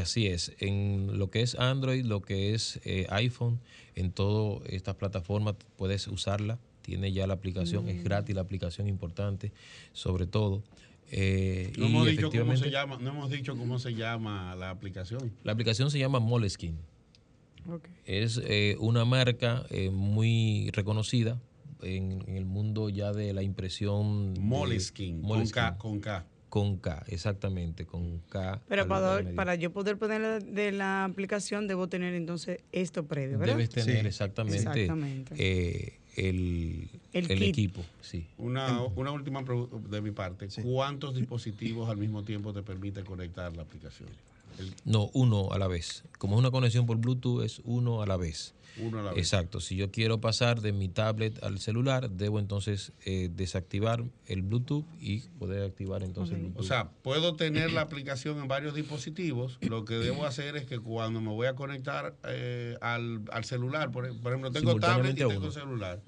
Así 0.00 0.28
es, 0.28 0.52
en 0.58 1.18
lo 1.18 1.30
que 1.30 1.42
es 1.42 1.56
Android, 1.56 2.04
lo 2.04 2.22
que 2.22 2.54
es 2.54 2.80
eh, 2.84 3.06
iPhone, 3.10 3.60
en 3.94 4.12
todas 4.12 4.62
estas 4.68 4.94
plataformas 4.94 5.56
puedes 5.76 6.06
usarla, 6.06 6.58
tiene 6.82 7.12
ya 7.12 7.26
la 7.26 7.34
aplicación, 7.34 7.88
es 7.88 7.96
mm. 7.96 8.04
gratis 8.04 8.34
la 8.34 8.42
aplicación 8.42 8.88
importante, 8.88 9.52
sobre 9.92 10.26
todo. 10.26 10.62
Eh, 11.10 11.72
no, 11.76 11.86
hemos 11.86 12.06
dicho 12.06 12.30
cómo 12.30 12.56
se 12.56 12.70
llama, 12.70 12.98
no 13.00 13.10
hemos 13.10 13.30
dicho 13.30 13.56
cómo 13.56 13.78
se 13.78 13.94
llama 13.94 14.54
la 14.54 14.70
aplicación. 14.70 15.32
La 15.42 15.52
aplicación 15.52 15.90
se 15.90 15.98
llama 15.98 16.20
Moleskin. 16.20 16.78
Es 18.06 18.40
eh, 18.44 18.76
una 18.80 19.04
marca 19.04 19.64
muy 19.92 20.70
reconocida 20.72 21.40
en, 21.82 22.24
el 22.28 22.44
mundo 22.44 22.88
ya 22.88 23.12
de 23.12 23.32
la 23.32 23.42
impresión. 23.42 24.34
Moleskin, 24.40 25.22
con 25.22 25.46
K. 25.48 25.76
Con 25.78 26.00
K. 26.00 26.24
Con 26.48 26.76
K, 26.76 27.04
exactamente, 27.08 27.86
con 27.86 28.18
K. 28.28 28.60
Pero 28.68 28.86
para, 28.86 29.22
para 29.34 29.54
yo 29.54 29.72
poder 29.72 29.96
poner 29.96 30.44
de 30.44 30.72
la 30.72 31.04
aplicación, 31.04 31.66
debo 31.66 31.88
tener 31.88 32.12
entonces 32.14 32.60
esto 32.72 33.06
previo, 33.06 33.38
¿verdad? 33.38 33.54
Debes 33.54 33.70
tener 33.70 34.06
exactamente, 34.06 34.86
eh, 35.38 35.98
el, 36.16 36.90
el, 37.14 37.42
equipo. 37.42 37.82
Sí. 38.02 38.26
Una, 38.36 38.82
una 38.96 39.12
última 39.12 39.42
pregunta 39.44 39.78
de 39.88 40.02
mi 40.02 40.10
parte. 40.10 40.48
¿Cuántos 40.62 41.14
dispositivos 41.14 41.88
al 41.88 41.96
mismo 41.96 42.22
tiempo 42.22 42.52
te 42.52 42.62
permite 42.62 43.02
conectar 43.02 43.56
la 43.56 43.62
aplicación? 43.62 44.10
No, 44.84 45.10
uno 45.14 45.52
a 45.52 45.58
la 45.58 45.68
vez. 45.68 46.04
Como 46.18 46.34
es 46.34 46.40
una 46.40 46.50
conexión 46.50 46.86
por 46.86 46.98
Bluetooth, 46.98 47.42
es 47.44 47.62
uno 47.64 48.02
a 48.02 48.06
la 48.06 48.16
vez. 48.16 48.54
Exacto. 49.16 49.60
Si 49.60 49.76
yo 49.76 49.90
quiero 49.90 50.20
pasar 50.20 50.60
de 50.60 50.72
mi 50.72 50.88
tablet 50.88 51.42
al 51.42 51.58
celular, 51.58 52.10
debo 52.10 52.38
entonces 52.38 52.92
eh, 53.04 53.28
desactivar 53.32 54.04
el 54.26 54.42
Bluetooth 54.42 54.84
y 55.00 55.20
poder 55.38 55.64
activar 55.64 56.02
entonces 56.02 56.36
el 56.36 56.42
Bluetooth. 56.42 56.60
O 56.60 56.66
sea, 56.66 56.90
puedo 57.02 57.36
tener 57.36 57.72
la 57.72 57.82
aplicación 57.82 58.38
en 58.38 58.48
varios 58.48 58.74
dispositivos. 58.74 59.58
Lo 59.60 59.84
que 59.84 59.94
debo 59.94 60.24
hacer 60.26 60.56
es 60.56 60.66
que 60.66 60.78
cuando 60.78 61.20
me 61.20 61.28
voy 61.28 61.46
a 61.46 61.54
conectar 61.54 62.16
eh, 62.24 62.76
al, 62.80 63.24
celular, 63.44 63.90
por, 63.90 64.06
ejemplo, 64.06 64.50
tengo 64.50 64.76
tablet 64.76 65.12
y 65.12 65.28
tengo 65.28 65.50
celular. 65.50 66.00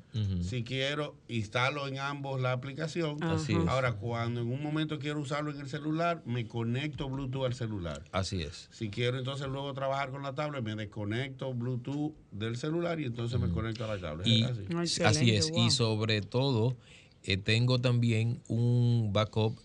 Si 0.42 0.62
quiero, 0.62 1.16
instalo 1.26 1.88
en 1.88 1.98
ambos 1.98 2.40
la 2.40 2.52
aplicación. 2.52 3.18
Ahora, 3.66 3.94
cuando 3.94 4.40
en 4.40 4.50
un 4.50 4.62
momento 4.62 4.98
quiero 4.98 5.20
usarlo 5.20 5.50
en 5.50 5.60
el 5.60 5.68
celular, 5.68 6.22
me 6.24 6.46
conecto 6.46 7.08
Bluetooth 7.08 7.46
al 7.46 7.54
celular. 7.54 8.04
Así 8.12 8.42
es. 8.42 8.68
Si 8.70 8.90
quiero 8.90 9.18
entonces 9.18 9.48
luego 9.48 9.72
trabajar 9.74 10.10
con 10.10 10.22
la 10.22 10.34
tablet, 10.34 10.62
me 10.62 10.76
desconecto 10.76 11.52
Bluetooth 11.52 12.14
del 12.30 12.53
celular 12.56 13.00
y 13.00 13.04
entonces 13.04 13.40
me 13.40 13.48
conecto 13.50 13.84
a 13.84 13.94
la 13.94 14.00
tablet. 14.00 14.26
así. 15.04 15.30
es. 15.30 15.52
Y 15.56 15.70
sobre 15.70 16.20
todo, 16.20 16.76
eh, 17.22 17.36
tengo 17.36 17.80
también 17.80 18.40
un 18.48 19.10
backup 19.12 19.58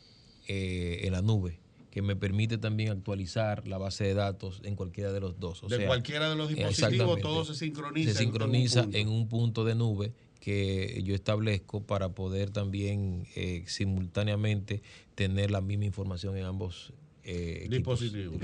eh, 0.47 1.01
en 1.03 1.13
la 1.13 1.21
nube 1.21 1.59
que 1.91 2.01
me 2.01 2.15
permite 2.15 2.57
también 2.57 2.89
actualizar 2.89 3.67
la 3.67 3.77
base 3.77 4.03
de 4.03 4.13
datos 4.13 4.61
en 4.63 4.75
cualquiera 4.75 5.11
de 5.11 5.19
los 5.19 5.39
dos. 5.39 5.67
de 5.67 5.85
cualquiera 5.85 6.29
de 6.29 6.35
los 6.35 6.49
dispositivos, 6.49 7.19
todo 7.19 7.43
se 7.45 7.55
sincroniza. 7.55 8.11
Se 8.11 8.19
sincroniza 8.19 8.87
en 8.93 9.09
un, 9.09 9.27
punto 9.27 9.65
de 9.65 9.75
nube 9.75 10.13
que 10.39 11.01
yo 11.03 11.15
establezco 11.15 11.81
para 11.81 12.09
poder 12.09 12.51
también 12.51 13.27
eh, 13.35 13.63
simultáneamente 13.65 14.81
tener 15.15 15.51
la 15.51 15.61
misma 15.61 15.85
información 15.85 16.37
en 16.37 16.45
ambos 16.45 16.93
dispositivos. 17.69 18.39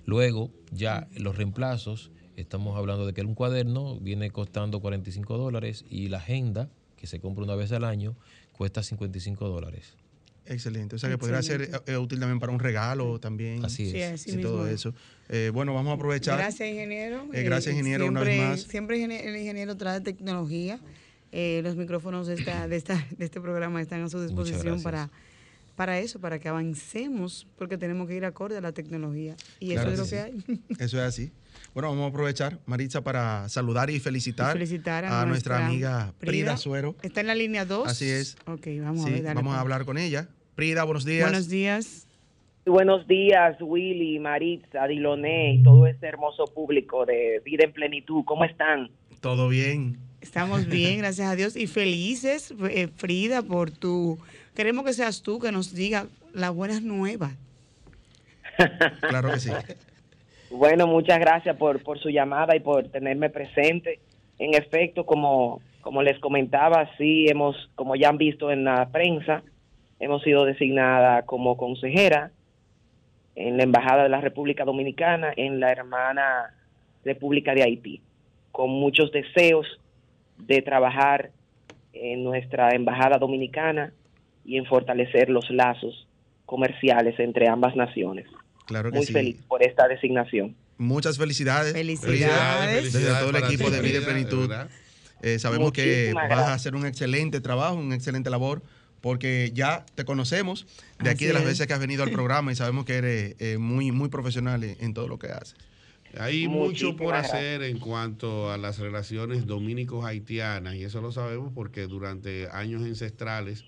Luego, 0.05 0.51
ya 0.71 1.07
los 1.17 1.35
reemplazos, 1.35 2.11
estamos 2.35 2.77
hablando 2.77 3.05
de 3.05 3.13
que 3.13 3.21
un 3.21 3.35
cuaderno 3.35 3.99
viene 3.99 4.31
costando 4.31 4.79
45 4.79 5.37
dólares 5.37 5.85
y 5.89 6.09
la 6.09 6.17
agenda 6.17 6.69
se 7.05 7.19
compra 7.19 7.43
una 7.43 7.55
vez 7.55 7.71
al 7.71 7.83
año, 7.83 8.15
cuesta 8.51 8.83
55 8.83 9.47
dólares. 9.47 9.95
Excelente. 10.47 10.95
O 10.95 10.99
sea 10.99 11.09
que 11.09 11.17
podría 11.17 11.41
ser 11.41 11.63
eh, 11.63 11.71
eh, 11.87 11.97
útil 11.97 12.19
también 12.19 12.39
para 12.39 12.51
un 12.51 12.59
regalo 12.59 13.19
también. 13.19 13.65
Así 13.65 13.97
es. 13.99 14.27
y 14.27 14.37
todo 14.37 14.67
eso. 14.67 14.93
Eh, 15.27 15.49
bueno, 15.51 15.73
vamos 15.73 15.91
a 15.91 15.95
aprovechar. 15.95 16.37
Gracias, 16.37 16.69
ingeniero. 16.69 17.27
gracias, 17.31 17.73
ingeniero, 17.73 18.07
una 18.07 18.21
vez 18.21 18.39
más. 18.39 18.61
Siempre 18.61 19.03
el 19.03 19.35
ingeniero 19.35 19.75
trae 19.75 20.01
tecnología. 20.01 20.79
los 21.31 21.75
micrófonos 21.75 22.27
de, 22.27 22.35
esta, 22.35 22.67
de, 22.67 22.75
esta, 22.75 23.07
de 23.17 23.25
este 23.25 23.41
programa 23.41 23.81
están 23.81 24.03
a 24.03 24.09
su 24.09 24.21
disposición 24.21 24.83
para, 24.83 25.09
para 25.75 25.99
eso, 25.99 26.19
para 26.19 26.39
que 26.39 26.47
avancemos, 26.47 27.47
porque 27.57 27.77
tenemos 27.77 28.07
que 28.07 28.15
ir 28.15 28.25
acorde 28.25 28.57
a 28.57 28.61
la 28.61 28.71
tecnología. 28.71 29.35
Y 29.59 29.73
eso 29.73 29.89
es 29.89 29.99
lo 29.99 30.07
que 30.07 30.19
hay. 30.19 30.33
Eso 30.79 30.97
es 30.97 31.03
así. 31.03 31.31
Bueno, 31.73 31.89
vamos 31.89 32.05
a 32.05 32.07
aprovechar, 32.07 32.59
Maritza, 32.65 33.03
para 33.03 33.49
saludar 33.49 33.89
y 33.89 33.99
felicitar, 33.99 34.57
a, 35.05 35.25
nuestra, 35.25 35.65
amiga 35.65 36.13
Prida, 36.19 36.57
Suero. 36.57 36.95
Está 37.01 37.21
en 37.21 37.27
la 37.27 37.35
línea 37.35 37.65
2. 37.65 37.87
Así 37.87 38.09
es. 38.09 38.37
Ok, 38.45 38.67
vamos 38.81 39.05
a 39.05 39.09
ver. 39.09 39.23
vamos 39.33 39.55
a 39.55 39.59
hablar 39.59 39.85
con 39.85 39.97
ella. 39.97 40.29
Prida, 40.55 40.83
buenos 40.83 41.05
días. 41.05 41.29
Buenos 41.29 41.49
días. 41.49 42.07
Buenos 42.65 43.07
días, 43.07 43.57
Willy, 43.61 44.17
Maritza, 44.19 44.87
Diloné 44.87 45.53
y 45.53 45.63
todo 45.63 45.85
este 45.85 46.07
hermoso 46.07 46.45
público 46.45 47.05
de 47.05 47.41
Vida 47.45 47.65
en 47.65 47.73
Plenitud. 47.73 48.23
¿Cómo 48.25 48.43
están? 48.43 48.89
Todo 49.19 49.49
bien. 49.49 49.99
Estamos 50.19 50.65
bien, 50.65 50.97
gracias 50.99 51.27
a 51.27 51.35
Dios. 51.35 51.55
Y 51.55 51.67
felices, 51.67 52.53
eh, 52.69 52.87
Frida, 52.87 53.43
por 53.43 53.69
tu... 53.69 54.17
Queremos 54.55 54.85
que 54.85 54.93
seas 54.93 55.21
tú 55.21 55.39
que 55.39 55.51
nos 55.51 55.75
diga 55.75 56.07
las 56.33 56.55
buenas 56.55 56.81
nuevas. 56.81 57.33
claro 59.01 59.31
que 59.31 59.39
sí. 59.39 59.51
Bueno, 60.49 60.87
muchas 60.87 61.19
gracias 61.19 61.57
por, 61.57 61.83
por 61.83 61.99
su 61.99 62.09
llamada 62.09 62.55
y 62.55 62.61
por 62.61 62.87
tenerme 62.87 63.29
presente. 63.29 63.99
En 64.39 64.53
efecto, 64.53 65.05
como, 65.05 65.61
como 65.81 66.01
les 66.01 66.17
comentaba, 66.19 66.89
sí 66.97 67.27
hemos, 67.27 67.69
como 67.75 67.97
ya 67.97 68.07
han 68.07 68.17
visto 68.17 68.49
en 68.49 68.63
la 68.63 68.87
prensa, 68.89 69.43
hemos 69.99 70.23
sido 70.23 70.45
designada 70.45 71.23
como 71.23 71.57
consejera 71.57 72.31
en 73.35 73.57
la 73.57 73.63
Embajada 73.63 74.03
de 74.03 74.09
la 74.09 74.21
República 74.21 74.63
Dominicana, 74.63 75.33
en 75.35 75.59
la 75.59 75.73
hermana 75.73 76.53
República 77.03 77.53
de 77.53 77.63
Haití, 77.63 78.01
con 78.53 78.69
muchos 78.69 79.11
deseos 79.11 79.67
de 80.37 80.61
trabajar 80.61 81.31
en 81.91 82.23
nuestra 82.23 82.69
Embajada 82.69 83.17
Dominicana 83.17 83.91
y 84.45 84.57
en 84.57 84.65
fortalecer 84.65 85.29
los 85.29 85.49
lazos 85.49 86.07
comerciales 86.45 87.19
entre 87.19 87.47
ambas 87.49 87.75
naciones. 87.75 88.27
Claro 88.65 88.91
que 88.91 88.97
Muy 88.97 89.05
feliz 89.05 89.37
por 89.47 89.63
esta 89.63 89.87
designación. 89.87 90.55
Muchas 90.77 91.17
felicidades. 91.17 91.73
Felicidades. 91.73 92.93
Desde 92.93 93.13
todo 93.19 93.29
el 93.29 93.43
equipo 93.43 93.69
de 93.69 93.81
Vida 93.81 93.99
y 93.99 94.01
Plenitud. 94.01 94.51
Eh, 95.21 95.39
sabemos 95.39 95.71
que 95.71 96.13
vas 96.13 96.39
a 96.39 96.53
hacer 96.53 96.75
un 96.75 96.85
excelente 96.85 97.41
trabajo, 97.41 97.75
una 97.75 97.95
excelente 97.95 98.29
labor, 98.29 98.61
porque 99.01 99.51
ya 99.53 99.85
te 99.95 100.03
conocemos 100.03 100.67
de 100.99 101.09
aquí 101.09 101.25
de 101.25 101.33
las 101.33 101.45
veces 101.45 101.67
que 101.67 101.73
has 101.73 101.79
venido 101.79 102.03
al 102.03 102.11
programa 102.11 102.51
y 102.51 102.55
sabemos 102.55 102.85
que 102.85 102.95
eres 102.95 103.35
eh, 103.39 103.57
muy, 103.57 103.91
muy 103.91 104.09
profesional 104.09 104.63
en, 104.63 104.93
todo 104.93 105.07
lo 105.07 105.17
que 105.17 105.27
haces. 105.27 105.55
Hay 106.17 106.47
mucho 106.47 106.95
por 106.95 107.13
hacer 107.13 107.63
en 107.63 107.79
cuanto 107.79 108.51
a 108.51 108.57
las 108.57 108.79
relaciones 108.79 109.45
dominicos-haitianas 109.45 110.75
y 110.75 110.83
eso 110.83 111.01
lo 111.01 111.11
sabemos 111.11 111.51
porque 111.53 111.87
durante 111.87 112.47
años 112.51 112.83
ancestrales 112.83 113.65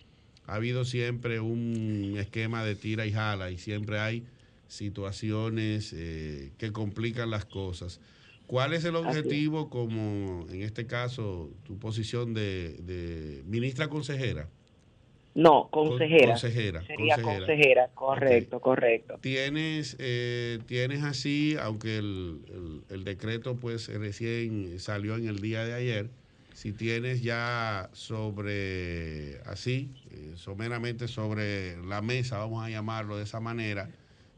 ha 0.48 0.56
habido 0.56 0.86
siempre 0.86 1.40
un 1.42 2.16
esquema 2.18 2.64
de 2.64 2.76
tira 2.76 3.06
y 3.06 3.12
jala 3.12 3.52
y 3.52 3.58
siempre 3.58 4.00
hay 4.00 4.24
situaciones 4.68 5.94
eh, 5.94 6.52
que 6.58 6.72
complican 6.72 7.30
las 7.30 7.46
cosas. 7.46 8.00
¿Cuál 8.48 8.74
es 8.74 8.86
el 8.86 8.96
objetivo 8.96 9.70
como, 9.70 10.48
en 10.50 10.62
este 10.62 10.88
caso, 10.88 11.50
tu 11.66 11.78
posición 11.78 12.34
de, 12.34 13.44
ministra 13.46 13.90
consejera? 13.90 14.48
No, 15.36 15.68
consejera. 15.70 16.30
Consejera. 16.30 16.82
Sería 16.88 17.22
consejera, 17.22 17.90
correcto, 17.94 18.60
correcto. 18.62 19.20
¿Tienes, 19.22 19.98
eh, 20.00 20.60
tienes 20.66 21.04
así, 21.04 21.58
aunque 21.62 21.98
el, 21.98 22.40
el, 22.90 23.04
decreto 23.04 23.58
pues 23.58 23.88
recién 23.90 24.80
salió 24.80 25.18
en 25.18 25.28
el 25.28 25.40
día 25.40 25.64
de 25.66 25.74
ayer, 25.74 26.10
si 26.54 26.72
tienes 26.72 27.22
ya 27.22 27.90
sobre, 27.94 29.42
así, 29.46 29.92
eh, 30.18 30.34
someramente 30.36 31.08
sobre 31.08 31.78
la 31.86 32.02
mesa, 32.02 32.40
vamos 32.40 32.66
a 32.66 32.70
llamarlo 32.70 33.18
de 33.18 33.24
esa 33.24 33.40
manera, 33.40 33.90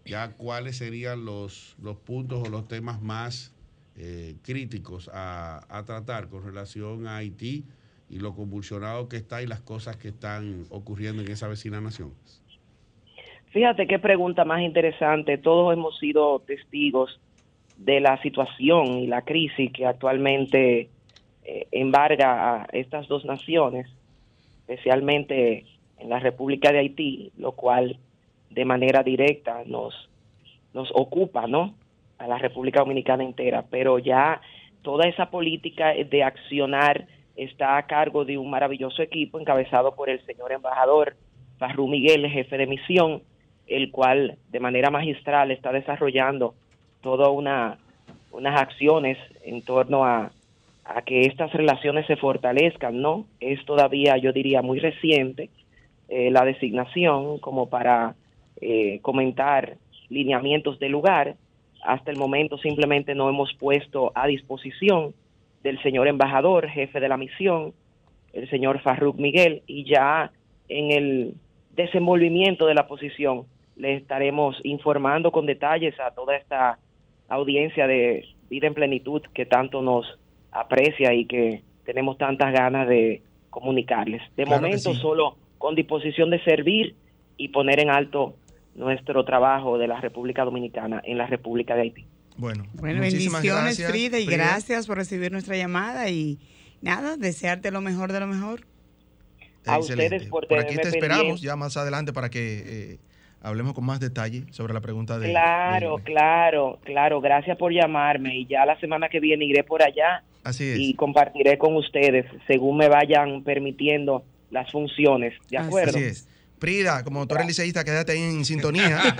ya 0.05 0.33
cuáles 0.33 0.77
serían 0.77 1.25
los, 1.25 1.75
los 1.81 1.97
puntos 1.97 2.47
o 2.47 2.51
los 2.51 2.67
temas 2.67 3.01
más 3.01 3.55
eh, 3.97 4.35
críticos 4.43 5.09
a, 5.13 5.61
a, 5.69 5.83
tratar 5.85 6.27
con 6.27 6.43
relación 6.43 7.07
a 7.07 7.17
Haití 7.17 7.63
y 8.09 8.19
lo 8.19 8.35
convulsionado 8.35 9.07
que 9.07 9.17
está 9.17 9.41
y 9.41 9.47
las 9.47 9.61
cosas 9.61 9.95
que 9.97 10.09
están 10.09 10.65
ocurriendo 10.69 11.21
en 11.21 11.31
esa 11.31 11.47
vecina 11.47 11.79
nación. 11.79 12.13
Fíjate 13.51 13.87
qué 13.87 13.99
pregunta 13.99 14.45
más 14.45 14.61
interesante. 14.61 15.37
Todos 15.37 15.73
hemos 15.73 15.97
sido 15.97 16.39
testigos 16.39 17.19
de 17.77 17.99
la 17.99 18.21
situación 18.21 18.99
y 18.99 19.07
la 19.07 19.21
crisis 19.23 19.71
que 19.71 19.85
actualmente 19.85 20.89
eh, 21.43 21.67
embarga 21.71 22.61
a 22.61 22.65
estas 22.73 23.07
dos 23.07 23.25
naciones, 23.25 23.87
especialmente 24.69 25.65
en 25.97 26.09
la 26.09 26.19
República 26.19 26.71
de 26.71 26.79
Haití, 26.79 27.31
lo 27.37 27.53
cual 27.53 27.97
de 28.51 28.65
manera 28.65 29.01
directa 29.01 29.63
nos, 29.65 30.09
nos 30.75 30.91
ocupa, 30.93 31.47
¿no? 31.47 31.73
A 32.19 32.27
la 32.27 32.37
República 32.37 32.81
Dominicana 32.81 33.23
entera, 33.23 33.65
pero 33.69 33.97
ya 33.97 34.41
toda 34.83 35.07
esa 35.07 35.31
política 35.31 35.93
de 35.93 36.23
accionar 36.23 37.07
está 37.35 37.77
a 37.77 37.87
cargo 37.87 38.25
de 38.25 38.37
un 38.37 38.49
maravilloso 38.49 39.01
equipo 39.01 39.39
encabezado 39.39 39.95
por 39.95 40.09
el 40.09 40.23
señor 40.25 40.51
embajador 40.51 41.15
Farru 41.57 41.87
Miguel, 41.87 42.29
jefe 42.29 42.57
de 42.57 42.67
misión, 42.67 43.23
el 43.65 43.89
cual 43.91 44.37
de 44.51 44.59
manera 44.59 44.91
magistral 44.91 45.49
está 45.49 45.71
desarrollando 45.71 46.53
todas 47.01 47.29
una, 47.29 47.79
unas 48.31 48.61
acciones 48.61 49.17
en 49.43 49.63
torno 49.63 50.05
a, 50.05 50.31
a 50.95 51.03
que 51.03 51.21
estas 51.21 51.53
relaciones 51.53 52.07
se 52.07 52.15
fortalezcan, 52.15 52.99
¿no? 52.99 53.27
Es 53.39 53.63
todavía, 53.65 54.17
yo 54.17 54.33
diría, 54.33 54.63
muy 54.63 54.79
reciente 54.79 55.49
eh, 56.07 56.31
la 56.31 56.43
designación 56.43 57.37
como 57.37 57.69
para 57.69 58.15
eh, 58.59 58.99
comentar 59.01 59.77
lineamientos 60.09 60.79
del 60.79 60.91
lugar. 60.91 61.35
Hasta 61.83 62.09
el 62.09 62.17
momento 62.17 62.57
simplemente 62.57 63.13
no 63.13 63.29
hemos 63.29 63.53
puesto 63.53 64.11
a 64.15 64.25
disposición 64.25 65.13
del 65.61 65.79
señor 65.83 66.07
embajador, 66.07 66.67
jefe 66.67 66.99
de 66.99 67.07
la 67.07 67.17
misión, 67.17 67.73
el 68.33 68.49
señor 68.49 68.81
Farruk 68.81 69.17
Miguel, 69.17 69.61
y 69.67 69.83
ya 69.83 70.31
en 70.69 70.91
el 70.91 71.35
desenvolvimiento 71.75 72.65
de 72.65 72.73
la 72.73 72.87
posición 72.87 73.45
le 73.75 73.95
estaremos 73.95 74.59
informando 74.63 75.31
con 75.31 75.45
detalles 75.45 75.99
a 75.99 76.11
toda 76.11 76.35
esta 76.35 76.79
audiencia 77.27 77.85
de 77.85 78.25
vida 78.49 78.65
en 78.65 78.73
plenitud 78.73 79.21
que 79.33 79.45
tanto 79.45 79.83
nos 79.83 80.17
aprecia 80.51 81.13
y 81.13 81.25
que 81.25 81.63
tenemos 81.85 82.17
tantas 82.17 82.51
ganas 82.53 82.87
de 82.87 83.21
comunicarles. 83.49 84.21
De 84.35 84.45
momento 84.45 84.93
solo 84.93 85.37
con 85.57 85.75
disposición 85.75 86.29
de 86.29 86.43
servir 86.43 86.95
y 87.37 87.49
poner 87.49 87.79
en 87.79 87.89
alto 87.89 88.35
nuestro 88.75 89.25
trabajo 89.25 89.77
de 89.77 89.87
la 89.87 89.99
República 89.99 90.45
Dominicana 90.45 91.01
en 91.03 91.17
la 91.17 91.27
República 91.27 91.75
de 91.75 91.81
Haití. 91.81 92.05
Bueno, 92.37 92.65
bueno 92.73 93.01
bendiciones 93.01 93.85
Frida 93.85 94.17
y 94.19 94.25
gracias 94.25 94.87
por 94.87 94.97
recibir 94.97 95.31
nuestra 95.31 95.57
llamada 95.57 96.09
y 96.09 96.39
nada, 96.81 97.17
desearte 97.17 97.71
lo 97.71 97.81
mejor 97.81 98.13
de 98.13 98.21
lo 98.21 98.27
mejor. 98.27 98.61
A 99.65 99.77
ustedes 99.77 100.27
por, 100.27 100.47
por 100.47 100.59
aquí 100.59 100.75
te 100.77 100.87
esperamos 100.87 101.41
ya 101.41 101.55
más 101.55 101.75
adelante 101.75 102.13
para 102.13 102.29
que 102.29 102.93
eh, 102.93 102.99
hablemos 103.41 103.73
con 103.73 103.85
más 103.85 103.99
detalle 103.99 104.45
sobre 104.51 104.73
la 104.73 104.81
pregunta 104.81 105.19
de... 105.19 105.29
Claro, 105.29 105.97
claro, 106.03 106.79
claro. 106.83 107.21
Gracias 107.21 107.57
por 107.57 107.73
llamarme 107.73 108.37
y 108.37 108.45
ya 108.45 108.65
la 108.65 108.79
semana 108.79 109.09
que 109.09 109.19
viene 109.19 109.45
iré 109.45 109.63
por 109.63 109.83
allá. 109.83 110.23
Así 110.43 110.63
es. 110.63 110.79
Y 110.79 110.93
compartiré 110.93 111.57
con 111.57 111.75
ustedes 111.75 112.25
según 112.47 112.77
me 112.77 112.87
vayan 112.89 113.43
permitiendo 113.43 114.23
las 114.51 114.71
funciones. 114.71 115.33
¿De 115.49 115.57
acuerdo? 115.57 115.97
Así 115.97 116.05
es. 116.05 116.27
Prida, 116.59 117.05
como 117.05 117.25
tú 117.25 117.35
eres 117.35 117.47
liceísta, 117.47 117.85
quédate 117.85 118.11
ahí 118.11 118.21
en 118.21 118.43
sintonía. 118.43 119.01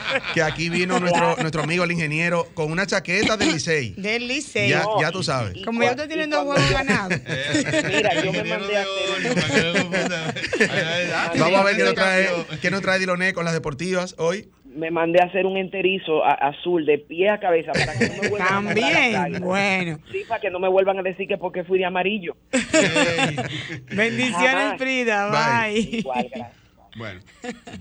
que 0.34 0.42
aquí 0.42 0.68
vino 0.68 1.00
nuestro, 1.00 1.36
nuestro 1.36 1.62
amigo 1.62 1.82
el 1.82 1.90
ingeniero 1.90 2.46
con 2.54 2.70
una 2.70 2.86
chaqueta 2.86 3.36
del 3.36 3.52
licey. 3.52 3.94
Del 3.96 4.28
licey. 4.28 4.70
Ya, 4.70 4.84
ya 5.00 5.10
tú 5.10 5.22
sabes. 5.22 5.64
como 5.64 5.82
yo 5.82 5.90
estoy 5.90 6.06
teniendo 6.06 6.44
juegos 6.44 6.70
ganados. 6.70 7.20
Mira, 7.88 8.22
yo 8.22 8.32
me 8.32 8.44
mandé 8.44 8.76
a 8.76 8.82
hacer. 8.82 9.86
Vamos 11.38 11.60
a 11.60 11.64
ver 11.64 11.76
qué 11.76 11.84
nos 11.84 11.94
trae, 11.94 12.28
qué 12.62 12.70
nos 12.70 12.82
trae 12.82 12.98
Diloné 13.00 13.34
con 13.34 13.44
las 13.44 13.52
deportivas 13.52 14.14
hoy 14.18 14.48
me 14.76 14.90
mandé 14.90 15.20
a 15.22 15.26
hacer 15.26 15.46
un 15.46 15.56
enterizo 15.56 16.24
azul 16.24 16.84
de 16.86 16.98
pie 16.98 17.30
a 17.30 17.40
cabeza 17.40 17.72
para 17.72 17.98
que 17.98 18.08
no 18.08 18.22
me 18.22 18.28
vuelvan 18.28 18.48
También, 18.48 19.16
a 19.16 19.38
bueno. 19.40 19.98
Sí, 20.12 20.22
para 20.28 20.40
que 20.40 20.50
no 20.50 20.58
me 20.58 20.68
vuelvan 20.68 20.98
a 20.98 21.02
decir 21.02 21.26
que 21.26 21.38
porque 21.38 21.64
fui 21.64 21.78
de 21.78 21.86
amarillo. 21.86 22.36
Bendiciones, 23.96 24.78
Frida. 24.78 25.30
Bye. 25.30 25.78
Igual, 25.78 26.28
gracias. 26.34 26.66
Bueno, 26.96 27.20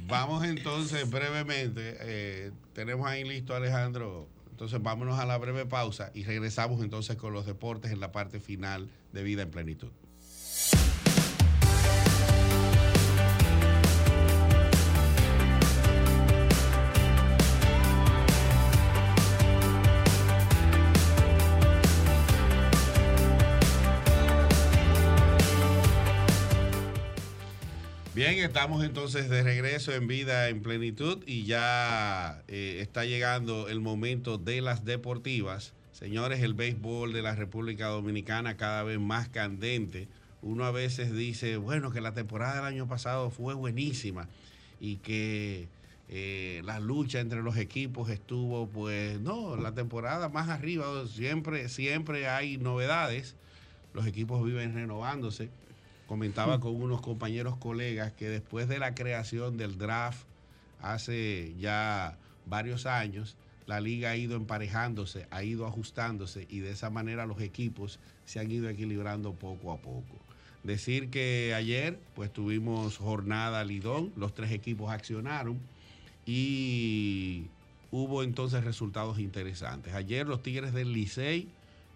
vamos 0.07 0.43
entonces 0.43 1.09
brevemente. 1.09 1.95
Eh, 2.01 2.51
tenemos 2.73 3.07
ahí 3.07 3.23
listo 3.23 3.55
Alejandro. 3.55 4.27
Entonces 4.51 4.81
vámonos 4.81 5.19
a 5.19 5.25
la 5.25 5.37
breve 5.37 5.65
pausa 5.65 6.11
y 6.13 6.23
regresamos 6.23 6.81
entonces 6.81 7.17
con 7.17 7.33
los 7.33 7.45
deportes 7.45 7.91
en 7.91 7.99
la 7.99 8.11
parte 8.11 8.39
final 8.39 8.89
de 9.11 9.23
Vida 9.23 9.43
en 9.43 9.51
Plenitud. 9.51 9.91
Bien, 28.15 28.39
estamos 28.39 28.81
entonces 28.85 29.29
de 29.29 29.43
regreso 29.43 29.91
en 29.91 30.07
vida 30.07 30.47
en 30.47 30.61
plenitud 30.61 31.21
y 31.27 31.43
ya 31.43 32.43
eh, 32.47 32.77
está 32.79 33.03
llegando 33.03 33.67
el 33.67 33.81
momento 33.81 34.37
de 34.37 34.61
las 34.61 34.85
deportivas. 34.85 35.73
Señores, 35.91 36.41
el 36.41 36.53
béisbol 36.53 37.11
de 37.11 37.21
la 37.21 37.35
República 37.35 37.87
Dominicana 37.87 38.55
cada 38.55 38.83
vez 38.83 39.01
más 39.01 39.27
candente. 39.27 40.07
Uno 40.41 40.63
a 40.63 40.71
veces 40.71 41.13
dice, 41.13 41.57
bueno, 41.57 41.91
que 41.91 41.99
la 41.99 42.13
temporada 42.13 42.55
del 42.55 42.63
año 42.63 42.87
pasado 42.87 43.31
fue 43.31 43.53
buenísima 43.53 44.29
y 44.79 44.95
que 44.95 45.67
eh, 46.07 46.61
la 46.63 46.79
lucha 46.79 47.19
entre 47.19 47.43
los 47.43 47.57
equipos 47.57 48.09
estuvo, 48.09 48.67
pues 48.67 49.19
no, 49.19 49.57
la 49.57 49.73
temporada 49.73 50.29
más 50.29 50.47
arriba, 50.47 50.85
siempre, 51.05 51.67
siempre 51.67 52.29
hay 52.29 52.55
novedades. 52.55 53.35
Los 53.93 54.07
equipos 54.07 54.41
viven 54.45 54.73
renovándose 54.73 55.49
comentaba 56.07 56.59
con 56.59 56.75
unos 56.75 57.01
compañeros 57.01 57.57
colegas 57.57 58.13
que 58.13 58.29
después 58.29 58.67
de 58.67 58.79
la 58.79 58.93
creación 58.93 59.57
del 59.57 59.77
draft 59.77 60.23
hace 60.81 61.53
ya 61.59 62.17
varios 62.45 62.85
años, 62.85 63.35
la 63.65 63.79
liga 63.81 64.11
ha 64.11 64.15
ido 64.15 64.35
emparejándose, 64.35 65.27
ha 65.31 65.43
ido 65.43 65.65
ajustándose 65.65 66.47
y 66.49 66.59
de 66.59 66.71
esa 66.71 66.89
manera 66.89 67.25
los 67.25 67.41
equipos 67.41 67.99
se 68.25 68.39
han 68.39 68.51
ido 68.51 68.69
equilibrando 68.69 69.33
poco 69.33 69.71
a 69.71 69.77
poco. 69.77 70.15
Decir 70.63 71.09
que 71.09 71.53
ayer 71.55 71.99
pues 72.15 72.31
tuvimos 72.31 72.97
jornada 72.97 73.63
Lidón, 73.63 74.11
los 74.15 74.33
tres 74.33 74.51
equipos 74.51 74.91
accionaron 74.91 75.59
y 76.25 77.45
hubo 77.91 78.23
entonces 78.23 78.63
resultados 78.63 79.19
interesantes. 79.19 79.93
Ayer 79.93 80.27
los 80.27 80.41
Tigres 80.41 80.73
del 80.73 80.91
Licey 80.91 81.47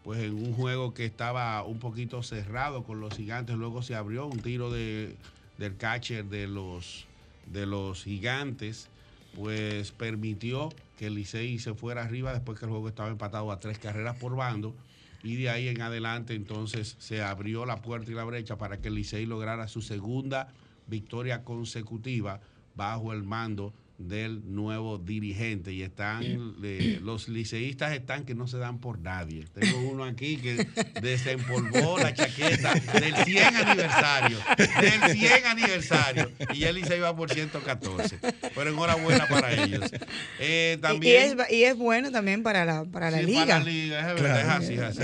pues 0.10 0.22
en 0.22 0.34
un 0.34 0.56
juego 0.56 0.96
que 0.96 1.06
estaba 1.06 1.64
un 1.64 1.78
poquito 1.78 2.24
cerrado 2.24 2.82
con 2.84 3.00
los 3.00 3.14
gigantes, 3.14 3.56
luego 3.56 3.84
se 3.84 3.94
abrió 3.94 4.26
un 4.26 4.40
tiro 4.40 4.72
de, 4.72 5.16
del 5.60 5.78
catcher 5.78 6.26
de 6.26 6.48
los, 6.48 7.06
de 7.46 7.68
los 7.68 8.06
gigantes, 8.06 8.90
pues 9.36 9.92
permitió 9.92 10.70
que 10.98 11.06
el 11.06 11.14
Licey 11.14 11.60
se 11.60 11.76
fuera 11.76 12.02
arriba 12.02 12.34
después 12.34 12.58
que 12.58 12.66
el 12.66 12.72
juego 12.72 12.90
estaba 12.90 13.10
empatado 13.10 13.52
a 13.52 13.60
tres 13.60 13.78
carreras 13.78 14.18
por 14.18 14.36
bando. 14.36 14.74
Y 15.22 15.36
de 15.36 15.52
ahí 15.52 15.68
en 15.68 15.80
adelante 15.80 16.34
entonces 16.34 16.96
se 16.98 17.22
abrió 17.22 17.68
la 17.68 17.84
puerta 17.84 18.10
y 18.10 18.16
la 18.16 18.24
brecha 18.24 18.58
para 18.58 18.78
que 18.78 18.88
el 18.88 18.96
Licey 18.96 19.28
lograra 19.28 19.68
su 19.68 19.84
segunda 19.84 20.52
victoria 20.88 21.44
consecutiva 21.44 22.40
bajo 22.74 23.14
el 23.14 23.22
mando 23.22 23.76
del 24.00 24.42
nuevo 24.56 24.98
dirigente 24.98 25.74
y 25.74 25.84
están 25.84 26.24
eh, 26.64 27.00
los 27.04 27.28
liceístas 27.28 27.92
están 27.92 28.24
que 28.24 28.34
no 28.34 28.48
se 28.48 28.58
dan 28.58 28.80
por 28.80 29.00
nadie. 29.00 29.46
Tengo 29.54 29.78
uno 29.80 30.06
aquí 30.06 30.38
que 30.38 30.66
desempolvó 31.02 32.00
la 32.00 32.14
chaqueta 32.14 32.74
del 32.94 33.16
100 33.16 33.56
aniversario, 33.56 34.38
del 34.58 35.18
100 35.18 35.46
aniversario 35.46 36.32
y 36.54 36.64
el 36.64 36.76
liceo 36.76 36.98
iba 36.98 37.16
por 37.16 37.32
114. 37.32 38.20
Pero 38.56 38.70
enhorabuena 38.70 39.28
para 39.28 39.52
ellos. 39.54 39.92
Eh, 40.40 40.78
también, 40.82 41.38
y, 41.50 41.64
es, 41.64 41.78
bueno 41.78 42.12
también 42.12 42.42
para 42.42 42.64
la, 42.64 42.86
para 42.86 43.12
la 43.12 43.22
liga. 43.22 43.46
Para 43.46 43.60
la 43.60 43.66
liga, 43.66 44.00
es 44.00 44.22
verdad, 44.22 44.62
es 44.64 44.80
así, 44.80 45.04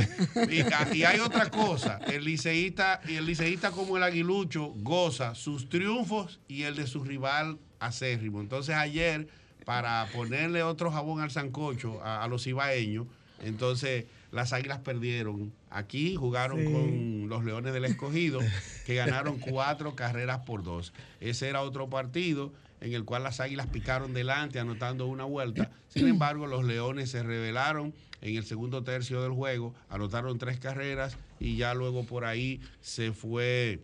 Y, 0.50 0.98
y, 0.98 1.04
hay 1.04 1.20
otra 1.20 1.50
cosa, 1.50 2.00
el 2.08 2.24
liceísta 2.24 3.02
y 3.08 3.16
el 3.16 3.26
liceísta 3.26 3.72
como 3.72 3.98
el 3.98 4.04
aguilucho 4.04 4.74
goza 4.78 5.36
sus 5.36 5.68
triunfos 5.68 6.40
y 6.48 6.64
el 6.64 6.76
de 6.76 6.88
su 6.88 7.04
rival 7.04 7.60
acérrimo. 7.80 8.42
Entonces 8.42 8.76
ayer, 8.76 9.28
para 9.66 10.08
ponerle 10.14 10.64
otro 10.64 10.92
jabón 10.92 11.22
al 11.22 11.32
sancocho 11.32 12.04
a, 12.04 12.28
los 12.28 12.46
ibaeños, 12.48 13.08
entonces 13.44 14.06
las 14.32 14.54
águilas 14.54 14.80
perdieron. 14.80 15.54
Aquí 15.70 16.16
jugaron 16.16 16.64
con 16.66 17.30
los 17.30 17.44
Leones 17.44 17.74
del 17.74 17.86
Escogido, 17.86 18.40
que 18.86 18.96
ganaron 18.96 19.40
cuatro 19.40 19.96
carreras 19.96 20.40
por 20.40 20.64
dos. 20.64 20.94
Ese 21.20 21.50
era 21.50 21.62
otro 21.62 21.90
partido 21.90 22.52
en 22.82 22.94
el 22.94 23.06
cual 23.06 23.24
las 23.24 23.40
águilas 23.40 23.68
picaron 23.68 24.14
delante, 24.14 24.60
anotando 24.60 25.08
una 25.08 25.24
vuelta. 25.24 25.72
Sin 25.88 26.08
embargo, 26.08 26.48
los 26.48 26.66
Leones 26.66 27.10
se 27.10 27.24
rebelaron 27.24 27.94
en 28.22 28.36
el 28.36 28.46
segundo 28.46 28.84
tercio 28.84 29.22
del 29.22 29.32
juego, 29.32 29.74
anotaron 29.90 30.38
tres 30.38 30.60
carreras 30.60 31.18
y 31.40 31.58
ya 31.58 31.74
luego 31.74 32.06
por 32.06 32.26
ahí 32.26 32.60
se 32.82 33.12
fue 33.12 33.80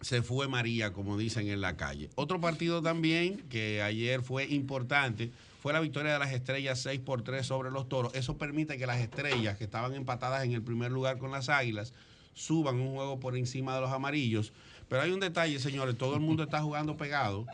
se 0.00 0.22
fue 0.22 0.48
María, 0.48 0.92
como 0.92 1.18
dicen 1.18 1.48
en 1.48 1.60
la 1.60 1.76
calle. 1.76 2.10
Otro 2.14 2.40
partido 2.40 2.82
también 2.82 3.38
que 3.48 3.82
ayer 3.82 4.22
fue 4.22 4.46
importante 4.46 5.30
fue 5.60 5.72
la 5.74 5.80
victoria 5.80 6.14
de 6.14 6.18
las 6.18 6.32
estrellas 6.32 6.80
6 6.80 7.00
por 7.00 7.22
3 7.22 7.46
sobre 7.46 7.70
los 7.70 7.88
toros. 7.88 8.14
Eso 8.14 8.38
permite 8.38 8.78
que 8.78 8.86
las 8.86 9.00
estrellas 9.00 9.58
que 9.58 9.64
estaban 9.64 9.94
empatadas 9.94 10.44
en 10.44 10.52
el 10.52 10.62
primer 10.62 10.90
lugar 10.90 11.18
con 11.18 11.30
las 11.30 11.50
águilas 11.50 11.92
suban 12.32 12.80
un 12.80 12.94
juego 12.94 13.20
por 13.20 13.36
encima 13.36 13.74
de 13.74 13.82
los 13.82 13.90
amarillos. 13.90 14.52
Pero 14.88 15.02
hay 15.02 15.10
un 15.10 15.20
detalle, 15.20 15.58
señores, 15.58 15.98
todo 15.98 16.14
el 16.14 16.20
mundo 16.20 16.42
está 16.42 16.62
jugando 16.62 16.96
pegado. 16.96 17.46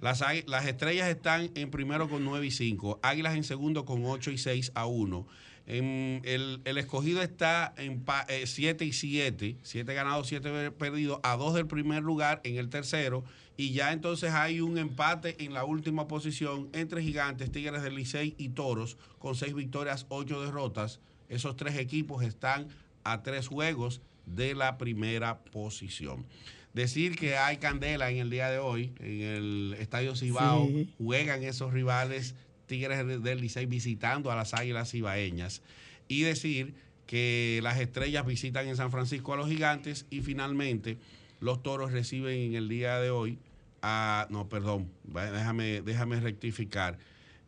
Las, 0.00 0.24
las 0.46 0.66
estrellas 0.66 1.08
están 1.08 1.50
en 1.54 1.70
primero 1.70 2.08
con 2.08 2.24
9 2.24 2.44
y 2.44 2.50
5, 2.50 2.98
águilas 3.02 3.36
en 3.36 3.44
segundo 3.44 3.84
con 3.84 4.04
8 4.04 4.32
y 4.32 4.38
6 4.38 4.72
a 4.74 4.86
1 4.86 5.26
el, 5.66 6.60
escogido 6.64 7.22
está 7.22 7.72
en 7.76 8.04
7 8.44 8.84
eh, 8.84 8.86
y 8.86 8.92
7, 8.92 9.56
7 9.62 9.94
ganados, 9.94 10.28
7 10.28 10.70
perdidos, 10.72 11.20
a 11.22 11.36
2 11.36 11.54
del 11.54 11.66
primer 11.66 12.02
lugar 12.02 12.40
en 12.44 12.56
el 12.56 12.68
tercero. 12.68 13.24
Y 13.56 13.72
ya 13.72 13.92
entonces 13.92 14.32
hay 14.32 14.60
un 14.60 14.78
empate 14.78 15.44
en 15.44 15.52
la 15.54 15.64
última 15.64 16.08
posición 16.08 16.68
entre 16.72 17.02
Gigantes, 17.02 17.52
Tigres 17.52 17.82
del 17.82 17.94
Licey 17.94 18.34
y 18.38 18.50
Toros, 18.50 18.96
con 19.18 19.34
6 19.34 19.54
victorias, 19.54 20.06
8 20.08 20.42
derrotas. 20.42 21.00
Esos 21.28 21.56
tres 21.56 21.76
equipos 21.76 22.24
están 22.24 22.68
a 23.04 23.22
3 23.22 23.46
juegos 23.46 24.00
de 24.26 24.54
la 24.54 24.78
primera 24.78 25.42
posición. 25.44 26.26
Decir 26.72 27.16
que 27.16 27.36
hay 27.36 27.58
candela 27.58 28.10
en 28.10 28.16
el 28.18 28.30
día 28.30 28.48
de 28.48 28.58
hoy 28.58 28.92
en 28.98 29.20
el 29.20 29.76
Estadio 29.78 30.16
Cibao, 30.16 30.68
juegan 30.96 31.42
esos 31.42 31.72
rivales 31.72 32.34
Tigres 32.72 33.22
del 33.22 33.40
Licey 33.42 33.66
visitando 33.66 34.32
a 34.32 34.34
las 34.34 34.54
Águilas 34.54 34.94
Ibaeñas. 34.94 35.60
Y 36.08 36.22
decir 36.22 36.74
que 37.06 37.60
las 37.62 37.78
estrellas 37.78 38.24
visitan 38.24 38.66
en 38.66 38.76
San 38.76 38.90
Francisco 38.90 39.34
a 39.34 39.36
los 39.36 39.46
gigantes 39.46 40.06
y 40.08 40.22
finalmente 40.22 40.96
los 41.40 41.62
toros 41.62 41.92
reciben 41.92 42.38
en 42.38 42.54
el 42.54 42.70
día 42.70 42.98
de 42.98 43.10
hoy 43.10 43.38
a. 43.82 44.26
No, 44.30 44.48
perdón, 44.48 44.90
déjame, 45.04 45.82
déjame 45.82 46.18
rectificar. 46.20 46.98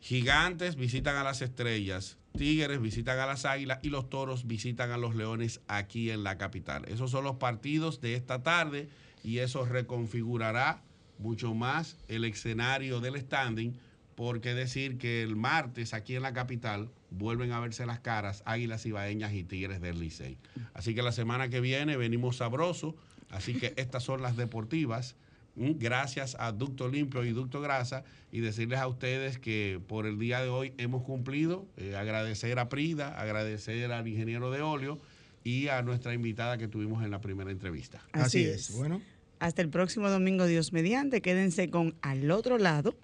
Gigantes 0.00 0.76
visitan 0.76 1.16
a 1.16 1.24
las 1.24 1.40
estrellas, 1.40 2.18
Tigres 2.36 2.82
visitan 2.82 3.18
a 3.18 3.24
las 3.24 3.46
Águilas 3.46 3.78
y 3.80 3.88
los 3.88 4.10
Toros 4.10 4.46
visitan 4.46 4.90
a 4.90 4.98
los 4.98 5.14
Leones 5.14 5.62
aquí 5.68 6.10
en 6.10 6.22
la 6.22 6.36
capital. 6.36 6.84
Esos 6.86 7.10
son 7.10 7.24
los 7.24 7.36
partidos 7.36 8.02
de 8.02 8.14
esta 8.14 8.42
tarde 8.42 8.90
y 9.22 9.38
eso 9.38 9.64
reconfigurará 9.64 10.82
mucho 11.18 11.54
más 11.54 11.96
el 12.08 12.24
escenario 12.26 13.00
del 13.00 13.18
standing 13.18 13.72
porque 14.14 14.54
decir 14.54 14.98
que 14.98 15.22
el 15.22 15.36
martes 15.36 15.94
aquí 15.94 16.16
en 16.16 16.22
la 16.22 16.32
capital 16.32 16.90
vuelven 17.10 17.52
a 17.52 17.60
verse 17.60 17.86
las 17.86 18.00
caras 18.00 18.42
Águilas 18.46 18.86
Ibaeñas 18.86 19.32
y 19.32 19.44
Tigres 19.44 19.80
del 19.80 19.98
Licey. 19.98 20.38
Así 20.72 20.94
que 20.94 21.02
la 21.02 21.12
semana 21.12 21.48
que 21.48 21.60
viene 21.60 21.96
venimos 21.96 22.36
sabroso, 22.36 22.94
así 23.30 23.54
que 23.54 23.74
estas 23.76 24.02
son 24.02 24.22
las 24.22 24.36
deportivas. 24.36 25.16
Gracias 25.56 26.36
a 26.40 26.50
Ducto 26.50 26.88
Limpio 26.88 27.24
y 27.24 27.30
Ducto 27.30 27.60
Grasa 27.60 28.02
y 28.32 28.40
decirles 28.40 28.80
a 28.80 28.88
ustedes 28.88 29.38
que 29.38 29.80
por 29.86 30.06
el 30.06 30.18
día 30.18 30.42
de 30.42 30.48
hoy 30.48 30.72
hemos 30.78 31.04
cumplido, 31.04 31.68
eh, 31.76 31.94
agradecer 31.94 32.58
a 32.58 32.68
Prida, 32.68 33.20
agradecer 33.20 33.92
al 33.92 34.06
ingeniero 34.08 34.50
de 34.50 34.62
óleo 34.62 34.98
y 35.44 35.68
a 35.68 35.82
nuestra 35.82 36.12
invitada 36.12 36.58
que 36.58 36.66
tuvimos 36.66 37.04
en 37.04 37.12
la 37.12 37.20
primera 37.20 37.52
entrevista. 37.52 38.02
Así, 38.12 38.42
es. 38.42 38.72
Bueno. 38.72 39.00
Hasta 39.38 39.62
el 39.62 39.68
próximo 39.68 40.10
domingo, 40.10 40.46
Dios 40.46 40.72
mediante. 40.72 41.20
Quédense 41.20 41.70
con 41.70 41.94
al 42.00 42.30
otro 42.30 42.58
lado 42.58 42.96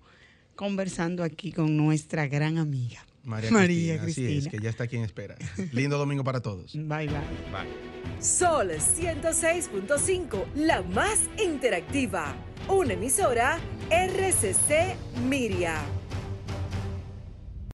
conversando 0.61 1.25
aquí 1.25 1.53
con 1.53 1.75
nuestra 1.75 2.27
gran 2.27 2.59
amiga. 2.59 3.03
María, 3.25 3.99
Cristina. 3.99 4.29
Así 4.29 4.37
es, 4.37 4.49
que 4.49 4.59
ya 4.59 4.69
está 4.69 4.85
aquí 4.85 4.97
en 4.97 5.05
espera. 5.05 5.35
Lindo 5.73 5.97
domingo 5.97 6.23
para 6.23 6.41
todos. 6.41 6.75
Bye, 6.75 7.07
bye. 7.07 7.09
Bye. 7.51 8.23
Sol 8.23 8.69
106.5, 8.69 10.45
la 10.57 10.83
más 10.83 11.31
interactiva. 11.43 12.35
Una 12.69 12.93
emisora 12.93 13.59
RCC 13.91 14.97
Miria. 15.27 15.81